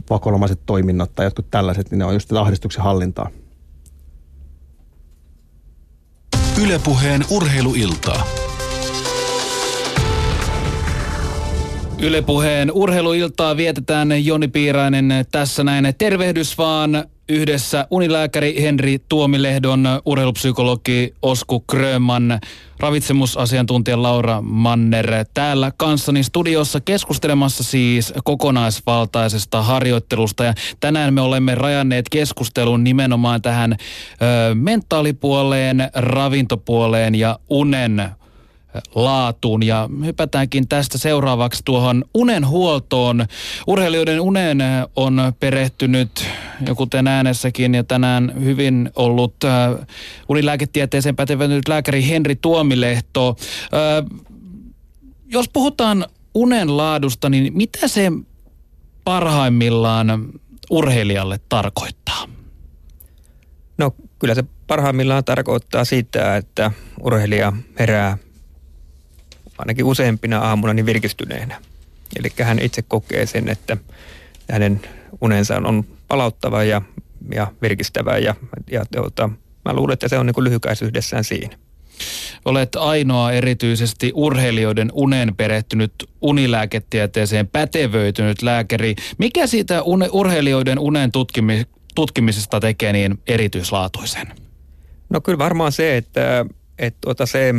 [0.08, 3.30] Pakonomaiset toiminnot tai jotkut tällaiset, niin ne on just ahdistuksen hallintaa.
[6.62, 8.26] Ylepuheen urheiluiltaa.
[12.02, 15.94] Ylepuheen urheiluiltaa vietetään Joni Piirainen tässä näin.
[15.98, 22.40] Tervehdys vaan yhdessä unilääkäri Henri Tuomilehdon, urheilupsykologi Osku Kröman,
[22.80, 30.44] ravitsemusasiantuntija Laura Manner täällä kanssani studiossa keskustelemassa siis kokonaisvaltaisesta harjoittelusta.
[30.44, 38.10] Ja tänään me olemme rajanneet keskustelun nimenomaan tähän ö, mentaalipuoleen, ravintopuoleen ja unen
[38.94, 39.62] laatuun.
[39.62, 43.26] Ja hypätäänkin tästä seuraavaksi tuohon unenhuoltoon.
[43.66, 44.58] Urheilijoiden unen
[44.96, 46.26] on perehtynyt,
[46.66, 49.86] ja kuten äänessäkin ja tänään hyvin ollut äh,
[50.28, 53.36] unilääketieteeseen pätevänyt lääkäri Henri Tuomilehto.
[53.62, 54.20] Äh,
[55.26, 58.12] jos puhutaan unen laadusta, niin mitä se
[59.04, 60.28] parhaimmillaan
[60.70, 62.28] urheilijalle tarkoittaa?
[63.78, 66.70] No kyllä se parhaimmillaan tarkoittaa sitä, että
[67.00, 68.18] urheilija herää
[69.60, 71.60] ainakin useampina aamuna niin virkistyneenä.
[72.18, 73.76] Eli hän itse kokee sen, että
[74.50, 74.80] hänen
[75.20, 76.82] unensa on palauttava ja,
[77.34, 78.34] ja virkistävä ja,
[78.70, 79.30] ja tuota,
[79.64, 81.56] mä luulen, että se on niin lyhykäisyydessään siinä.
[82.44, 88.94] Olet ainoa erityisesti urheilijoiden unen perehtynyt unilääketieteeseen pätevöitynyt lääkäri.
[89.18, 94.26] Mikä siitä une, urheilijoiden unen tutkimi, tutkimisesta tekee niin erityislaatuisen?
[95.10, 96.46] No kyllä varmaan se, että,
[96.78, 97.54] että tuota se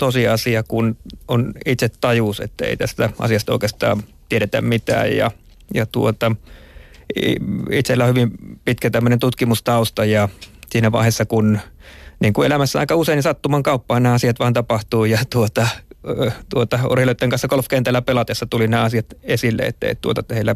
[0.00, 0.96] tosiasia, kun
[1.28, 5.16] on itse tajus, että ei tästä asiasta oikeastaan tiedetä mitään.
[5.16, 5.30] Ja,
[5.74, 6.32] ja tuota,
[7.70, 8.30] itsellä on hyvin
[8.64, 10.28] pitkä tämmöinen tutkimustausta ja
[10.70, 11.58] siinä vaiheessa, kun
[12.20, 15.68] niin kuin elämässä aika usein niin sattuman kauppaan nämä asiat vaan tapahtuu ja tuota,
[16.48, 20.54] tuota, urheilijoiden kanssa golfkentällä pelatessa tuli nämä asiat esille, että, että tuota, heillä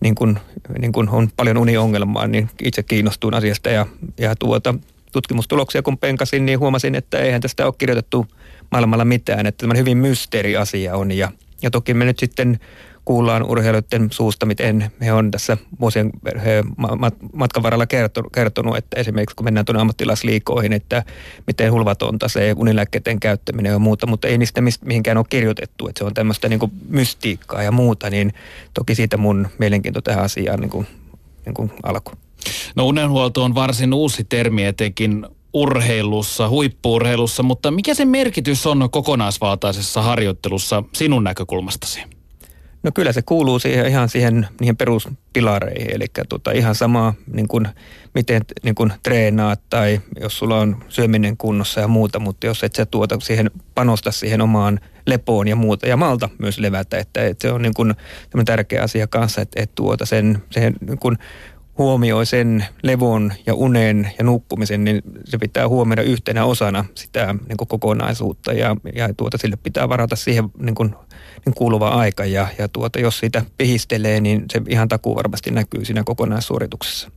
[0.00, 0.38] niin kuin,
[0.78, 3.86] niin kuin on paljon uniongelmaa, niin itse kiinnostuin asiasta ja,
[4.18, 4.74] ja tuota,
[5.12, 8.26] tutkimustuloksia kun penkasin, niin huomasin, että eihän tästä ole kirjoitettu
[8.70, 11.32] maailmalla mitään, että tämä hyvin mysteeriasia on ja,
[11.62, 12.60] ja toki me nyt sitten
[13.04, 16.10] kuullaan urheilijoiden suusta, miten he on tässä vuosien
[17.32, 17.86] matkan varrella
[18.32, 21.04] kertonut, että esimerkiksi kun mennään tuonne ammattilaisliikoihin, että
[21.46, 26.04] miten hulvatonta se unilääkkeiden käyttäminen ja muuta, mutta ei niistä mihinkään ole kirjoitettu, että se
[26.04, 28.32] on tämmöistä niin kuin mystiikkaa ja muuta, niin
[28.74, 30.86] toki siitä mun mielenkiinto tähän asiaan niin kuin,
[31.46, 32.14] niin kuin alkoi.
[32.76, 40.02] No unenhuolto on varsin uusi termi etenkin urheilussa, huippuurheilussa, mutta mikä sen merkitys on kokonaisvaltaisessa
[40.02, 42.02] harjoittelussa sinun näkökulmastasi?
[42.82, 47.68] No kyllä se kuuluu siihen, ihan siihen niihin peruspilareihin, eli tota, ihan sama niin kuin,
[48.14, 52.74] miten niin kuin, treenaat tai jos sulla on syöminen kunnossa ja muuta, mutta jos et
[52.74, 57.48] sä tuota siihen, panosta siihen omaan lepoon ja muuta ja malta myös levätä, että, että
[57.48, 57.94] se on niin kuin,
[58.44, 61.18] tärkeä asia kanssa, että, että tuota sen, sen niin kuin,
[61.80, 67.56] huomioi sen levon ja unen ja nukkumisen, niin se pitää huomioida yhtenä osana sitä niin
[67.56, 70.94] kuin kokonaisuutta ja, ja tuota, sille pitää varata siihen niin kuin,
[71.46, 75.84] niin kuuluva aika ja, ja tuota, jos sitä pihistelee, niin se ihan takuu varmasti näkyy
[75.84, 77.10] siinä kokonaissuorituksessa.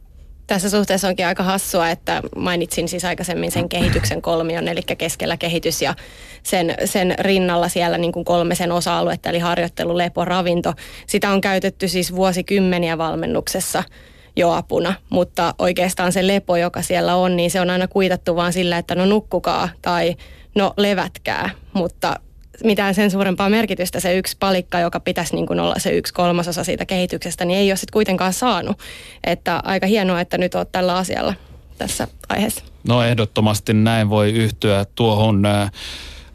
[0.48, 5.82] Tässä suhteessa onkin aika hassua, että mainitsin siis aikaisemmin sen kehityksen kolmion, eli keskellä kehitys
[5.82, 5.96] ja
[6.44, 10.74] sen, sen rinnalla siellä niin kuin kolmesen osa-aluetta, eli harjoittelu, lepo, ravinto.
[11.08, 13.84] Sitä on käytetty siis vuosikymmeniä valmennuksessa–
[14.36, 18.54] jo apuna, mutta oikeastaan se lepo, joka siellä on, niin se on aina kuitattu vaan
[18.54, 20.16] sillä, että no nukkukaa tai
[20.56, 22.20] no levätkää, mutta
[22.64, 26.64] mitään sen suurempaa merkitystä se yksi palikka, joka pitäisi niin kuin olla se yksi kolmasosa
[26.64, 28.78] siitä kehityksestä, niin ei ole sitten kuitenkaan saanut.
[29.24, 31.34] Että aika hienoa, että nyt olet tällä asialla
[31.78, 32.66] tässä aiheessa.
[32.88, 35.72] No ehdottomasti näin voi yhtyä tuohon äh,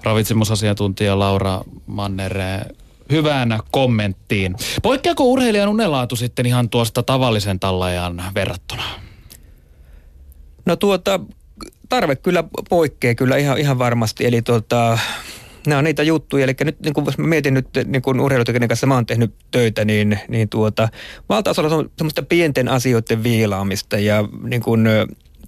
[0.03, 2.61] ravitsemusasiantuntija Laura Manner äh,
[3.11, 4.57] hyvään kommenttiin.
[4.83, 8.83] Poikkeako urheilijan unelaatu sitten ihan tuosta tavallisen tallajan verrattuna?
[10.67, 11.21] No tuota,
[11.89, 14.27] tarve kyllä poikkeaa kyllä ihan, ihan varmasti.
[14.27, 14.99] Eli tuota,
[15.67, 16.45] nämä on niitä juttuja.
[16.45, 18.21] Eli nyt niin kun mä mietin nyt niin kun
[18.69, 20.89] kanssa mä oon tehnyt töitä, niin, niin tuota,
[21.29, 24.89] valtaosalla on semmoista pienten asioiden viilaamista ja niin kun,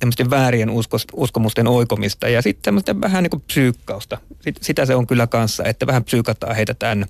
[0.01, 4.19] tämmöisten väärien uskos, uskomusten oikomista ja sitten tämmöistä vähän niin kuin psyykkausta.
[4.61, 7.07] Sitä se on kyllä kanssa, että vähän psyykataan heitä tämän,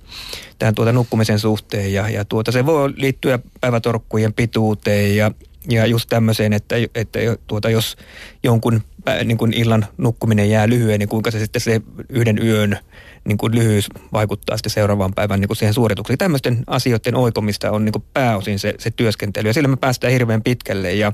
[0.58, 5.30] tämän tuota nukkumisen suhteen ja, ja tuota, se voi liittyä päivätorkkujen pituuteen ja,
[5.68, 7.96] ja just tämmöiseen, että, että tuota, jos
[8.42, 8.82] jonkun
[9.24, 12.78] niin kuin illan nukkuminen jää lyhyen, niin kuinka se sitten se yhden yön
[13.24, 16.18] niin kuin lyhyys vaikuttaa sitten seuraavaan päivän niin kuin siihen suoritukseen.
[16.18, 20.42] Tämmöisten asioiden oikomista on niin kuin pääosin se, se työskentely ja sillä me päästään hirveän
[20.42, 20.92] pitkälle.
[20.92, 21.12] Ja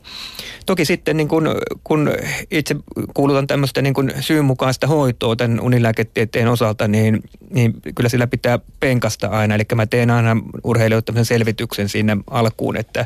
[0.66, 1.46] toki sitten niin kuin,
[1.84, 2.10] kun
[2.50, 2.76] itse
[3.14, 8.58] kuulutan tämmöistä niin kuin syyn mukaista hoitoa tämän unilääketieteen osalta, niin, niin kyllä sillä pitää
[8.80, 9.54] penkasta aina.
[9.54, 13.00] Eli mä teen aina urheilijoille selvityksen siinä alkuun, että,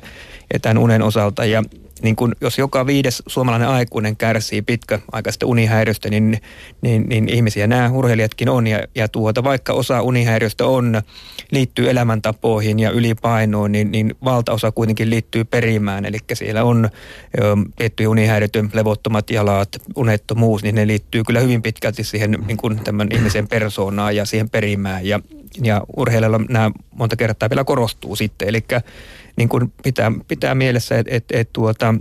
[0.50, 1.64] että tämän unen osalta ja
[2.02, 6.38] niin kun, jos joka viides suomalainen aikuinen kärsii pitkäaikaisesta unihäiriöstä, niin,
[6.82, 8.66] niin, niin ihmisiä nämä urheilijatkin on.
[8.66, 11.02] Ja, ja tuota, vaikka osa unihäiriöstä on,
[11.50, 16.04] liittyy elämäntapoihin ja ylipainoon, niin, niin valtaosa kuitenkin liittyy perimään.
[16.04, 16.90] Eli siellä on
[17.76, 23.08] tiettyjä unihäiriöitä, levottomat jalat, unettomuus, niin ne liittyy kyllä hyvin pitkälti siihen niin kun tämän
[23.14, 25.06] ihmisen persoonaan ja siihen perimään.
[25.06, 25.20] Ja,
[25.62, 28.48] ja urheilijalla nämä monta kertaa vielä korostuu sitten.
[28.48, 28.64] Eli
[29.36, 31.94] niin kuin pitää, pitää mielessä, että et, et, tuota,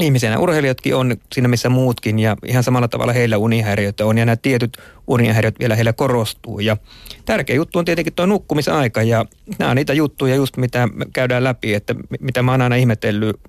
[0.00, 4.36] ihmisenä urheilijatkin on siinä missä muutkin ja ihan samalla tavalla heillä unihäiriöitä on ja nämä
[4.36, 6.60] tietyt unihäiriöt vielä heillä korostuu.
[6.60, 6.76] Ja
[7.24, 9.24] tärkeä juttu on tietenkin tuo nukkumisaika ja
[9.58, 13.40] nämä on niitä juttuja just mitä käydään läpi, että mitä mä oon aina ihmetellyt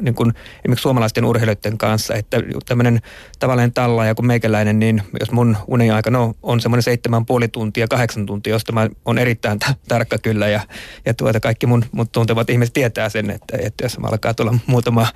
[0.00, 2.36] niin kuin esimerkiksi suomalaisten urheilijoiden kanssa, että
[2.66, 3.00] tämmöinen
[3.38, 8.26] tavallinen tallaaja kuin meikäläinen, niin jos mun uniaika no, on semmoinen seitsemän puoli tuntia, kahdeksan
[8.26, 10.60] tuntia, josta mä on erittäin t- tarkka kyllä ja,
[11.06, 14.54] ja tuota, kaikki mun, mun tuntevat ihmiset tietää sen, että, että jos mä alkaa tulla
[14.66, 15.06] muutama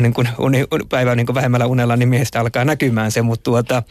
[0.00, 3.82] niin kuin uni, päivä niin kuin vähemmällä unella, niin miestä alkaa näkymään se, mutta tuota,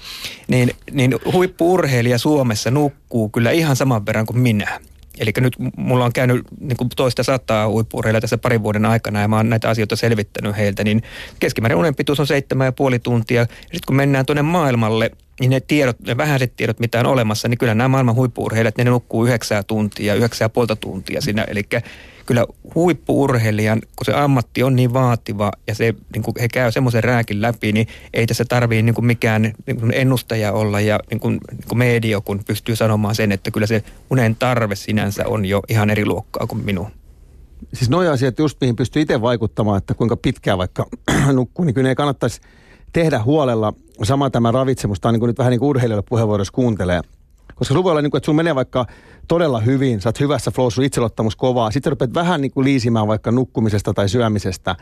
[0.48, 4.80] niin, niin huippuurheilija Suomessa nukkuu kyllä ihan saman verran kuin minä.
[5.20, 9.28] Eli nyt mulla on käynyt niin kuin toista sataa huippuureilla tässä parin vuoden aikana ja
[9.28, 11.04] mä oon näitä asioita selvittänyt heiltä, niin
[11.40, 13.46] keskimäärin unen pituus on seitsemän ja puoli tuntia.
[13.62, 17.57] Sitten kun mennään tuonne maailmalle, niin ne tiedot, ne vähäiset tiedot, mitä on olemassa, niin
[17.57, 21.44] kyllä nämä maailman huippuurheilijat, ne nukkuu yhdeksää tuntia, yhdeksää puolta tuntia siinä.
[21.44, 21.64] Eli
[22.26, 22.45] kyllä
[22.76, 27.41] huippuurheilijan, kun se ammatti on niin vaativa ja se, niin kuin he käy semmoisen rääkin
[27.41, 31.68] läpi, niin ei tässä tarvii niin mikään niin kuin ennustaja olla ja niin kuin, niin
[31.68, 35.90] kuin media, kun pystyy sanomaan sen, että kyllä se unen tarve sinänsä on jo ihan
[35.90, 36.88] eri luokkaa kuin minun.
[37.74, 40.86] Siis noja asiat just mihin pystyy itse vaikuttamaan, että kuinka pitkään vaikka
[41.34, 42.41] nukkuu, niin kyllä ei kannattaisi
[42.94, 43.74] tehdä huolella.
[44.04, 47.02] Sama tämä ravitsemus, tämä on niin nyt vähän niin kuin urheilijoille puheenvuorossa kuuntelee.
[47.56, 48.86] Koska se voi olla niin kuin, että sun menee vaikka
[49.28, 51.72] todella hyvin, sä oot hyvässä flow, sun itseluottamus kovaa.
[51.72, 54.76] Sitten sä rupeat vähän niin kuin liisimään vaikka nukkumisesta tai syömisestä.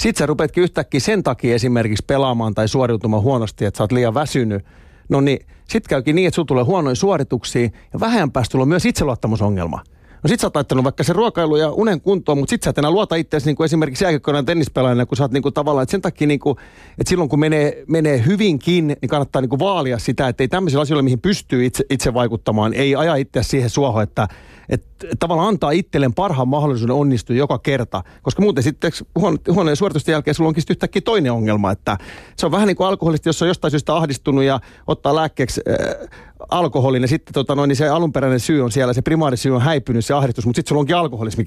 [0.00, 4.14] Sitten sä rupeatkin yhtäkkiä sen takia esimerkiksi pelaamaan tai suoriutumaan huonosti, että sä oot liian
[4.14, 4.64] väsynyt.
[5.08, 8.86] No niin, sitten käykin niin, että sulla tulee huonoja suorituksia ja vähän päästä tulee myös
[8.86, 9.82] itseluottamusongelma.
[10.22, 12.78] No sit sä oot laittanut vaikka se ruokailu ja unen kuntoon, mutta sit sä et
[12.78, 16.02] enää luota itseäsi niin esimerkiksi jääkiekkoinen tennispelaajana, kun sä oot niin kuin tavallaan, että sen
[16.02, 16.58] takia niin kuin,
[16.98, 20.82] että silloin kun menee, menee hyvinkin, niin kannattaa niin kuin vaalia sitä, että ei tämmöisillä
[20.82, 24.28] asioilla, mihin pystyy itse, itse vaikuttamaan, ei aja itse siihen suohon, että,
[24.68, 30.12] että tavallaan antaa itselleen parhaan mahdollisuuden onnistua joka kerta, koska muuten sitten huono, huonojen suoritusten
[30.12, 31.98] jälkeen sulla onkin yhtäkkiä toinen ongelma, että
[32.36, 36.08] se on vähän niin kuin alkoholista, jos on jostain syystä ahdistunut ja ottaa lääkkeeksi äh,
[36.50, 40.04] alkoholin ja sitten tota noin, niin se alunperäinen syy on siellä, se primaarisyy on häipynyt,
[40.04, 41.44] se ahdistus, mutta sitten sulla onkin alkoholismi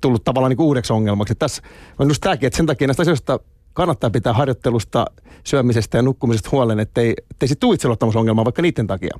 [0.00, 1.32] tullut tavallaan niin uudeksi ongelmaksi.
[1.32, 1.62] Et tässä
[1.98, 3.40] on just tämäkin, että sen takia näistä asioista
[3.72, 5.06] kannattaa pitää harjoittelusta,
[5.44, 9.18] syömisestä ja nukkumisesta huolen, ettei, ettei sitten tule itseluottamusongelmaa vaikka niiden takia.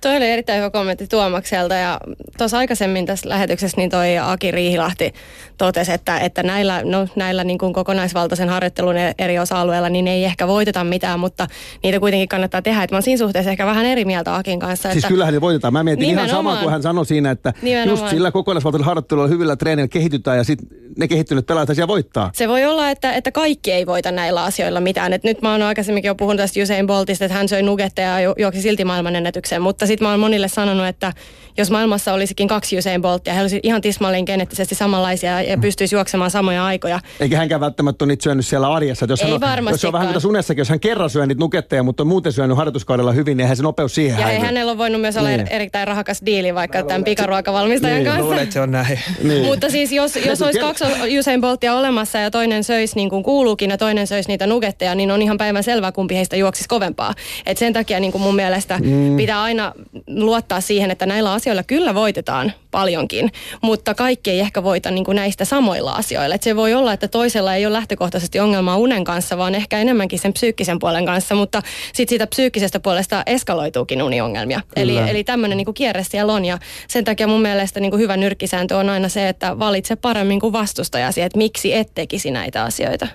[0.00, 2.00] Toi oli erittäin hyvä kommentti Tuomakselta ja
[2.38, 5.14] tuossa aikaisemmin tässä lähetyksessä niin toi Aki Riihilahti
[5.58, 10.48] totesi, että, että näillä, no, näillä niin kuin kokonaisvaltaisen harjoittelun eri osa-alueilla niin ei ehkä
[10.48, 11.46] voiteta mitään, mutta
[11.82, 12.82] niitä kuitenkin kannattaa tehdä.
[12.82, 14.92] Et mä oon siinä suhteessa ehkä vähän eri mieltä Akin kanssa.
[14.92, 15.72] Siis että kyllähän ne voitetaan.
[15.72, 16.28] Mä mietin Nimenomaan.
[16.28, 17.98] ihan samaa kuin hän sanoi siinä, että Nimenomaan.
[17.98, 20.68] just sillä kokonaisvaltaisella harjoittelulla hyvillä treenillä kehitytään ja sitten
[20.98, 22.30] ne kehittyneet pelaajat siellä voittaa.
[22.34, 25.12] Se voi olla, että, että kaikki ei voita näillä asioilla mitään.
[25.12, 28.34] Et nyt mä oon aikaisemminkin jo puhunut tästä Usain Boltista, että hän söi nugetteja ja
[28.38, 31.12] juoksi silti maailmanennätykseen, mutta sitten mä oon monille sanonut, että
[31.58, 36.30] jos maailmassa olisikin kaksi Usain Boltia, he olisivat ihan tismalleen geneettisesti samanlaisia ja pystyisi juoksemaan
[36.30, 37.00] samoja aikoja.
[37.20, 39.04] Eikä hänkään välttämättä ole niitä syönyt siellä arjessa.
[39.04, 41.40] Että jos, ei hän on, jos on vähän mitä unessakin, jos hän kerran syö niitä
[41.40, 44.72] nuketteja, mutta on muuten syönyt harjoituskaudella hyvin, niin eihän se nopeus siihen Ja ei hänellä
[44.72, 45.48] on voinut myös olla niin.
[45.48, 48.06] erittäin rahakas diili vaikka tämän pikaruokavalmistajan niin.
[48.06, 48.24] kanssa.
[48.24, 48.98] Luulen, että se on näin.
[49.22, 49.44] niin.
[49.44, 50.84] Mutta siis jos, jos olisi kaksi
[51.18, 55.10] Usain Boltia olemassa ja toinen söisi niin kuin kuuluukin ja toinen söisi niitä nuketteja, niin
[55.10, 57.14] on ihan päivän selvää, kumpi heistä juoksisi kovempaa.
[57.46, 59.16] Et sen takia niin kuin mun mielestä mm.
[59.16, 59.72] pitää aina
[60.06, 63.32] luottaa siihen, että näillä asioilla kyllä voitetaan paljonkin,
[63.62, 66.34] mutta kaikki ei ehkä voita niin kuin näistä samoilla asioilla.
[66.34, 70.18] Et se voi olla, että toisella ei ole lähtökohtaisesti ongelmaa unen kanssa, vaan ehkä enemmänkin
[70.18, 71.62] sen psyykkisen puolen kanssa, mutta
[71.92, 74.60] sitten siitä psyykkisestä puolesta eskaloituukin uniongelmia.
[74.60, 75.00] Kyllä.
[75.02, 76.58] Eli, eli tämmöinen niin kierre siellä on ja
[76.88, 80.52] sen takia mun mielestä niin kuin hyvä nyrkkisääntö on aina se, että valitse paremmin kuin
[80.52, 83.08] vastustajasi, että miksi et tekisi näitä asioita.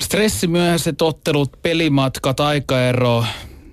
[0.00, 3.24] Stressimyöhäiset ottelut, pelimatkat, aikaero,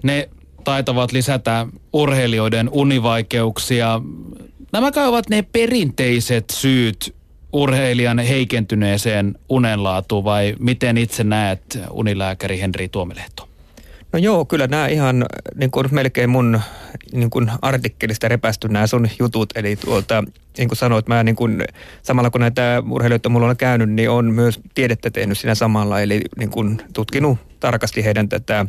[0.03, 0.29] ne
[0.69, 4.01] taitavat lisätä urheilijoiden univaikeuksia.
[4.73, 7.15] Nämä ovat ne perinteiset syyt
[7.53, 13.49] urheilijan heikentyneeseen unenlaatuun vai miten itse näet unilääkäri Henri Tuomilehto?
[14.13, 15.25] No joo, kyllä nämä ihan
[15.55, 16.61] niin kuin melkein mun
[17.11, 19.49] niin kuin artikkelista repästy nämä sun jutut.
[19.55, 20.23] Eli tuolta
[20.59, 21.63] niin kuin sanoit, mä niin kuin,
[22.01, 26.21] samalla kun näitä urheilijoita mulla on käynyt, niin on myös tiedettä tehnyt siinä samalla, eli
[26.37, 28.65] niin kuin tutkinut tarkasti heidän tätä,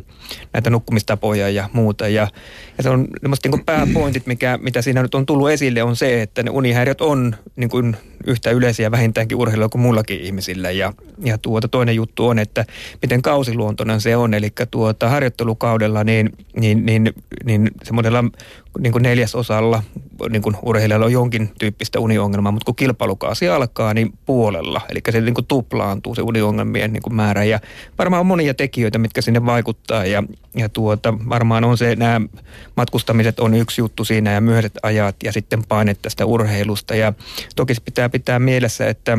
[0.53, 2.07] näitä nukkumistapoja ja muuta.
[2.07, 2.27] Ja,
[2.77, 6.43] ja se on niin pääpointit, mikä, mitä siinä nyt on tullut esille, on se, että
[6.43, 7.95] ne unihäiriöt on niin kuin
[8.27, 10.71] yhtä yleisiä vähintäänkin urheilijoilla kuin muillakin ihmisillä.
[10.71, 10.93] Ja,
[11.23, 12.65] ja tuota, toinen juttu on, että
[13.01, 17.13] miten kausiluontoinen se on, eli tuota, harjoittelukaudella niin, niin, niin,
[17.45, 18.23] niin semmoisella
[18.79, 19.83] niin kuin neljäsosalla
[20.29, 24.81] niin kuin urheilijalla on jonkin tyyppistä uniongelmaa, mutta kun kilpailukausi alkaa, niin puolella.
[24.89, 27.43] Eli se niin kuin tuplaantuu se uniongelmien niin kuin määrä.
[27.43, 27.59] Ja
[27.97, 30.05] varmaan on monia tekijöitä, mitkä sinne vaikuttaa.
[30.05, 30.23] Ja,
[30.55, 32.21] ja tuota, varmaan on se, nämä
[32.77, 36.95] matkustamiset on yksi juttu siinä ja myöhäiset ajat ja sitten paine tästä urheilusta.
[36.95, 37.13] Ja
[37.55, 39.17] toki pitää pitää mielessä, että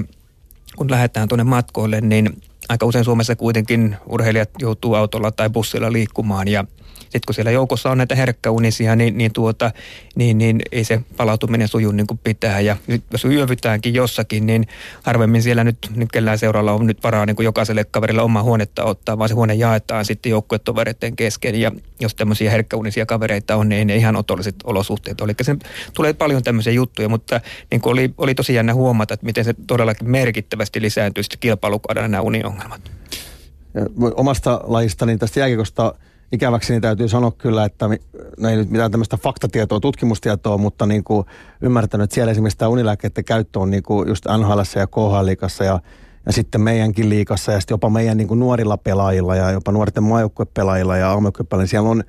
[0.76, 6.48] kun lähdetään tuonne matkoille, niin aika usein Suomessa kuitenkin urheilijat joutuu autolla tai bussilla liikkumaan
[6.48, 6.64] ja
[7.12, 9.70] sitten kun siellä joukossa on näitä herkkäunisia, niin, niin, tuota,
[10.14, 12.60] niin, niin ei se palautuminen suju niin kuin pitää.
[12.60, 12.76] Ja
[13.10, 14.66] jos yövytäänkin jossakin, niin
[15.02, 18.84] harvemmin siellä nyt, nyt kellään seuralla on nyt varaa niin kuin jokaiselle kaverille omaa huonetta
[18.84, 21.60] ottaa, vaan se huone jaetaan sitten joukkuetovereiden kesken.
[21.60, 25.20] Ja jos tämmöisiä herkkäunisia kavereita on, niin ei ne ihan otolliset olosuhteet.
[25.20, 25.56] Eli se
[25.94, 27.40] tulee paljon tämmöisiä juttuja, mutta
[27.70, 32.08] niin kuin oli, oli tosi jännä huomata, että miten se todellakin merkittävästi lisääntyy sitten kilpailukaudella
[32.08, 32.90] nämä uniongelmat.
[34.16, 35.94] Omasta lajistani tästä jääkiekosta
[36.32, 37.88] ikäväkseni täytyy sanoa kyllä, että
[38.38, 41.26] no ei nyt mitään tämmöistä faktatietoa, tutkimustietoa, mutta niin kuin
[41.60, 45.80] ymmärtänyt, että siellä esimerkiksi tämä unilääkkeiden käyttö on niin kuin just nhl ja KH-liikassa ja,
[46.26, 50.02] ja sitten meidänkin liikassa ja sitten jopa meidän niin kuin nuorilla pelaajilla ja jopa nuorten
[50.02, 52.04] maajoukkuepelaajilla ja aamujoukkuepelaajilla, siellä on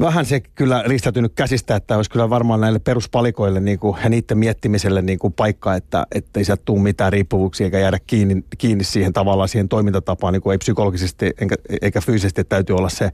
[0.00, 4.38] vähän se kyllä ristäytynyt käsistä, että olisi kyllä varmaan näille peruspalikoille niin kuin, ja niiden
[4.38, 6.06] miettimiselle niin kuin paikka, että
[6.36, 10.52] ei sieltä tule mitään riippuvuuksia eikä jäädä kiinni, kiinni siihen tavallaan siihen toimintatapaan, niin kuin
[10.52, 13.10] ei psykologisesti enkä, eikä fyysisesti täytyy olla se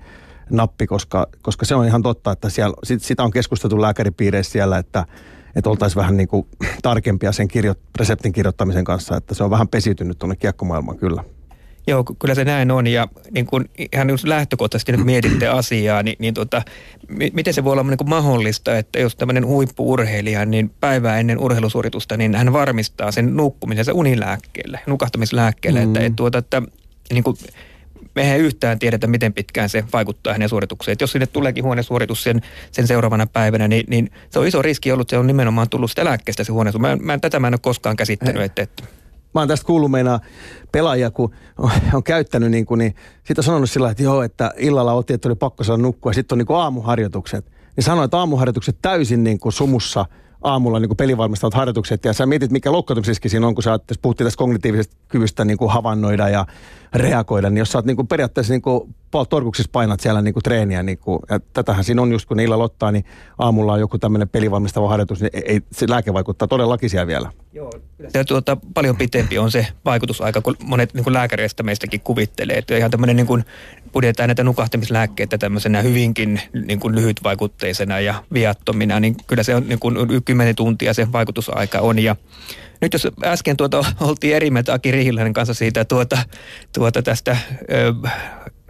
[0.50, 4.78] nappi, koska, koska se on ihan totta, että siellä, sit, sitä on keskusteltu lääkäripiireissä siellä,
[4.78, 5.06] että,
[5.56, 6.46] että oltaisiin vähän niin kuin
[6.82, 11.24] tarkempia sen kirjo, reseptin kirjoittamisen kanssa, että se on vähän pesiytynyt tuonne kiekkomaailmaan kyllä.
[11.86, 16.16] Joo, kyllä se näin on ja niin kun ihan just lähtökohtaisesti nyt mietitte asiaa, niin,
[16.18, 16.62] niin tota,
[17.08, 22.16] miten se voi olla niin kuin mahdollista, että jos tämmöinen huippuurheilija, niin päivää ennen urheilusuoritusta,
[22.16, 25.86] niin hän varmistaa sen nukkumisen, se unilääkkeelle, nukahtamislääkkeelle, mm.
[25.86, 26.62] että, että, tuota, että
[27.12, 27.36] niin kuin,
[28.14, 30.92] me ei yhtään tiedetä, miten pitkään se vaikuttaa hänen suoritukseen.
[30.92, 32.40] Et jos sinne tuleekin huonesuoritus sen,
[32.72, 36.04] sen seuraavana päivänä, niin, niin se on iso riski ollut, se on nimenomaan tullut sitä
[36.04, 37.00] lääkkeestä se huonesuoritus.
[37.00, 38.82] Mä, mä, tätä mä en ole koskaan käsittänyt, että, että
[39.34, 40.20] mä oon tästä kuullut meinaa
[40.72, 44.52] pelaajia, kun on, on käyttänyt niin kuin, niin sitten on sanonut sillä että joo, että
[44.56, 47.44] illalla oltiin, että oli pakko saada nukkua, ja sitten on niin kuin aamuharjoitukset.
[47.76, 50.06] Niin sanoin, että aamuharjoitukset täysin niin kuin sumussa
[50.44, 54.38] aamulla niin pelivalmistavat harjoitukset, ja sä mietit, mikä loukkaantumisriski siinä on, kun sä puhuttiin tästä
[54.38, 56.46] kognitiivisesta kyvystä niin kuin havainnoida ja
[56.94, 58.94] reagoida, niin jos sä oot niin kuin periaatteessa niin kuin
[59.28, 62.44] Torkuksissa painat siellä niin kuin treeniä, niin kuin, ja tätähän siinä on just kun ne
[62.44, 63.04] illalla ottaa, niin
[63.38, 67.30] aamulla on joku tämmöinen pelivalmistava harjoitus, niin ei, se lääke vaikuttaa todellakin siellä vielä.
[67.52, 67.72] Joo,
[68.08, 72.76] se tuota, paljon pitempi on se vaikutusaika, kun monet niin kuin lääkäreistä meistäkin kuvittelee, että
[72.76, 73.44] ihan tämmöinen niin kuin,
[73.94, 79.78] pudetaan näitä nukahtamislääkkeitä tämmöisenä hyvinkin niin kuin lyhytvaikutteisena ja viattomina, niin kyllä se on niin
[79.78, 81.98] kuin 10 tuntia se vaikutusaika on.
[81.98, 82.16] Ja
[82.80, 86.18] nyt jos äsken tuota, oltiin eri mieltä Aki Rihiläinen kanssa siitä tuota,
[86.72, 87.36] tuota tästä
[87.72, 87.94] ö,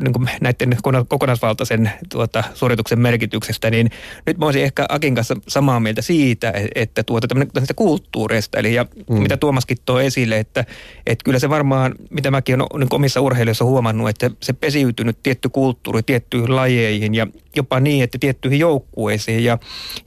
[0.01, 0.77] niin kuin näiden
[1.09, 3.91] kokonaisvaltaisen tuota, suorituksen merkityksestä, niin
[4.27, 8.87] nyt mä olisin ehkä Akin kanssa samaa mieltä siitä, että tuota, tämmöistä kulttuureista, eli ja
[9.11, 9.19] mm.
[9.19, 10.65] mitä Tuomaskin toi esille, että,
[11.07, 15.49] että kyllä se varmaan, mitä mäkin olen niin omissa urheilijoissa huomannut, että se pesiytynyt tietty
[15.49, 17.27] kulttuuri tiettyihin lajeihin ja
[17.57, 19.59] jopa niin, että tiettyihin joukkueisiin ja,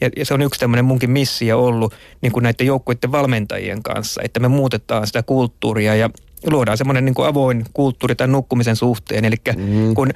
[0.01, 4.21] ja, ja se on yksi tämmöinen munkin missio ollut niin kuin näiden joukkueiden valmentajien kanssa,
[4.23, 6.09] että me muutetaan sitä kulttuuria ja
[6.51, 9.25] luodaan semmoinen niin kuin avoin kulttuuri tämän nukkumisen suhteen.
[9.25, 9.93] Eli mm.
[9.93, 10.09] kun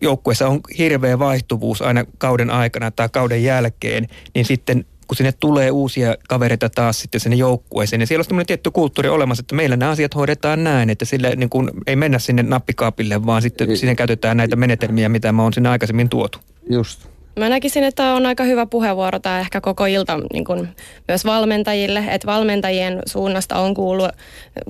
[0.00, 5.70] joukkueessa on hirveä vaihtuvuus aina kauden aikana tai kauden jälkeen, niin sitten kun sinne tulee
[5.70, 9.76] uusia kavereita taas sitten sinne joukkueeseen, niin siellä on semmoinen tietty kulttuuri olemassa, että meillä
[9.76, 13.94] nämä asiat hoidetaan näin, että sille niin kuin ei mennä sinne nappikaapille, vaan sitten sinne
[13.94, 16.38] käytetään näitä menetelmiä, mitä mä oon sinne aikaisemmin tuotu.
[16.70, 17.08] Just.
[17.38, 20.68] Mä näkisin, että on aika hyvä puheenvuoro tämä ehkä koko ilta niin kuin
[21.08, 24.10] myös valmentajille, että valmentajien suunnasta on kuullut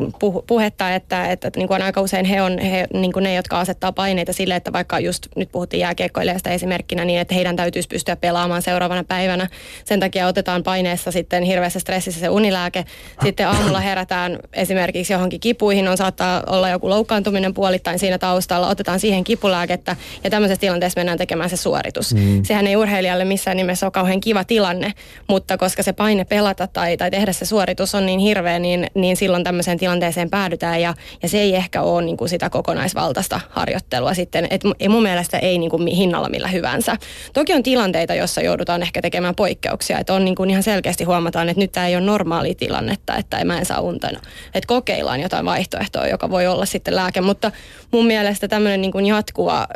[0.00, 3.92] puh- puhetta, että, että niin kuin aika usein he on he, niin ne, jotka asettaa
[3.92, 8.62] paineita sille, että vaikka just nyt puhuttiin jääkiekkoilijasta esimerkkinä, niin että heidän täytyisi pystyä pelaamaan
[8.62, 9.48] seuraavana päivänä.
[9.84, 12.84] Sen takia otetaan paineessa sitten hirveässä stressissä se unilääke.
[13.22, 19.00] Sitten aamulla herätään esimerkiksi johonkin kipuihin, on saattaa olla joku loukkaantuminen puolittain siinä taustalla, otetaan
[19.00, 22.14] siihen kipulääkettä ja tämmöisessä tilanteessa mennään tekemään se suoritus.
[22.14, 22.44] Mm.
[22.58, 24.92] Sehän ei urheilijalle missään nimessä ole kauhean kiva tilanne,
[25.28, 29.16] mutta koska se paine pelata tai, tai tehdä se suoritus on niin hirveä, niin, niin
[29.16, 34.14] silloin tämmöiseen tilanteeseen päädytään ja, ja se ei ehkä ole niin kuin sitä kokonaisvaltaista harjoittelua
[34.14, 34.48] sitten,
[34.80, 36.96] ei mun mielestä ei niin kuin hinnalla millä hyvänsä.
[37.32, 41.48] Toki on tilanteita, joissa joudutaan ehkä tekemään poikkeuksia, että on niin kuin ihan selkeästi huomataan,
[41.48, 44.08] että nyt tämä ei ole normaali tilannetta, että mä en saa unta.
[44.54, 47.52] Että kokeillaan jotain vaihtoehtoa, joka voi olla sitten lääke, mutta
[47.92, 49.66] mun mielestä tämmöinen niin kuin jatkuva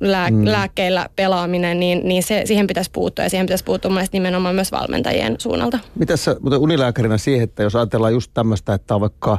[0.00, 0.46] lää, mm.
[0.46, 5.34] lääkkeillä pelaaminen, niin, niin se, siihen pitäisi puuttua ja siihen pitäisi puuttua nimenomaan myös valmentajien
[5.38, 5.78] suunnalta.
[5.94, 9.38] Mitä sä unilääkärinä siihen, että jos ajatellaan just tämmöistä, että on vaikka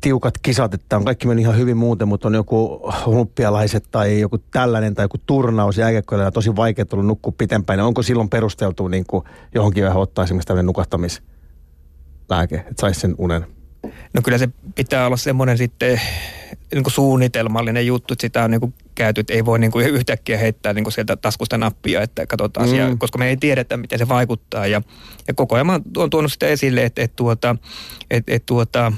[0.00, 4.38] tiukat kisat, että on kaikki meni ihan hyvin muuten, mutta on joku olympialaiset tai joku
[4.38, 7.78] tällainen tai joku turnaus jääkiekkoilla tosi vaikea tullut nukkua pitempään.
[7.78, 13.14] Niin onko silloin perusteltu niin kuin johonkin vähän ottaa esimerkiksi tämmöinen nukahtamislääke, että saisi sen
[13.18, 13.57] unen?
[14.14, 16.00] No kyllä se pitää olla semmoinen sitten
[16.72, 19.86] niin kuin suunnitelmallinen juttu, että sitä on niin kuin käyty, että ei voi niin kuin
[19.86, 22.72] yhtäkkiä heittää niin kuin sieltä taskusta nappia, että katsotaan mm.
[22.72, 24.66] asiaa, koska me ei tiedetä, miten se vaikuttaa.
[24.66, 24.82] Ja,
[25.28, 27.56] ja koko ajan oon tuonut sitä esille, että, että, tuota,
[28.10, 28.92] että, että tuota,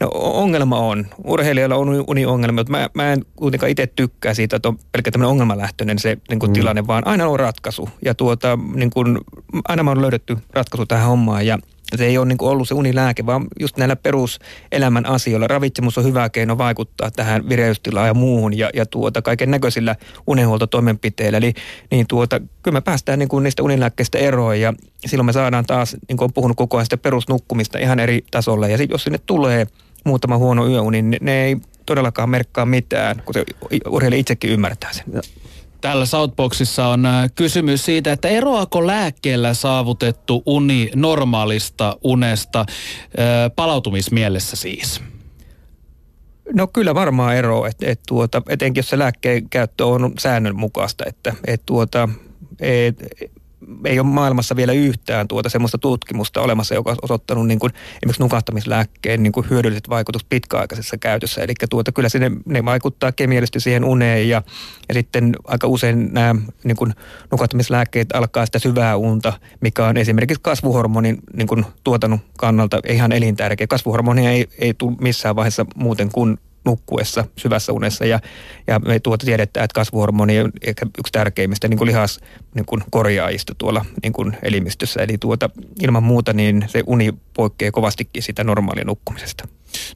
[0.00, 1.06] No ongelma on.
[1.24, 5.30] Urheilijoilla on uniongelmia, mutta mä, mä en kuitenkaan itse tykkää siitä, että on pelkkä tämmöinen
[5.30, 6.52] ongelmalähtöinen se niin kuin mm.
[6.52, 7.88] tilanne, vaan aina on ratkaisu.
[8.04, 9.18] Ja tuota, niin kuin,
[9.68, 11.58] aina mä on löydetty ratkaisu tähän hommaan ja
[11.96, 15.46] se ei ole niin ollut se unilääke, vaan just näillä peruselämän asioilla.
[15.46, 19.96] Ravitsemus on hyvä keino vaikuttaa tähän vireystilaan ja muuhun ja, ja tuota, kaiken näköisillä
[20.26, 21.38] unenhuoltotoimenpiteillä.
[21.38, 21.52] Eli
[21.90, 24.74] niin tuota, kyllä me päästään niin kuin niistä unilääkkeistä eroon ja
[25.06, 28.70] silloin me saadaan taas, niin kuin on puhunut koko ajan sitä perusnukkumista ihan eri tasolle.
[28.70, 29.66] Ja sit, jos sinne tulee
[30.04, 31.56] muutama huono yöuni, niin ne ei
[31.86, 33.44] todellakaan merkkaa mitään, kun se
[33.88, 35.04] urheilija itsekin ymmärtää sen.
[35.80, 42.66] Täällä Southboxissa on äh, kysymys siitä, että eroako lääkkeellä saavutettu uni normaalista unesta äh,
[43.56, 45.00] palautumismielessä siis?
[46.52, 51.34] No kyllä varmaan ero, että et tuota, etenkin jos se lääkkeen käyttö on säännönmukaista, että
[51.46, 52.08] et tuota,
[52.60, 52.96] et,
[53.84, 58.22] ei ole maailmassa vielä yhtään tuota semmoista tutkimusta olemassa, joka on osoittanut niin kuin, esimerkiksi
[58.22, 61.42] nukahtamislääkkeen niin kuin hyödylliset vaikutukset pitkäaikaisessa käytössä.
[61.42, 64.42] Eli tuota, kyllä sinne, ne vaikuttaa kemiallisesti siihen uneen ja,
[64.88, 66.34] ja sitten aika usein nämä
[66.64, 66.92] niin kuin
[67.30, 73.66] nukahtamislääkkeet alkaa sitä syvää unta, mikä on esimerkiksi kasvuhormonin niin kuin tuotannon kannalta ihan elintärkeä.
[73.66, 78.20] Kasvuhormonia ei, ei tule missään vaiheessa muuten kuin nukkuessa syvässä unessa ja,
[78.66, 82.20] ja me tuota tiedetään, että kasvuhormoni on ehkä yksi tärkeimmistä niin kuin lihas
[82.54, 85.02] niin kuin korjaajista tuolla niin kuin elimistössä.
[85.02, 85.50] Eli tuota,
[85.82, 89.48] ilman muuta niin se uni poikkeaa kovastikin sitä normaalia nukkumisesta.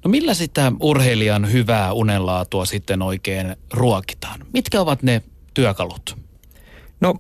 [0.05, 4.41] No millä sitä urheilijan hyvää unenlaatua sitten oikein ruokitaan?
[4.53, 5.23] Mitkä ovat ne
[5.55, 6.17] työkalut?
[7.01, 7.15] No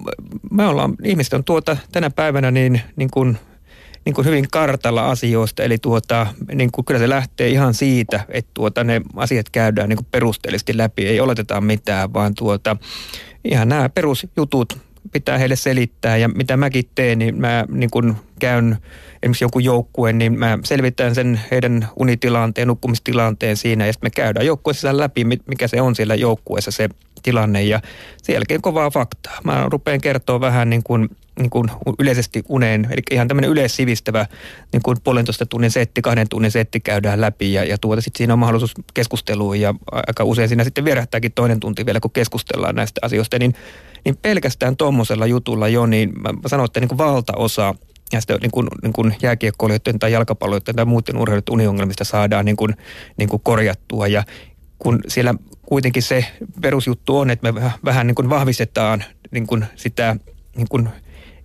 [0.51, 3.39] me ollaan, ihmiset on tuota tänä päivänä niin, niin kuin
[4.05, 5.63] niin kuin hyvin kartalla asioista.
[5.63, 9.97] Eli tuota, niin kuin kyllä se lähtee ihan siitä, että tuota, ne asiat käydään niin
[9.97, 11.07] kuin perusteellisesti läpi.
[11.07, 12.77] Ei oleteta mitään, vaan tuota,
[13.45, 14.79] ihan nämä perusjutut
[15.13, 16.17] pitää heille selittää.
[16.17, 18.77] Ja mitä mäkin teen, niin mä niin kuin käyn
[19.23, 23.87] esimerkiksi jonkun joukkueen, niin mä selvitän sen heidän unitilanteen, nukkumistilanteen siinä.
[23.87, 26.89] Ja sitten me käydään joukkueessa läpi, mikä se on siellä joukkueessa se
[27.23, 27.63] tilanne.
[27.63, 27.81] Ja
[28.23, 29.39] sen jälkeen kovaa faktaa.
[29.45, 31.09] Mä rupean kertoa vähän niin kuin
[31.39, 34.27] niin kuin yleisesti uneen, eli ihan tämmöinen yleissivistävä
[34.73, 38.33] niin kuin puolentoista tunnin setti, kahden tunnin setti käydään läpi ja, ja tuota sitten siinä
[38.33, 43.01] on mahdollisuus keskusteluun ja aika usein siinä sitten vierähtääkin toinen tunti vielä, kun keskustellaan näistä
[43.03, 43.55] asioista, niin,
[44.05, 47.75] niin pelkästään tuommoisella jutulla jo, niin mä sanon, että niin kuin valtaosa
[48.21, 52.77] sitten niin kuin, niin kuin jääkiekkoilijoiden tai jalkapalloilijoiden tai muuten urheiluiden uniongelmista saadaan niin kuin,
[53.17, 54.07] niin kuin korjattua.
[54.07, 54.25] Ja
[54.79, 55.35] kun siellä
[55.67, 56.27] kuitenkin se
[56.61, 60.17] perusjuttu on, että me vähän niin kuin vahvistetaan niin kuin sitä
[60.57, 60.89] niin kuin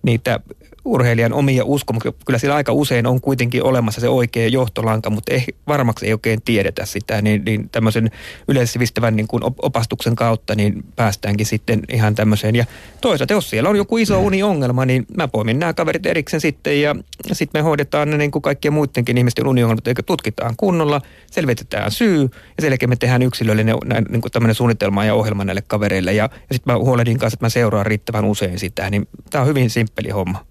[0.02, 0.40] niitä
[0.84, 2.12] urheilijan omia uskomuksia.
[2.26, 6.42] Kyllä siellä aika usein on kuitenkin olemassa se oikea johtolanka, mutta ei, varmaksi ei oikein
[6.42, 8.10] tiedetä sitä, niin, niin tämmöisen
[8.48, 12.56] yleissivistävän niin kuin opastuksen kautta niin päästäänkin sitten ihan tämmöiseen.
[12.56, 12.64] Ja
[13.00, 16.94] toisaalta, jos siellä on joku iso uniongelma, niin mä poimin nämä kaverit erikseen sitten ja
[17.32, 21.00] sitten me hoidetaan ne niin kuin kaikkien muidenkin ihmisten uniongelmat, eikä tutkitaan kunnolla,
[21.30, 23.76] selvitetään syy ja sen jälkeen me tehdään yksilöllinen
[24.08, 27.46] niin kuin tämmöinen suunnitelma ja ohjelma näille kavereille ja, ja sitten mä huolehdin kanssa, että
[27.46, 30.49] mä seuraan riittävän usein sitä, niin tämä on hyvin simppeli homma.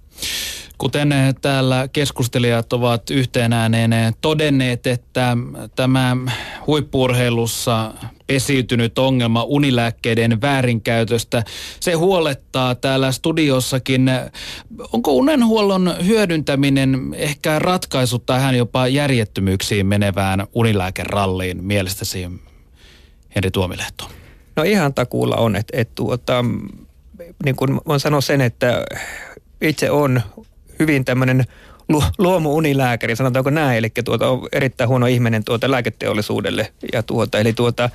[0.78, 5.38] Kuten täällä keskustelijat ovat yhteen ääneen todenneet, että
[5.76, 6.18] tämä
[6.68, 7.94] huippurheilussa
[8.28, 11.44] pesiytynyt ongelma unilääkkeiden väärinkäytöstä,
[11.80, 14.12] se huolettaa täällä studiossakin.
[14.94, 22.28] Onko unenhuollon hyödyntäminen ehkä ratkaisu tähän jopa järjettömyyksiin menevään unilääkeralliin mielestäsi,
[23.36, 24.10] Henri Tuomilehto?
[24.56, 26.46] No ihan takuulla on, että, että tuota,
[27.46, 28.86] niin kuin voin sanoa sen, että
[29.62, 30.22] itse on
[30.80, 31.46] hyvin tämmöinen
[32.18, 36.74] luomu-unilääkäri, sanotaanko näin, eli tuota, on erittäin huono ihminen tuota lääketeollisuudelle.
[36.94, 37.90] Ja tuota, eli tuota,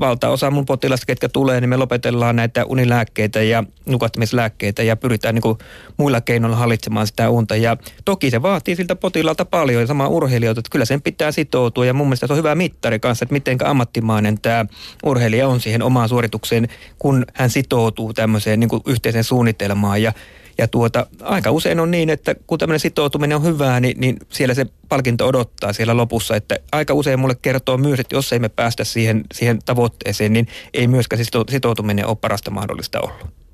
[0.00, 5.42] valtaosa mun potilasta, ketkä tulee, niin me lopetellaan näitä unilääkkeitä ja nukahtamislääkkeitä ja pyritään niin
[5.42, 5.58] kuin
[5.96, 7.56] muilla keinoilla hallitsemaan sitä unta.
[7.56, 11.86] Ja toki se vaatii siltä potilaalta paljon ja sama urheilijoita, että kyllä sen pitää sitoutua
[11.86, 14.66] ja mun mielestä se on hyvä mittari kanssa, että miten ammattimainen tämä
[15.04, 16.68] urheilija on siihen omaan suoritukseen,
[16.98, 20.12] kun hän sitoutuu tämmöiseen niin kuin yhteiseen suunnitelmaan ja
[20.58, 24.54] ja tuota, aika usein on niin, että kun tämmöinen sitoutuminen on hyvää, niin, niin siellä
[24.54, 26.36] se palkinto odottaa siellä lopussa.
[26.36, 30.48] Että aika usein mulle kertoo myös, että jos ei me päästä siihen, siihen tavoitteeseen, niin
[30.74, 33.46] ei myöskään sitoutuminen ole parasta mahdollista ollut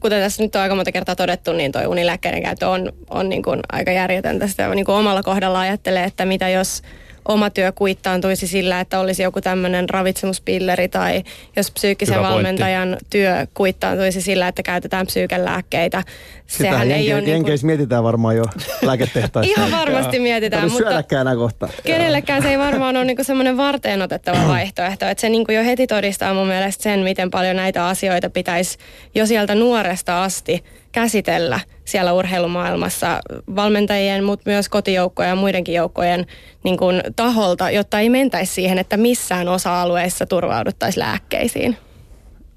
[0.00, 3.42] kuten tässä nyt on aika monta kertaa todettu, niin tuo unilääkkeiden käyttö on, on niin
[3.42, 4.46] kuin aika järjetöntä.
[4.46, 6.82] Sitä niin kuin omalla kohdalla ajattelee, että mitä jos
[7.28, 11.22] oma työ kuittaantuisi sillä, että olisi joku tämmöinen ravitsemuspilleri tai
[11.56, 16.02] jos psyykkisen valmentajan työ kuittaantuisi sillä, että käytetään psyykelääkkeitä.
[16.46, 17.58] Sehän jenke, ei ole niin kuin...
[17.62, 18.44] mietitään varmaan jo
[18.82, 19.52] lääketehtaissa.
[19.60, 21.02] Ihan varmasti mietitään, mutta
[21.36, 21.68] kohta.
[21.84, 25.06] kenellekään se ei varmaan ole niin semmoinen varteen otettava vaihtoehto.
[25.06, 28.78] Että se niin jo heti todistaa mun mielestä sen, miten paljon näitä asioita pitäisi
[29.14, 30.64] jo sieltä nuoresta asti
[30.96, 33.20] käsitellä siellä urheilumaailmassa
[33.56, 36.26] valmentajien, mutta myös kotijoukkojen ja muidenkin joukkojen
[36.64, 41.76] niin kuin, taholta, jotta ei mentäisi siihen, että missään osa-alueissa turvauduttaisiin lääkkeisiin.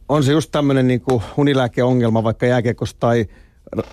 [0.09, 1.01] On se just tämmöinen niin
[1.37, 3.25] unilääkeongelma vaikka jääkiekossa tai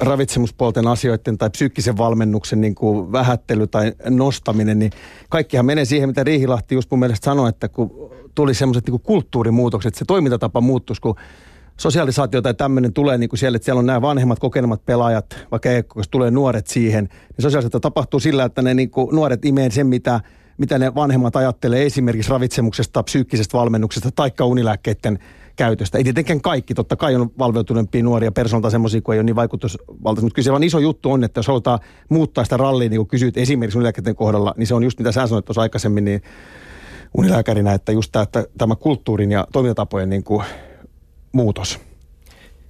[0.01, 4.93] ravitsemuspuolten asioiden tai psyykkisen valmennuksen niin kuin vähättely tai nostaminen, niin
[5.28, 9.94] kaikkihan menee siihen, mitä Riihilahti just mun mielestä sanoi, että kun tuli semmoiset niin kulttuurimuutokset,
[9.94, 11.16] se toimintatapa muuttuisi, kun
[11.81, 15.69] sosiaalisaatio tai tämmöinen tulee niin kuin siellä, että siellä on nämä vanhemmat kokenemat pelaajat, vaikka
[15.97, 19.86] jos tulee nuoret siihen, niin sosiaalisaatio tapahtuu sillä, että ne niin kuin nuoret imee sen,
[19.86, 20.20] mitä,
[20.59, 25.19] mitä ne vanhemmat ajattelee esimerkiksi ravitsemuksesta, psyykkisestä valmennuksesta tai unilääkkeiden
[25.57, 25.98] käytöstä.
[25.98, 30.24] Ei tietenkään kaikki, totta kai on valveutuneempia nuoria persoonalta semmoisia, kun ei ole niin vaikutusvaltaisia,
[30.24, 31.78] mutta kyllä se vaan iso juttu on, että jos halutaan
[32.09, 35.27] muuttaa sitä rallia, niin kuin kysyt esimerkiksi unilääkkeiden kohdalla, niin se on just mitä sä
[35.27, 36.23] sanoit tuossa aikaisemmin, niin
[37.16, 40.44] unilääkärinä, että just tämä, että tämä kulttuurin ja toimintatapojen niin kuin
[41.37, 41.81] muutos?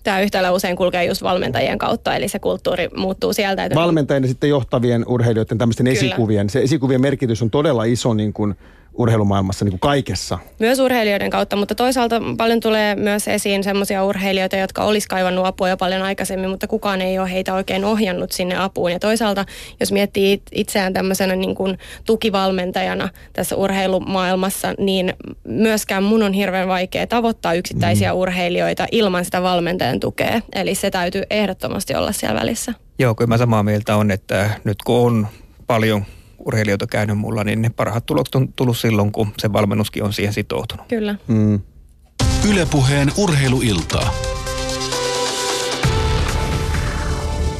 [0.02, 3.64] Tämä yhtälö usein kulkee just valmentajien kautta, eli se kulttuuri muuttuu sieltä.
[3.64, 5.98] Että Valmentajien ja sitten johtavien urheilijoiden tämmöisten Kyllä.
[5.98, 6.50] esikuvien.
[6.50, 8.54] Se esikuvien merkitys on todella iso niin kuin
[8.98, 10.38] urheilumaailmassa niin kuin kaikessa.
[10.58, 15.68] Myös urheilijoiden kautta, mutta toisaalta paljon tulee myös esiin semmoisia urheilijoita, jotka olisi kaivannut apua
[15.68, 18.92] jo paljon aikaisemmin, mutta kukaan ei ole heitä oikein ohjannut sinne apuun.
[18.92, 19.44] Ja toisaalta,
[19.80, 25.14] jos miettii itseään tämmöisenä niin kuin tukivalmentajana tässä urheilumaailmassa, niin
[25.44, 28.18] myöskään mun on hirveän vaikea tavoittaa yksittäisiä mm.
[28.18, 30.40] urheilijoita ilman sitä valmentajan tukea.
[30.54, 32.74] Eli se täytyy ehdottomasti olla siellä välissä.
[32.98, 35.26] Joo, kyllä mä samaa mieltä on, että nyt kun on
[35.66, 36.04] paljon
[36.46, 40.32] urheilijoita käynyt mulla, niin ne parhaat tulokset on tullut silloin, kun se valmennuskin on siihen
[40.32, 40.86] sitoutunut.
[40.88, 41.16] Kyllä.
[41.28, 41.60] Mm.
[42.50, 44.10] Ylepuheen urheiluiltaa.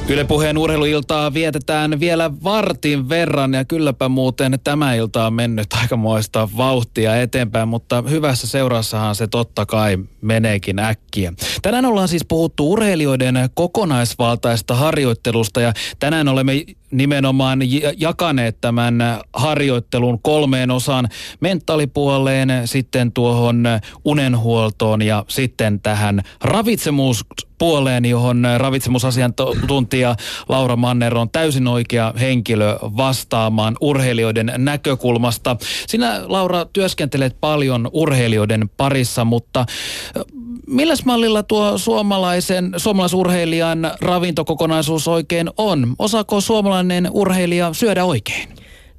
[0.08, 7.22] Ylepuheen urheiluiltaa vietetään vielä vartin verran ja kylläpä muuten tämä ilta on mennyt aikamoista vauhtia
[7.22, 11.32] eteenpäin, mutta hyvässä seurassahan se totta kai meneekin äkkiä.
[11.62, 16.52] Tänään ollaan siis puhuttu urheilijoiden kokonaisvaltaista harjoittelusta ja tänään olemme
[16.90, 17.60] nimenomaan
[17.96, 18.94] jakaneet tämän
[19.32, 21.08] harjoittelun kolmeen osaan
[21.40, 23.64] mentaalipuoleen, sitten tuohon
[24.04, 30.16] unenhuoltoon ja sitten tähän ravitsemuspuoleen, johon ravitsemusasiantuntija
[30.48, 35.56] Laura Manner on täysin oikea henkilö vastaamaan urheilijoiden näkökulmasta.
[35.86, 39.66] Sinä Laura työskentelet paljon urheilijoiden parissa, mutta
[40.66, 45.94] milläs mallilla tuo suomalaisen, suomalaisurheilijan ravintokokonaisuus oikein on?
[45.98, 48.48] Osaako suomalainen urheilija syödä oikein?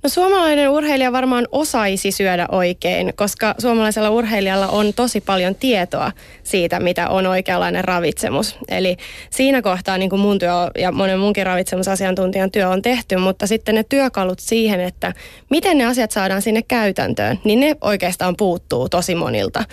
[0.03, 6.11] No suomalainen urheilija varmaan osaisi syödä oikein, koska suomalaisella urheilijalla on tosi paljon tietoa
[6.43, 8.57] siitä, mitä on oikeanlainen ravitsemus.
[8.69, 8.97] Eli
[9.29, 13.75] siinä kohtaa niin kuin mun työ ja monen munkin ravitsemusasiantuntijan työ on tehty, mutta sitten
[13.75, 15.13] ne työkalut siihen, että
[15.49, 19.63] miten ne asiat saadaan sinne käytäntöön, niin ne oikeastaan puuttuu tosi monilta.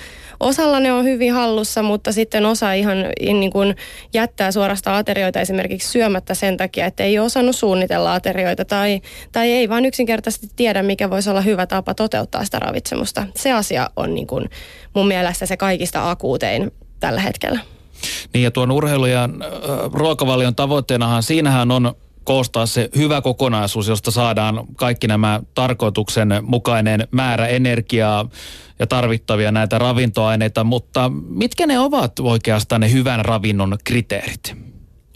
[0.40, 3.76] Osalla ne on hyvin hallussa, mutta sitten osa ihan niin kuin
[4.14, 9.00] jättää suorastaan aterioita esimerkiksi syömättä sen takia, että ei ole osannut suunnitella aterioita tai,
[9.32, 13.26] tai ei vaan yksinkertaisesti yksinkertaisesti tiedä, mikä voisi olla hyvä tapa toteuttaa sitä ravitsemusta.
[13.36, 14.50] Se asia on niin kuin
[14.94, 16.70] mun mielestä se kaikista akuutein
[17.00, 17.60] tällä hetkellä.
[18.34, 18.70] Niin ja tuon
[19.10, 19.30] ja äh,
[19.92, 27.46] ruokavalion tavoitteenahan siinähän on koostaa se hyvä kokonaisuus, josta saadaan kaikki nämä tarkoituksen mukainen määrä
[27.46, 28.28] energiaa
[28.78, 34.56] ja tarvittavia näitä ravintoaineita, mutta mitkä ne ovat oikeastaan ne hyvän ravinnon kriteerit?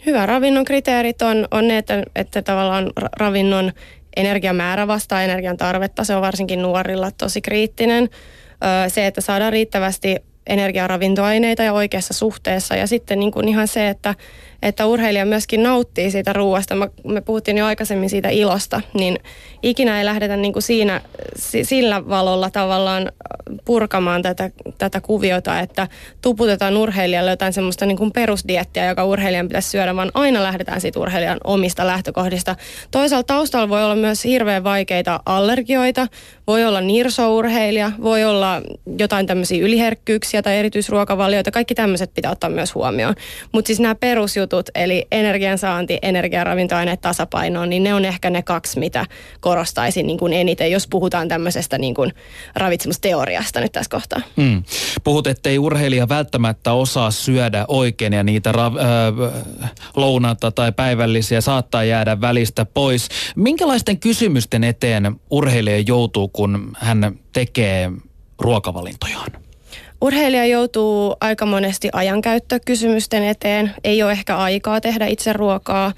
[0.05, 3.71] Hyvän ravinnon kriteerit on, on ne, että, että tavallaan ravinnon
[4.15, 6.03] energiamäärä vastaa energian tarvetta.
[6.03, 8.09] Se on varsinkin nuorilla tosi kriittinen.
[8.87, 10.15] Se, että saadaan riittävästi
[10.47, 12.75] energiaravintoaineita ja oikeassa suhteessa.
[12.75, 14.15] Ja sitten niin kuin ihan se, että
[14.61, 16.75] että urheilija myöskin nauttii siitä ruoasta.
[17.03, 19.19] Me puhuttiin jo aikaisemmin siitä ilosta, niin
[19.63, 21.01] ikinä ei lähdetä niin kuin siinä,
[21.63, 23.11] sillä valolla tavallaan
[23.65, 25.87] purkamaan tätä, tätä kuviota, että
[26.21, 30.99] tuputetaan urheilijalle jotain semmoista niin kuin perusdiettiä, joka urheilijan pitäisi syödä, vaan aina lähdetään siitä
[30.99, 32.55] urheilijan omista lähtökohdista.
[32.91, 36.07] Toisaalta taustalla voi olla myös hirveän vaikeita allergioita,
[36.47, 38.61] voi olla nirsourheilija, voi olla
[38.99, 43.15] jotain tämmöisiä yliherkkyyksiä tai erityisruokavalioita, kaikki tämmöiset pitää ottaa myös huomioon.
[43.51, 49.05] Mutta siis nämä perusjutut, eli energiansaanti, energiaravintoaineet tasapainoon, niin ne on ehkä ne kaksi, mitä
[49.39, 52.13] korostaisin niin kuin eniten, jos puhutaan tämmöisestä niin kuin
[52.55, 54.21] ravitsemusteoriasta nyt tässä kohtaa.
[54.37, 54.63] Hmm.
[55.03, 59.43] Puhut, ettei urheilija välttämättä osaa syödä oikein ja niitä ra- äh,
[59.95, 63.09] lounata tai päivällisiä saattaa jäädä välistä pois.
[63.35, 67.91] Minkälaisten kysymysten eteen urheilija joutuu, kun hän tekee
[68.39, 69.48] ruokavalintojaan?
[70.01, 73.71] Urheilija joutuu aika monesti ajankäyttökysymysten eteen.
[73.83, 75.93] Ei ole ehkä aikaa tehdä itse ruokaa,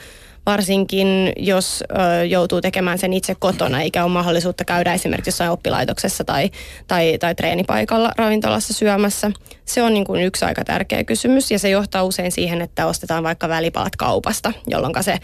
[0.45, 6.23] varsinkin jos ö, joutuu tekemään sen itse kotona, eikä ole mahdollisuutta käydä esimerkiksi jossain oppilaitoksessa
[6.23, 6.49] tai,
[6.87, 9.31] tai, tai treenipaikalla ravintolassa syömässä.
[9.65, 13.23] Se on niin kuin yksi aika tärkeä kysymys ja se johtaa usein siihen, että ostetaan
[13.23, 15.17] vaikka välipalat kaupasta, jolloin se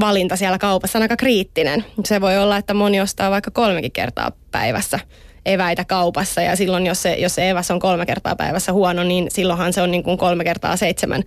[0.00, 1.84] valinta siellä kaupassa on aika kriittinen.
[2.04, 4.98] Se voi olla, että moni ostaa vaikka kolmekin kertaa päivässä
[5.46, 9.26] eväitä kaupassa ja silloin jos se, jos se eväs on kolme kertaa päivässä huono, niin
[9.30, 11.22] silloinhan se on niin kuin kolme kertaa seitsemän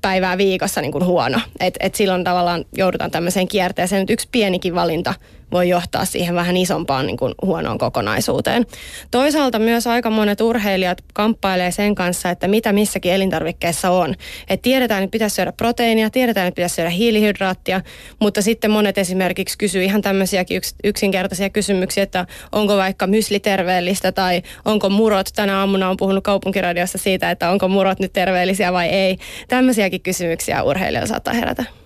[0.00, 1.40] päivää viikossa niin kuin huono.
[1.60, 4.00] Et, et silloin tavallaan joudutaan tämmöiseen kierteeseen.
[4.00, 5.14] Nyt yksi pienikin valinta
[5.52, 8.66] voi johtaa siihen vähän isompaan niin kuin huonoon kokonaisuuteen.
[9.10, 14.14] Toisaalta myös aika monet urheilijat kamppailee sen kanssa, että mitä missäkin elintarvikkeessa on.
[14.48, 17.80] Et tiedetään, että pitäisi syödä proteiinia, tiedetään, että pitäisi syödä hiilihydraattia,
[18.20, 24.12] mutta sitten monet esimerkiksi kysyy ihan tämmöisiäkin yks, yksinkertaisia kysymyksiä, että onko vaikka mysli terveellistä
[24.12, 25.28] tai onko murot.
[25.34, 29.16] Tänä aamuna on puhunut kaupunkiradiossa siitä, että onko murot nyt terveellisiä vai ei.
[29.48, 31.79] Tämmöisiäkin kysymyksiä urheilijoilla saattaa herätä.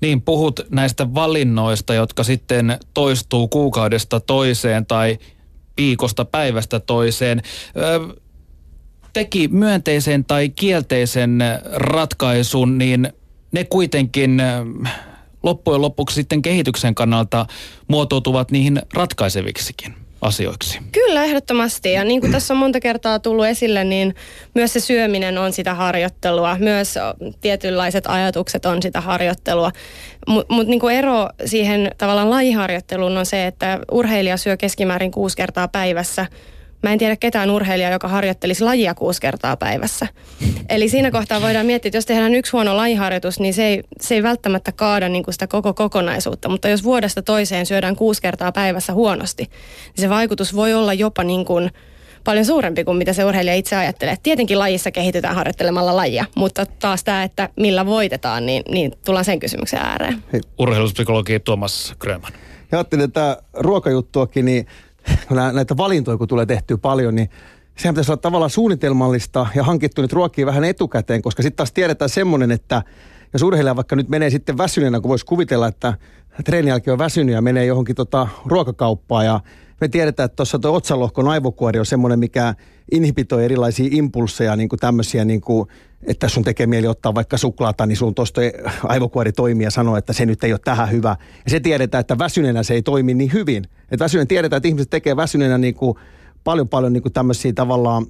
[0.00, 5.18] Niin, puhut näistä valinnoista, jotka sitten toistuu kuukaudesta toiseen tai
[5.76, 7.42] viikosta päivästä toiseen.
[9.12, 11.38] teki myönteisen tai kielteisen
[11.72, 13.12] ratkaisun, niin
[13.52, 14.42] ne kuitenkin
[15.42, 17.46] loppujen lopuksi sitten kehityksen kannalta
[17.88, 20.78] muotoutuvat niihin ratkaiseviksikin asioiksi.
[20.92, 21.92] Kyllä, ehdottomasti.
[21.92, 24.14] Ja niin kuin tässä on monta kertaa tullut esille, niin
[24.54, 26.56] myös se syöminen on sitä harjoittelua.
[26.58, 26.94] Myös
[27.40, 29.70] tietynlaiset ajatukset on sitä harjoittelua.
[30.26, 35.68] Mutta mut niin ero siihen tavallaan lajiharjoitteluun on se, että urheilija syö keskimäärin kuusi kertaa
[35.68, 36.26] päivässä–
[36.82, 40.06] Mä en tiedä ketään urheilijaa, joka harjoittelisi lajia kuusi kertaa päivässä.
[40.68, 44.14] Eli siinä kohtaa voidaan miettiä, että jos tehdään yksi huono lajiharjoitus, niin se ei, se
[44.14, 46.48] ei välttämättä kaada niin kuin sitä koko kokonaisuutta.
[46.48, 51.24] Mutta jos vuodesta toiseen syödään kuusi kertaa päivässä huonosti, niin se vaikutus voi olla jopa
[51.24, 51.70] niin kuin
[52.24, 54.16] paljon suurempi kuin mitä se urheilija itse ajattelee.
[54.22, 59.38] Tietenkin lajissa kehitytään harjoittelemalla lajia, mutta taas tämä, että millä voitetaan, niin, niin tullaan sen
[59.38, 60.22] kysymyksen ääreen.
[60.58, 62.32] Urheiluspsykologi Tuomas Gröman.
[62.72, 64.66] Ja ajattelin tätä ruokajuttuakin, niin
[65.52, 67.30] näitä valintoja kun tulee tehtyä paljon, niin
[67.78, 72.08] sehän pitäisi olla tavallaan suunnitelmallista ja hankittu nyt ruokia vähän etukäteen, koska sitten taas tiedetään
[72.08, 72.82] semmoinen, että
[73.32, 75.94] jos urheilija vaikka nyt menee sitten väsyneenä, kun voisi kuvitella, että
[76.44, 79.40] treenin jälkeen on väsynyt ja menee johonkin tota ruokakauppaan ja
[79.80, 82.54] me tiedetään, että tuossa tuo otsalohkon aivokuori on semmoinen, mikä
[82.92, 85.68] inhibitoi erilaisia impulseja, niin kuin tämmöisiä, niin kuin,
[86.06, 88.40] että sun tekee mieli ottaa vaikka suklaata, niin sun tuosta
[88.82, 91.16] aivokuori toimii ja sanoo, että se nyt ei ole tähän hyvä.
[91.44, 93.64] Ja se tiedetään, että väsyneenä se ei toimi niin hyvin.
[93.90, 95.98] Että väsyneenä tiedetään, että ihmiset tekee väsyneenä niin kuin
[96.44, 98.06] paljon paljon niin kuin tämmöisiä tavallaan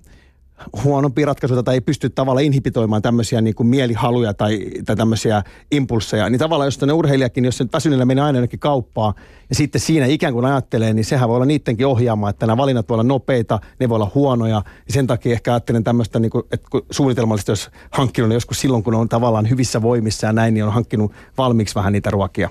[0.84, 6.30] huonompi ratkaisu tai ei pysty tavallaan inhibitoimaan tämmöisiä niin kuin mielihaluja tai, tai tämmöisiä impulseja.
[6.30, 9.14] Niin tavallaan jos ne urheilijakin, jos se väsyneellä menee aina jonnekin kauppaan
[9.48, 12.88] ja sitten siinä ikään kuin ajattelee, niin sehän voi olla niidenkin ohjaamaan, että nämä valinnat
[12.88, 14.62] voi olla nopeita, ne voi olla huonoja.
[14.86, 18.82] Ja sen takia ehkä ajattelen tämmöistä, niin kuin, että suunnitelmallisesti jos hankkinut niin joskus silloin,
[18.82, 22.48] kun on tavallaan hyvissä voimissa ja näin, niin on hankkinut valmiiksi vähän niitä ruokia.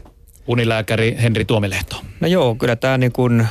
[0.47, 1.95] Unilääkäri Henri Tuomilehto.
[2.19, 3.47] No joo, kyllä tämä niin kuin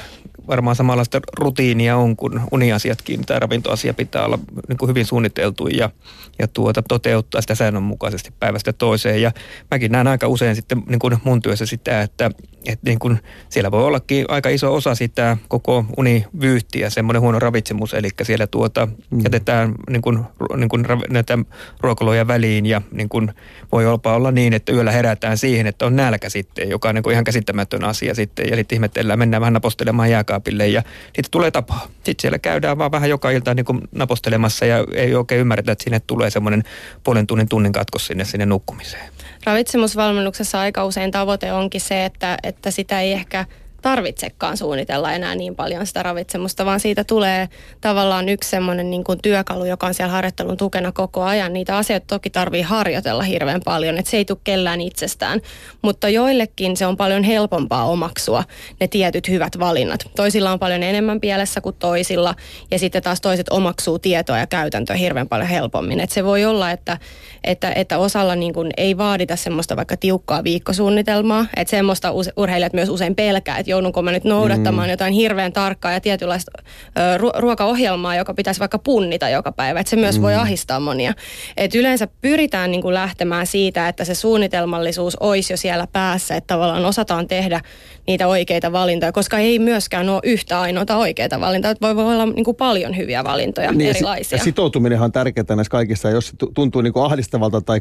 [0.48, 3.26] varmaan samanlaista rutiinia on kuin uniasiatkin.
[3.26, 4.38] Tämä ravintoasia pitää olla
[4.68, 5.90] niin kuin hyvin suunniteltu ja,
[6.38, 9.22] ja tuota, toteuttaa sitä säännönmukaisesti päivästä toiseen.
[9.22, 9.32] Ja
[9.70, 12.30] mäkin näen aika usein sitten niin kuin mun työssä sitä, että,
[12.66, 13.18] että niin kuin
[13.48, 18.86] siellä voi ollakin aika iso osa sitä koko univyyhtiä, semmoinen huono ravitsemus, eli siellä tuota,
[18.86, 19.20] mm.
[19.24, 20.18] jätetään niin kuin,
[20.56, 21.38] niin kuin näitä
[21.80, 23.32] ruokaloja väliin ja niin kuin
[23.72, 27.02] voi jopa olla niin, että yöllä herätään siihen, että on nälkä sitten, joka on niin
[27.02, 31.50] kuin ihan käsittämätön asia sitten ja sitten ihmetellään, mennään vähän napostelemaan jääkaapille ja sitten tulee
[31.50, 31.86] tapaa.
[31.94, 35.84] Sitten siellä käydään vaan vähän joka ilta niin kuin napostelemassa ja ei oikein ymmärretä, että
[35.84, 36.62] sinne tulee semmoinen
[37.04, 39.12] puolen tunnin tunnin katkos sinne, sinne nukkumiseen.
[39.44, 43.46] Ravitsemusvalmennuksessa aika usein tavoite onkin se, että, että sitä ei ehkä
[43.84, 47.48] tarvitsekaan suunnitella enää niin paljon sitä ravitsemusta, vaan siitä tulee
[47.80, 51.52] tavallaan yksi semmoinen niin kuin työkalu, joka on siellä harjoittelun tukena koko ajan.
[51.52, 55.40] Niitä asioita toki tarvii harjoitella hirveän paljon, että se ei tule kellään itsestään,
[55.82, 58.44] mutta joillekin se on paljon helpompaa omaksua
[58.80, 60.00] ne tietyt hyvät valinnat.
[60.16, 62.34] Toisilla on paljon enemmän pielessä kuin toisilla
[62.70, 66.00] ja sitten taas toiset omaksuu tietoa ja käytäntöä hirveän paljon helpommin.
[66.00, 66.98] Et se voi olla, että,
[67.44, 72.88] että, että osalla niin kuin ei vaadita semmoista vaikka tiukkaa viikkosuunnitelmaa, että semmoista urheilijat myös
[72.88, 74.90] usein pelkää, että joudunko mä nyt noudattamaan mm.
[74.90, 79.96] jotain hirveän tarkkaa ja tietynlaista ö, ruokaohjelmaa, joka pitäisi vaikka punnita joka päivä, että se
[79.96, 80.22] myös mm.
[80.22, 81.12] voi ahistaa monia.
[81.56, 86.54] Et yleensä pyritään niin kuin lähtemään siitä, että se suunnitelmallisuus olisi jo siellä päässä, että
[86.54, 87.60] tavallaan osataan tehdä
[88.06, 92.26] niitä oikeita valintoja, koska ei myöskään ole yhtä ainoata oikeita valintaa, että voi, voi olla
[92.26, 94.38] niin kuin paljon hyviä valintoja niin, erilaisia.
[94.38, 97.80] Ja sitoutuminen on tärkeää näissä kaikissa, jos se tuntuu niin kuin ahdistavalta tai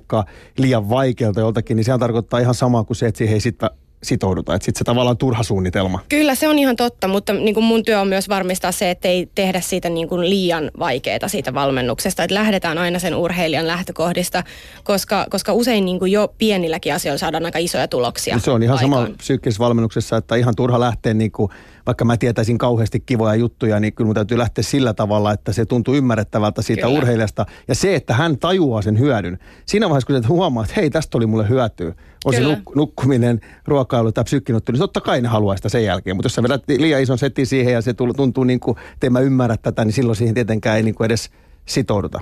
[0.57, 3.69] liian vaikealta joltakin, niin sehän tarkoittaa ihan samaa kuin se, että siihen ei sitten
[4.03, 4.55] sitouduta.
[4.55, 5.99] Että sitten se tavallaan turha suunnitelma.
[6.09, 9.07] Kyllä se on ihan totta, mutta niin kuin mun työ on myös varmistaa se, että
[9.07, 12.23] ei tehdä siitä niin kuin liian vaikeaa siitä valmennuksesta.
[12.23, 14.43] Että lähdetään aina sen urheilijan lähtökohdista,
[14.83, 18.39] koska, koska usein niin kuin jo pienilläkin asioilla saadaan aika isoja tuloksia.
[18.39, 19.05] Se on ihan aikaan.
[19.05, 21.51] sama psyykkisessä valmennuksessa, että ihan turha lähteä niin kuin
[21.85, 25.65] vaikka mä tietäisin kauheasti kivoja juttuja, niin kyllä mun täytyy lähteä sillä tavalla, että se
[25.65, 26.97] tuntuu ymmärrettävältä siitä kyllä.
[26.97, 27.45] urheilijasta.
[27.67, 29.39] Ja se, että hän tajuaa sen hyödyn.
[29.65, 31.93] Siinä vaiheessa, kun sä huomaat, että hei, tästä oli mulle hyötyä.
[32.25, 32.55] On kyllä.
[32.55, 36.15] se nuk- nukkuminen, ruokailu tai psykkinottelu, niin totta kai ne haluaa sitä sen jälkeen.
[36.15, 39.13] Mutta jos sä vedät liian ison setin siihen ja se tuntuu niin kuin, että en
[39.13, 41.29] mä ymmärrä tätä, niin silloin siihen tietenkään ei niin kuin edes
[41.65, 42.19] sitouduta.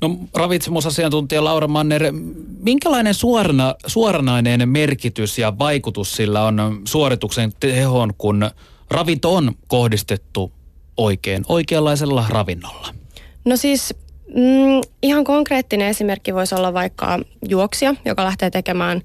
[0.00, 2.02] No ravitsemusasiantuntija Laura Manner,
[2.60, 8.50] minkälainen suorana, suoranainen merkitys ja vaikutus sillä on suorituksen tehoon, kun
[8.90, 10.52] ravinto on kohdistettu
[10.96, 12.94] oikein, oikeanlaisella ravinnolla?
[13.44, 13.94] No siis
[14.28, 19.02] mm, ihan konkreettinen esimerkki voisi olla vaikka juoksia, joka lähtee tekemään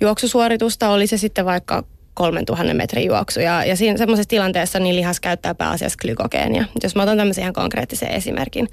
[0.00, 1.84] juoksusuoritusta, oli se sitten vaikka
[2.16, 3.40] 3000 metrin juoksu.
[3.40, 6.64] Ja, ja siinä semmoisessa tilanteessa niin lihas käyttää pääasiassa glykogeenia.
[6.82, 8.68] Jos mä otan tämmöisen ihan konkreettisen esimerkin.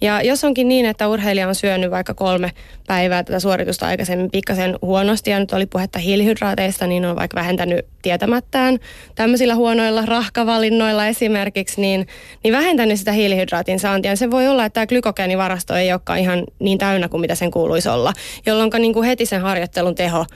[0.00, 2.50] Ja jos onkin niin, että urheilija on syönyt vaikka kolme
[2.86, 7.86] päivää tätä suoritusta aikaisemmin pikkasen huonosti ja nyt oli puhetta hiilihydraateista, niin on vaikka vähentänyt
[8.02, 8.78] tietämättään
[9.14, 12.06] tämmöisillä huonoilla rahkavalinnoilla esimerkiksi, niin,
[12.44, 14.16] niin vähentänyt sitä hiilihydraatin saantia.
[14.16, 17.88] Se voi olla, että tämä glykogeenivarasto ei olekaan ihan niin täynnä kuin mitä sen kuuluisi
[17.88, 18.12] olla,
[18.46, 20.26] jolloin niin kuin heti sen harjoittelun teho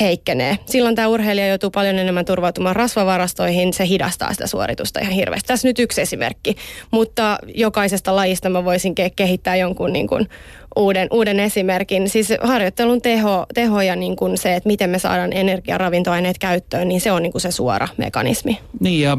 [0.00, 0.58] heikkenee.
[0.66, 5.46] Silloin tämä urheilija joutuu paljon enemmän turvautumaan rasvavarastoihin, se hidastaa sitä suoritusta ihan hirveästi.
[5.46, 6.56] Tässä nyt yksi esimerkki,
[6.90, 10.28] mutta jokaisesta lajista mä voisin ke- kehittää jonkun niin kuin
[10.76, 12.08] uuden, uuden esimerkin.
[12.08, 17.00] Siis harjoittelun teho, teho ja niin kuin se, että miten me saadaan energiaravintoaineet käyttöön, niin
[17.00, 18.58] se on niin kuin se suora mekanismi.
[18.80, 19.18] Niin ja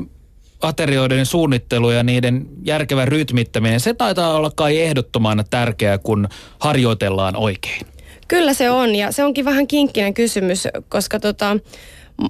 [0.62, 6.28] aterioiden suunnittelu ja niiden järkevä rytmittäminen, se taitaa olla kai ehdottoman tärkeää, kun
[6.60, 7.86] harjoitellaan oikein.
[8.30, 11.58] Kyllä se on ja se onkin vähän kinkkinen kysymys, koska tota,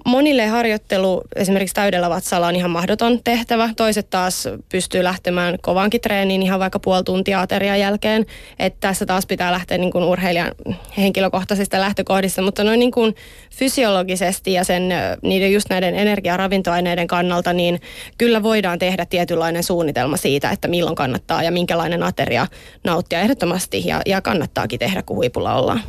[0.05, 3.69] monille harjoittelu esimerkiksi täydellä vatsalla on ihan mahdoton tehtävä.
[3.77, 8.25] Toiset taas pystyy lähtemään kovankin treeniin ihan vaikka puoli tuntia aterian jälkeen.
[8.59, 10.51] Että tässä taas pitää lähteä niin kuin urheilijan
[10.97, 13.15] henkilökohtaisista lähtökohdista, mutta noin niin kuin
[13.55, 14.89] fysiologisesti ja sen,
[15.21, 17.81] niiden just näiden energiaravintoaineiden kannalta, niin
[18.17, 22.47] kyllä voidaan tehdä tietynlainen suunnitelma siitä, että milloin kannattaa ja minkälainen ateria
[22.83, 25.81] nauttia ehdottomasti ja, ja kannattaakin tehdä, kun huipulla ollaan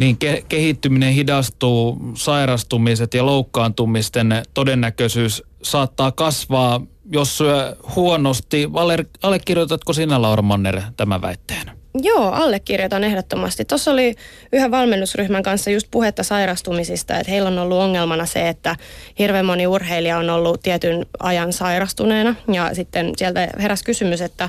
[0.00, 6.80] niin ke- kehittyminen hidastuu, sairastumiset ja loukkaantumisten todennäköisyys saattaa kasvaa,
[7.12, 8.72] jos syö huonosti.
[8.72, 11.70] Valer, allekirjoitatko sinä, Laura Manner, tämän väitteen?
[12.02, 13.64] Joo, allekirjoitan ehdottomasti.
[13.64, 14.14] Tuossa oli
[14.52, 18.76] yhden valmennusryhmän kanssa just puhetta sairastumisista, että heillä on ollut ongelmana se, että
[19.18, 24.48] hirveän moni urheilija on ollut tietyn ajan sairastuneena ja sitten sieltä heräsi kysymys, että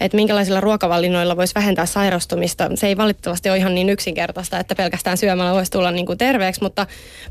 [0.00, 2.70] että minkälaisilla ruokavalinnoilla voisi vähentää sairastumista.
[2.74, 6.62] Se ei valitettavasti ole ihan niin yksinkertaista, että pelkästään syömällä voisi tulla niin kuin terveeksi,
[6.62, 6.86] mutta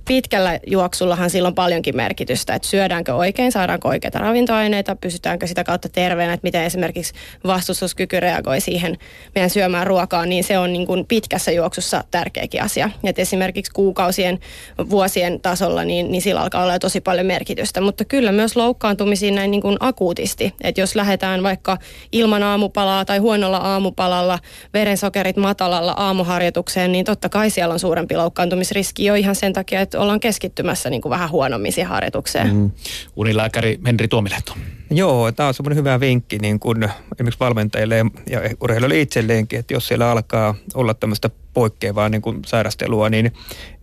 [0.08, 5.90] pitkällä juoksullahan sillä on paljonkin merkitystä, että syödäänkö oikein, saadaanko oikeita ravintoaineita, pysytäänkö sitä kautta
[5.90, 7.14] terveenä, että miten esimerkiksi
[7.46, 8.98] vastustuskyky reagoi siihen
[9.36, 12.90] meidän syömään ruokaa, niin se on niin kuin pitkässä juoksussa tärkeäkin asia.
[13.04, 14.40] Et esimerkiksi kuukausien,
[14.90, 19.52] vuosien tasolla, niin, niin sillä alkaa olla tosi paljon merkitystä, mutta kyllä myös loukkaantumisiin näin
[19.52, 21.78] niin kuin akuutisti, että jos lähdetään vaikka
[22.12, 24.40] ilman aamupalaa tai huonolla aamupalalla,
[24.74, 30.00] verensokerit matalalla aamuharjoitukseen, niin totta kai siellä on suurempi loukkaantumisriski jo ihan sen takia, että
[30.00, 32.56] ollaan keskittymässä niin kuin vähän huonommin siihen harjoitukseen.
[32.56, 32.72] Mm.
[33.16, 34.54] Unilääkäri Henri Tuomilehto.
[34.92, 36.84] Joo, tämä on semmoinen hyvä vinkki niin kuin
[37.16, 37.96] esimerkiksi valmentajille
[38.30, 43.32] ja urheilijoille itselleenkin, että jos siellä alkaa olla tämmöistä poikkeavaa niin kuin sairastelua, niin,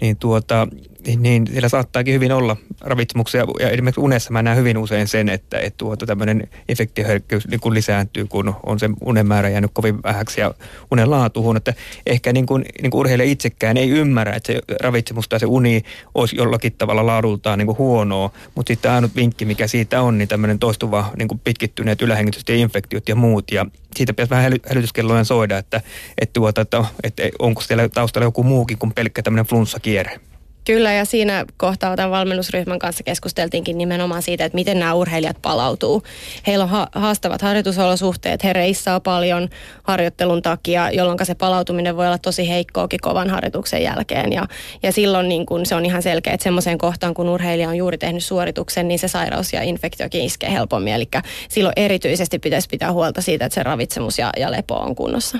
[0.00, 0.68] niin tuota,
[1.06, 3.44] niin, niin siellä saattaakin hyvin olla ravitsemuksia.
[3.60, 7.74] Ja esimerkiksi unessa mä näen hyvin usein sen, että, että tuota, tämmöinen infektioherkkyys niin kun
[7.74, 10.54] lisääntyy, kun on se unen määrä jäänyt kovin vähäksi ja
[10.90, 11.56] unen laatu huono.
[11.56, 11.74] Että
[12.06, 15.82] ehkä niin kuin, niin kuin urheilija itsekään ei ymmärrä, että se ravitsemus tai se uni
[16.14, 18.30] olisi jollakin tavalla laadultaan niin kuin huonoa.
[18.54, 22.56] Mutta sitten ainut vinkki, mikä siitä on, niin tämmöinen toistuva niin kuin pitkittyneet ylähengitykset ja
[22.56, 23.50] infektiot ja muut.
[23.50, 23.66] Ja
[23.96, 25.80] siitä pitäisi vähän hälytyskellojen soida, että,
[26.20, 30.20] että, tuota, että, että onko siellä taustalla joku muukin kuin pelkkä tämmöinen flunssakierre.
[30.66, 36.02] Kyllä, ja siinä kohtaa tämän valmennusryhmän kanssa keskusteltiinkin nimenomaan siitä, että miten nämä urheilijat palautuu.
[36.46, 39.48] Heillä on ha- haastavat harjoitusolosuhteet, he reissaa paljon
[39.82, 44.32] harjoittelun takia, jolloin se palautuminen voi olla tosi heikkoakin kovan harjoituksen jälkeen.
[44.32, 44.46] Ja,
[44.82, 47.98] ja silloin niin kun se on ihan selkeä, että semmoiseen kohtaan, kun urheilija on juuri
[47.98, 50.92] tehnyt suorituksen, niin se sairaus ja infektiokin iskee helpommin.
[50.92, 51.08] Eli
[51.48, 55.38] silloin erityisesti pitäisi pitää huolta siitä, että se ravitsemus ja, ja lepo on kunnossa.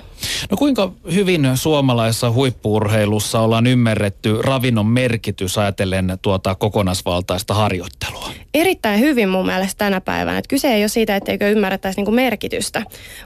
[0.51, 8.31] No kuinka hyvin suomalaisessa huippuurheilussa ollaan ymmärretty ravinnon merkitys merkitys ajatellen tuota kokonaisvaltaista harjoittelua?
[8.55, 10.39] Erittäin hyvin mun mielestä tänä päivänä.
[10.39, 12.83] Että kyse ei ole siitä, etteikö ymmärrettäisi niinku merkitystä,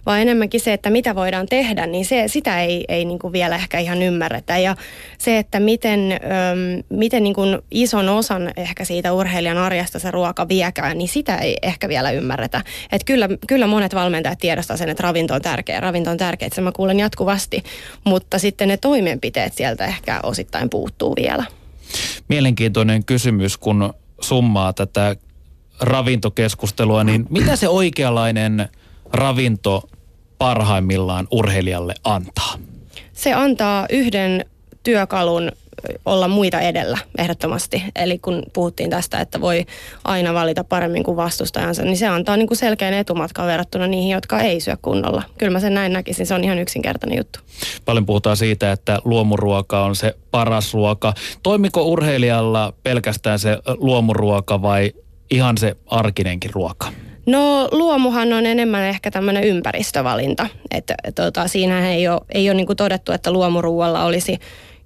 [0.06, 3.78] vaan enemmänkin se, että mitä voidaan tehdä, niin se, sitä ei, ei niinku vielä ehkä
[3.78, 4.58] ihan ymmärretä.
[4.58, 4.76] Ja
[5.18, 10.98] se, että miten, öm, miten niinku ison osan ehkä siitä urheilijan arjesta se ruoka viekään,
[10.98, 12.64] niin sitä ei ehkä vielä ymmärretä.
[12.92, 16.54] Että kyllä, kyllä monet valmentajat tiedostaa sen, että ravinto on tärkeä, ravinto on tärkeä, että
[16.54, 17.62] se mä kuulen jatkuvasti,
[18.04, 21.59] mutta sitten ne toimenpiteet sieltä ehkä osittain puuttuu vielä.
[22.28, 25.16] Mielenkiintoinen kysymys, kun summaa tätä
[25.80, 28.68] ravintokeskustelua, niin mitä se oikeanlainen
[29.12, 29.88] ravinto
[30.38, 32.54] parhaimmillaan urheilijalle antaa?
[33.12, 34.44] Se antaa yhden
[34.82, 35.52] työkalun
[36.06, 37.82] olla muita edellä ehdottomasti.
[37.96, 39.66] Eli kun puhuttiin tästä, että voi
[40.04, 44.40] aina valita paremmin kuin vastustajansa, niin se antaa niin kuin selkeän etumatkan verrattuna niihin, jotka
[44.40, 45.22] ei syö kunnolla.
[45.38, 47.38] Kyllä mä sen näin näkisin, se on ihan yksinkertainen juttu.
[47.84, 51.14] Paljon puhutaan siitä, että luomuruoka on se paras ruoka.
[51.42, 54.92] Toimiko urheilijalla pelkästään se luomuruoka vai
[55.30, 56.86] ihan se arkinenkin ruoka?
[57.26, 60.46] No luomuhan on enemmän ehkä tämmöinen ympäristövalinta.
[60.70, 64.38] Että tota, siinä ei ole, ei ole niin todettu, että luomuruualla olisi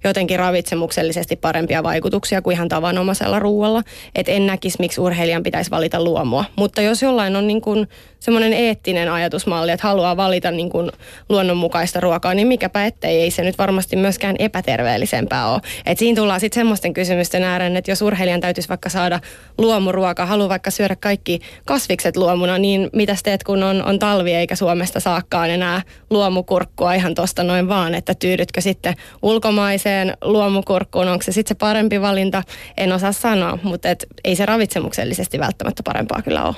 [0.07, 3.83] jotenkin ravitsemuksellisesti parempia vaikutuksia kuin ihan tavanomaisella ruualla.
[4.15, 6.45] Että en näkisi, miksi urheilijan pitäisi valita luomua.
[6.55, 7.87] Mutta jos jollain on niin kuin
[8.19, 10.91] semmoinen eettinen ajatusmalli, että haluaa valita niin kuin
[11.29, 15.61] luonnonmukaista ruokaa, niin mikäpä ettei, ei se nyt varmasti myöskään epäterveellisempää ole.
[15.85, 19.19] Et siinä tullaan sitten semmoisten kysymysten ääreen, että jos urheilijan täytyisi vaikka saada
[19.57, 24.55] luomuruoka, haluaa vaikka syödä kaikki kasvikset luomuna, niin mitä teet, kun on, on talvi eikä
[24.55, 31.31] Suomesta saakkaan enää luomukurkkua ihan tosta noin vaan, että tyydytkö sitten ulkomaiseen luomukurkkuun, onko se
[31.31, 32.43] sitten se parempi valinta,
[32.77, 36.55] en osaa sanoa, mutta et ei se ravitsemuksellisesti välttämättä parempaa kyllä ole.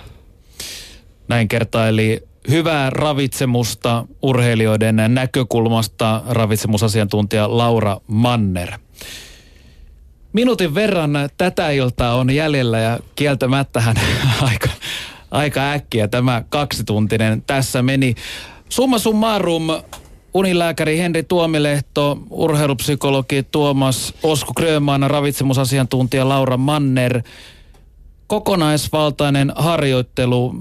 [1.28, 8.72] Näin kertaili hyvää ravitsemusta urheilijoiden näkökulmasta ravitsemusasiantuntija Laura Manner.
[10.34, 13.96] Minuutin verran tätä iltaa on jäljellä ja kieltämättähän
[14.42, 14.70] aika,
[15.32, 18.16] aika äkkiä tämä kaksituntinen tässä meni.
[18.70, 19.68] Summa summarum,
[20.34, 27.22] unilääkäri Henri Tuomilehto, urheilupsykologi Tuomas Osku Grönman, ravitsemusasiantuntija Laura Manner.
[28.28, 30.56] Kokonaisvaltainen harjoittelu,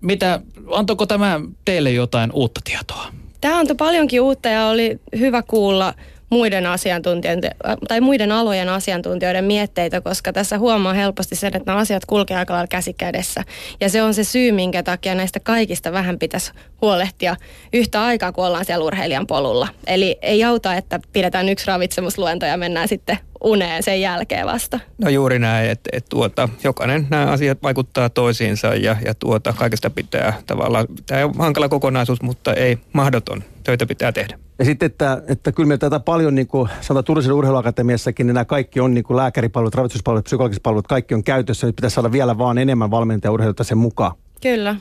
[0.00, 3.06] mitä, antoiko tämä teille jotain uutta tietoa?
[3.40, 5.94] Tämä antoi paljonkin uutta ja oli hyvä kuulla
[6.32, 7.50] muiden asiantuntijoiden
[7.88, 12.54] tai muiden alojen asiantuntijoiden mietteitä, koska tässä huomaa helposti sen, että nämä asiat kulkevat aika
[12.54, 13.44] lailla käsikädessä.
[13.80, 16.52] Ja se on se syy, minkä takia näistä kaikista vähän pitäisi
[16.82, 17.36] huolehtia
[17.72, 19.68] yhtä aikaa, kun ollaan siellä urheilijan polulla.
[19.86, 24.80] Eli ei auta, että pidetään yksi ravitsemusluento ja mennään sitten uneen sen jälkeen vasta.
[24.98, 29.90] No juuri näin, että, että tuota, jokainen nämä asiat vaikuttaa toisiinsa ja, ja tuota, kaikesta
[29.90, 33.44] pitää tavallaan, tämä on hankala kokonaisuus, mutta ei mahdoton.
[33.62, 34.38] Töitä pitää tehdä.
[34.58, 38.44] Ja sitten, että, että kyllä me tätä paljon, niin kuin sanotaan Turisen urheiluakatemiassakin, niin nämä
[38.44, 41.66] kaikki on niin kuin lääkäripalvelut, ravitsuspalvelut, psykologiset palvelut, kaikki on käytössä.
[41.66, 44.12] Nyt pitäisi saada vielä vaan enemmän valmentajaurheilta sen mukaan.
[44.42, 44.76] Kyllä.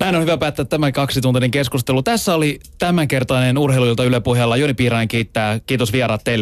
[0.00, 2.02] Näin on hyvä päättää tämä kaksituntinen keskustelu.
[2.02, 4.56] Tässä oli tämänkertainen urheiluilta Yle Puheella.
[4.56, 5.60] Joni Piirainen kiittää.
[5.66, 6.40] Kiitos vieraat teille.